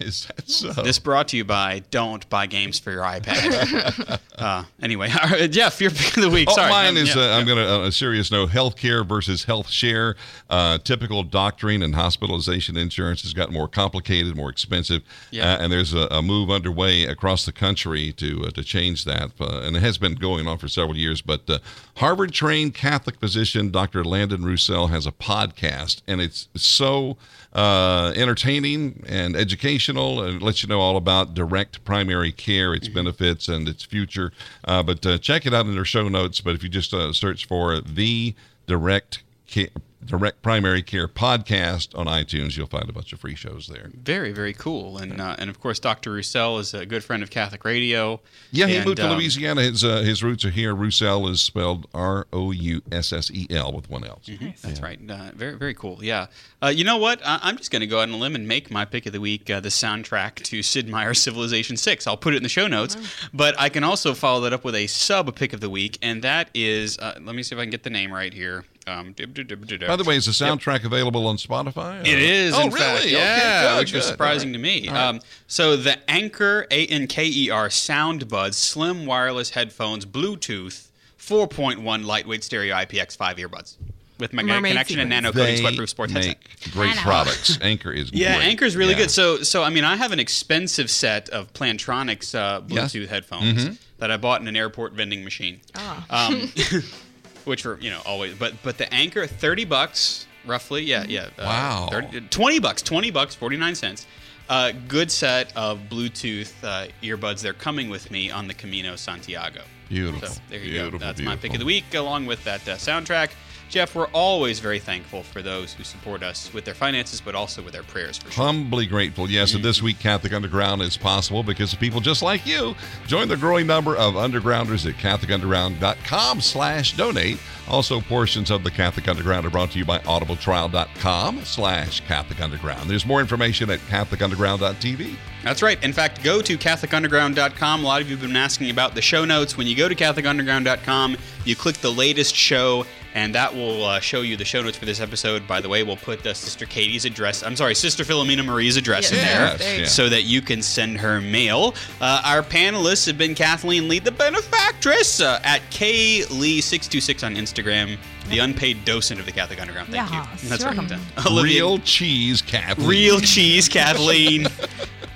is 0.06 0.26
that 0.26 0.48
so? 0.48 0.72
This 0.82 0.98
brought 0.98 1.28
to 1.28 1.36
you 1.36 1.44
by 1.44 1.82
Don't 1.90 2.28
Buy 2.30 2.46
Games 2.46 2.78
for 2.78 2.90
Your 2.90 3.02
iPad. 3.02 4.18
uh, 4.38 4.64
anyway, 4.82 5.10
all 5.22 5.30
right, 5.30 5.50
Jeff, 5.50 5.80
your 5.80 5.90
pick 5.90 6.16
of 6.16 6.22
the 6.22 6.30
week. 6.30 6.48
Oh, 6.50 6.54
Sorry, 6.54 6.70
mine 6.70 6.96
is. 6.96 7.14
yeah, 7.14 7.22
uh, 7.22 7.38
I'm 7.38 7.46
going 7.46 7.58
to 7.58 7.68
on 7.70 7.84
a 7.84 7.92
serious 7.92 8.30
note. 8.30 8.50
Healthcare 8.50 9.06
versus 9.06 9.44
health 9.44 9.68
share. 9.68 10.16
Uh, 10.48 10.78
typical 10.78 11.22
doctoring 11.22 11.82
and 11.82 11.94
hospitalization 11.94 12.76
insurance 12.76 13.22
has 13.22 13.32
gotten 13.34 13.54
more 13.54 13.68
complicated, 13.68 14.36
more 14.36 14.50
expensive, 14.50 15.02
Yeah. 15.30 15.52
uh, 15.54 15.58
and 15.62 15.72
there's 15.72 15.92
a, 15.94 16.08
a 16.10 16.22
move 16.22 16.50
underway 16.50 17.04
across 17.04 17.44
the 17.44 17.52
country 17.52 18.12
to 18.14 18.44
uh, 18.46 18.50
to 18.50 18.64
change 18.64 19.04
that, 19.04 19.30
uh, 19.40 19.60
and 19.62 19.76
it 19.76 19.80
has 19.80 19.98
been 19.98 20.14
going 20.14 20.48
on 20.48 20.58
for 20.58 20.68
several 20.68 20.96
years. 20.96 21.20
But 21.20 21.48
uh, 21.48 21.58
Harvard-trained 21.96 22.74
Catholic 22.74 23.20
physician 23.20 23.70
Dr. 23.70 24.04
Landon 24.04 24.44
Roussel 24.44 24.88
has 24.88 25.06
a 25.06 25.12
podcast, 25.12 26.02
and 26.06 26.20
it's 26.20 26.48
so 26.56 27.16
uh, 27.52 28.12
entertaining 28.14 29.04
and 29.08 29.36
educational, 29.36 30.22
and 30.22 30.40
lets 30.42 30.62
you 30.62 30.68
know 30.68 30.80
all 30.80 30.96
about 30.96 31.34
direct 31.34 31.84
primary 31.84 32.32
care, 32.32 32.74
its 32.74 32.88
benefits, 32.88 33.48
and 33.48 33.68
its 33.68 33.82
future. 33.82 34.32
Uh, 34.64 34.82
but 34.82 35.04
uh, 35.04 35.18
check 35.18 35.46
it 35.46 35.54
out 35.54 35.66
in 35.66 35.74
their 35.74 35.84
show 35.84 36.08
notes. 36.08 36.40
But 36.40 36.54
if 36.54 36.62
you 36.62 36.68
just 36.68 36.94
uh, 36.94 37.12
search 37.12 37.46
for 37.46 37.80
the 37.80 38.34
direct 38.66 39.22
care, 39.46 39.68
direct 40.04 40.42
primary 40.42 40.82
care 40.82 41.06
podcast 41.08 41.96
on 41.98 42.06
iTunes, 42.06 42.56
you'll 42.56 42.66
find 42.66 42.88
a 42.88 42.92
bunch 42.92 43.12
of 43.12 43.20
free 43.20 43.34
shows 43.34 43.66
there. 43.68 43.90
Very, 43.94 44.32
very 44.32 44.52
cool. 44.52 44.98
And 44.98 45.20
uh, 45.20 45.36
and 45.38 45.50
of 45.50 45.60
course, 45.60 45.78
Dr. 45.78 46.12
Roussel 46.12 46.58
is 46.58 46.72
a 46.74 46.86
good 46.86 47.04
friend 47.04 47.22
of 47.22 47.30
Catholic 47.30 47.64
Radio. 47.64 48.20
Yeah, 48.50 48.66
he 48.66 48.76
And, 48.76 48.84
moved 48.86 48.96
to 48.98 49.08
um, 49.10 49.16
Louisiana. 49.16 49.62
His 49.62 49.84
uh, 49.84 50.00
his 50.02 50.22
roots 50.22 50.44
are 50.44 50.50
here. 50.50 50.74
Roussel 50.74 51.28
is 51.28 51.40
spelled 51.40 51.86
R 51.94 52.26
O 52.32 52.50
U 52.52 52.82
S 52.90 53.12
S 53.12 53.30
E 53.30 53.46
L 53.50 53.72
with 53.72 53.90
one 53.90 54.04
L. 54.04 54.20
That's 54.62 54.80
right. 54.80 54.98
Uh, 55.08 55.30
very, 55.34 55.56
very 55.56 55.74
cool. 55.74 55.98
Yeah. 56.02 56.26
Uh, 56.62 56.68
you 56.68 56.84
know 56.84 56.96
what? 56.98 57.20
I- 57.24 57.40
I'm 57.42 57.56
just 57.56 57.70
going 57.70 57.80
to 57.80 57.86
go 57.86 57.98
out 57.98 58.08
on 58.08 58.12
a 58.12 58.16
limb 58.16 58.34
and 58.34 58.46
make 58.48 58.70
my 58.70 58.84
pick 58.84 59.06
of 59.06 59.12
the 59.12 59.20
week 59.20 59.48
uh, 59.50 59.60
the 59.60 59.68
soundtrack 59.70 60.36
to 60.44 60.62
Sid 60.62 60.88
Meier's 60.88 61.20
Civilization 61.20 61.76
6. 61.76 62.06
I'll 62.06 62.16
put 62.16 62.34
it 62.34 62.38
in 62.38 62.42
the 62.42 62.48
show 62.48 62.66
notes. 62.66 62.96
But 63.32 63.54
I 63.58 63.68
can 63.68 63.84
also 63.84 64.14
follow 64.14 64.40
that 64.42 64.52
up 64.52 64.64
with 64.64 64.74
a 64.74 64.86
sub 64.86 65.34
pick 65.36 65.52
of 65.52 65.60
the 65.60 65.70
week, 65.70 65.98
and 66.02 66.22
that 66.22 66.48
is, 66.54 66.98
uh, 66.98 67.18
let 67.22 67.34
me 67.34 67.42
see 67.42 67.54
if 67.54 67.58
I 67.60 67.64
can 67.64 67.70
get 67.70 67.82
the 67.82 67.90
name 67.90 68.12
right 68.12 68.32
here. 68.32 68.64
Um, 68.86 69.14
By 69.14 69.96
the 69.96 70.04
way, 70.06 70.16
is 70.16 70.24
the 70.26 70.32
soundtrack 70.32 70.84
available 70.84 71.26
on 71.26 71.36
Spotify? 71.36 72.00
It 72.00 72.18
is, 72.18 72.54
Oh, 72.54 72.62
in 72.62 72.70
really? 72.72 72.78
fact. 72.78 72.96
Okay, 73.04 73.12
Yeah, 73.12 73.72
good, 73.74 73.78
which 73.80 73.92
was 73.92 74.04
good. 74.04 74.10
surprising 74.10 74.52
to 74.54 74.58
me. 74.58 74.88
Um, 74.88 75.20
so 75.46 75.76
the 75.76 75.98
Anker 76.10 76.66
A 76.70 76.86
N 76.86 77.06
K 77.06 77.26
E 77.26 77.50
R 77.50 77.68
SoundBuds 77.68 78.54
Slim 78.54 79.06
Wireless 79.06 79.50
Headphones 79.50 80.06
Bluetooth 80.06 80.88
4.1 81.18 82.04
lightweight 82.04 82.42
stereo 82.42 82.74
IPX5 82.74 83.36
earbuds 83.38 83.74
with 84.18 84.32
magnetic 84.32 84.56
Mermaid 84.62 84.70
connection 84.72 84.98
and 84.98 85.10
nano 85.10 85.30
coating 85.32 85.64
sweatproof 85.64 85.88
sports 85.88 86.12
headset. 86.12 86.38
great 86.72 86.96
products. 86.96 87.58
Anker 87.60 87.92
is 87.92 88.10
Yeah, 88.12 88.36
great. 88.36 88.48
Anker's 88.48 88.76
really 88.76 88.92
Yeah. 88.92 88.98
good. 89.00 89.10
So, 89.10 89.42
so 89.42 89.62
I 89.62 89.70
mean, 89.70 89.84
I 89.84 89.96
have 89.96 90.12
an 90.12 90.18
expensive 90.20 90.90
set 90.90 91.28
of 91.28 91.52
Plantronics 91.52 92.34
uh, 92.34 92.62
Yes. 92.68 92.92
Bluetooth 92.94 93.08
headphones 93.08 93.64
Mm-hmm. 93.64 93.74
that 93.98 94.10
I 94.10 94.16
bought 94.16 94.40
in 94.40 94.48
an 94.48 94.56
airport 94.56 94.92
vending 94.94 95.22
machine. 95.24 95.60
Ah. 95.74 96.04
Um, 96.28 96.52
which 97.46 97.64
were 97.64 97.78
you 97.80 97.90
know 97.90 98.00
always, 98.06 98.34
but 98.34 98.54
but 98.62 98.78
the 98.78 98.92
Anker 98.92 99.26
thirty 99.26 99.64
bucks 99.64 100.26
roughly. 100.46 100.82
Yeah, 100.82 101.04
yeah. 101.06 101.28
uh, 101.38 101.44
Wow. 101.44 101.88
30 101.90 102.20
Twenty 102.30 102.58
bucks. 102.58 102.82
Twenty 102.82 103.10
bucks. 103.10 103.34
Forty 103.34 103.56
nine 103.56 103.74
cents. 103.74 104.06
Uh, 104.48 104.72
good 104.88 105.12
set 105.12 105.56
of 105.56 105.78
Bluetooth 105.88 106.52
uh, 106.64 106.88
earbuds. 107.02 107.40
They're 107.40 107.52
coming 107.52 107.88
with 107.88 108.10
me 108.10 108.30
on 108.32 108.48
the 108.48 108.54
Camino 108.54 108.96
Santiago. 108.96 109.62
Beautiful. 109.88 110.28
So 110.28 110.40
there 110.48 110.58
you 110.58 110.70
Beautiful, 110.72 110.98
go. 110.98 111.04
That's 111.04 111.20
my 111.20 111.36
pick 111.36 111.52
of 111.52 111.60
the 111.60 111.64
week, 111.64 111.94
along 111.94 112.26
with 112.26 112.42
that 112.44 112.68
uh, 112.68 112.74
soundtrack. 112.76 113.30
Jeff, 113.70 113.94
we're 113.94 114.08
always 114.08 114.58
very 114.58 114.80
thankful 114.80 115.22
for 115.22 115.42
those 115.42 115.72
who 115.72 115.84
support 115.84 116.24
us 116.24 116.52
with 116.52 116.64
their 116.64 116.74
finances, 116.74 117.20
but 117.20 117.36
also 117.36 117.62
with 117.62 117.72
their 117.72 117.84
prayers 117.84 118.18
for 118.18 118.28
sure. 118.28 118.44
Humbly 118.44 118.84
grateful. 118.84 119.30
Yes, 119.30 119.54
and 119.54 119.64
this 119.64 119.78
mm. 119.78 119.82
week 119.82 120.00
Catholic 120.00 120.32
Underground 120.32 120.82
is 120.82 120.96
possible 120.96 121.44
because 121.44 121.72
of 121.72 121.78
people 121.78 122.00
just 122.00 122.20
like 122.20 122.44
you. 122.44 122.74
Join 123.06 123.28
the 123.28 123.36
growing 123.36 123.68
number 123.68 123.96
of 123.96 124.14
undergrounders 124.14 124.88
at 124.90 124.96
catholicunderground.com 124.96 126.40
slash 126.40 126.96
donate. 126.96 127.38
Also, 127.68 128.00
portions 128.00 128.50
of 128.50 128.64
the 128.64 128.70
Catholic 128.72 129.06
Underground 129.06 129.46
are 129.46 129.50
brought 129.50 129.70
to 129.70 129.78
you 129.78 129.84
by 129.84 130.00
audibletrial.com 130.00 131.44
slash 131.44 132.00
Catholic 132.00 132.40
Underground. 132.40 132.90
There's 132.90 133.06
more 133.06 133.20
information 133.20 133.70
at 133.70 133.78
catholicunderground.tv. 133.80 135.14
That's 135.44 135.62
right. 135.62 135.82
In 135.82 135.92
fact, 135.92 136.24
go 136.24 136.42
to 136.42 136.58
CatholicUnderground.com. 136.58 137.84
A 137.84 137.86
lot 137.86 138.02
of 138.02 138.10
you 138.10 138.16
have 138.16 138.26
been 138.26 138.36
asking 138.36 138.70
about 138.70 138.96
the 138.96 139.00
show 139.00 139.24
notes. 139.24 139.56
When 139.56 139.68
you 139.68 139.76
go 139.76 139.88
to 139.88 139.94
CatholicUnderground.com, 139.94 141.16
you 141.44 141.54
click 141.54 141.76
the 141.76 141.92
latest 141.92 142.34
show, 142.34 142.84
and 143.14 143.34
that 143.34 143.54
will 143.54 143.84
uh, 143.84 144.00
show 144.00 144.20
you 144.22 144.36
the 144.36 144.44
show 144.44 144.62
notes 144.62 144.76
for 144.76 144.84
this 144.86 145.00
episode. 145.00 145.46
By 145.48 145.60
the 145.60 145.68
way, 145.68 145.82
we'll 145.82 145.96
put 145.96 146.24
uh, 146.26 146.32
Sister 146.34 146.66
Katie's 146.66 147.04
address, 147.04 147.42
I'm 147.42 147.56
sorry, 147.56 147.74
Sister 147.74 148.04
Philomena 148.04 148.44
Marie's 148.44 148.76
address 148.76 149.10
in 149.10 149.16
Yes, 149.16 149.58
there 149.58 149.68
there 149.68 149.80
you 149.80 149.86
so 149.86 150.08
that 150.08 150.22
you 150.22 150.40
can 150.42 150.62
send 150.62 150.98
her 150.98 151.20
mail. 151.20 151.74
Uh, 152.00 152.22
our 152.24 152.42
panelists 152.42 153.06
have 153.06 153.18
been 153.18 153.34
Kathleen 153.34 153.88
Lee, 153.88 153.98
the 153.98 154.12
benefactress, 154.12 155.20
uh, 155.20 155.40
at 155.44 155.60
KLee626 155.70 157.24
on 157.26 157.34
Instagram, 157.34 157.98
the 158.28 158.38
unpaid 158.38 158.84
docent 158.84 159.18
of 159.20 159.26
the 159.26 159.32
Catholic 159.32 159.60
Underground. 159.60 159.88
Thank 159.90 160.10
Yes, 160.10 160.42
you. 160.42 160.48
That's 160.48 160.62
you're 160.62 160.72
right. 160.72 160.78
welcome. 160.90 161.00
Olivia- 161.26 161.50
Real 161.64 161.78
cheese, 161.80 162.42
Kathleen. 162.42 162.88
Real 162.88 163.20
cheese, 163.20 163.68
Kathleen. 163.68 164.46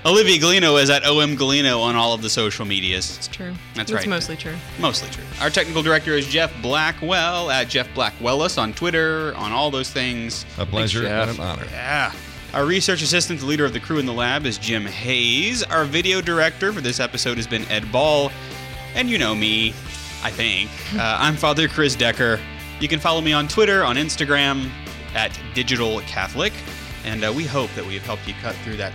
Olivia 0.07 0.39
Galino 0.39 0.81
is 0.83 0.91
at 0.91 1.03
OM 1.07 1.35
Galino 1.35 1.81
on 1.81 1.97
all 1.97 2.13
of 2.13 2.21
the 2.21 2.29
social 2.29 2.67
medias. 2.67 3.17
It's 3.17 3.27
true. 3.27 3.55
That's 3.75 3.91
It's 3.91 4.01
right. 4.01 4.09
mostly 4.09 4.37
true. 4.37 4.55
Mostly 4.79 5.09
true. 5.11 5.25
Our 5.41 5.49
technical 5.49 5.83
director 5.83 6.13
is 6.13 6.27
Jeff 6.27 6.53
Blackwell 6.61 7.51
at 7.51 7.69
Jeff 7.69 7.89
Blackwellis 7.95 8.59
on 8.61 8.75
Twitter, 8.75 9.35
on 9.37 9.53
all 9.53 9.71
those 9.71 9.91
things. 9.91 10.45
A 10.59 10.67
pleasure 10.67 11.05
Thanks, 11.05 11.31
and 11.31 11.39
Jeff. 11.39 11.39
an 11.39 11.59
honor. 11.61 11.67
Yeah. 11.71 12.13
Our 12.53 12.67
research 12.67 13.01
assistant, 13.01 13.41
the 13.41 13.47
leader 13.47 13.65
of 13.65 13.73
the 13.73 13.81
crew 13.81 13.99
in 13.99 14.05
the 14.05 14.13
lab, 14.13 14.45
is 14.45 14.59
Jim 14.59 14.85
Hayes. 14.85 15.63
Our 15.63 15.85
video 15.87 16.21
director 16.21 16.71
for 16.71 16.83
this 16.83 17.01
episode 17.01 17.39
has 17.39 17.47
been 17.47 17.65
Ed 17.71 17.91
Ball. 17.91 18.31
And 18.95 19.09
you 19.09 19.17
know 19.17 19.35
me, 19.35 19.71
I 20.23 20.31
think. 20.31 20.71
Uh, 20.95 21.17
I'm 21.19 21.35
Father 21.35 21.67
Chris 21.67 21.97
Decker. 21.97 22.39
You 22.79 22.87
can 22.89 23.01
follow 23.01 23.21
me 23.21 23.33
on 23.33 23.49
Twitter, 23.49 23.83
on 23.85 23.97
Instagram, 23.97 24.71
at 25.15 25.37
Digital 25.55 26.01
Catholic. 26.03 26.53
And 27.05 27.25
uh, 27.25 27.33
we 27.35 27.45
hope 27.45 27.71
that 27.75 27.85
we 27.85 27.95
have 27.95 28.05
helped 28.05 28.29
you 28.29 28.35
cut 28.41 28.55
through 28.57 28.77
that 28.77 28.93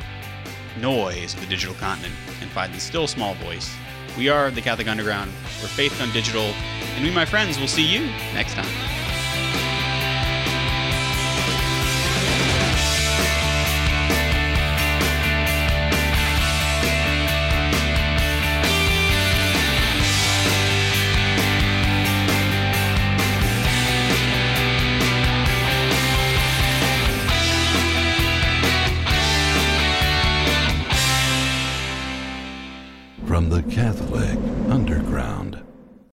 noise 0.79 1.33
of 1.33 1.41
the 1.41 1.47
digital 1.47 1.75
continent 1.75 2.13
and 2.41 2.49
find 2.49 2.73
the 2.73 2.79
still 2.79 3.07
small 3.07 3.33
voice. 3.35 3.73
We 4.17 4.29
are 4.29 4.51
the 4.51 4.61
Catholic 4.61 4.87
Underground. 4.87 5.31
We're 5.61 5.67
faith 5.67 6.01
on 6.01 6.11
digital. 6.11 6.53
And 6.95 7.03
we, 7.03 7.11
my 7.11 7.25
friends, 7.25 7.59
will 7.59 7.67
see 7.67 7.85
you 7.85 8.05
next 8.33 8.53
time. 8.53 9.08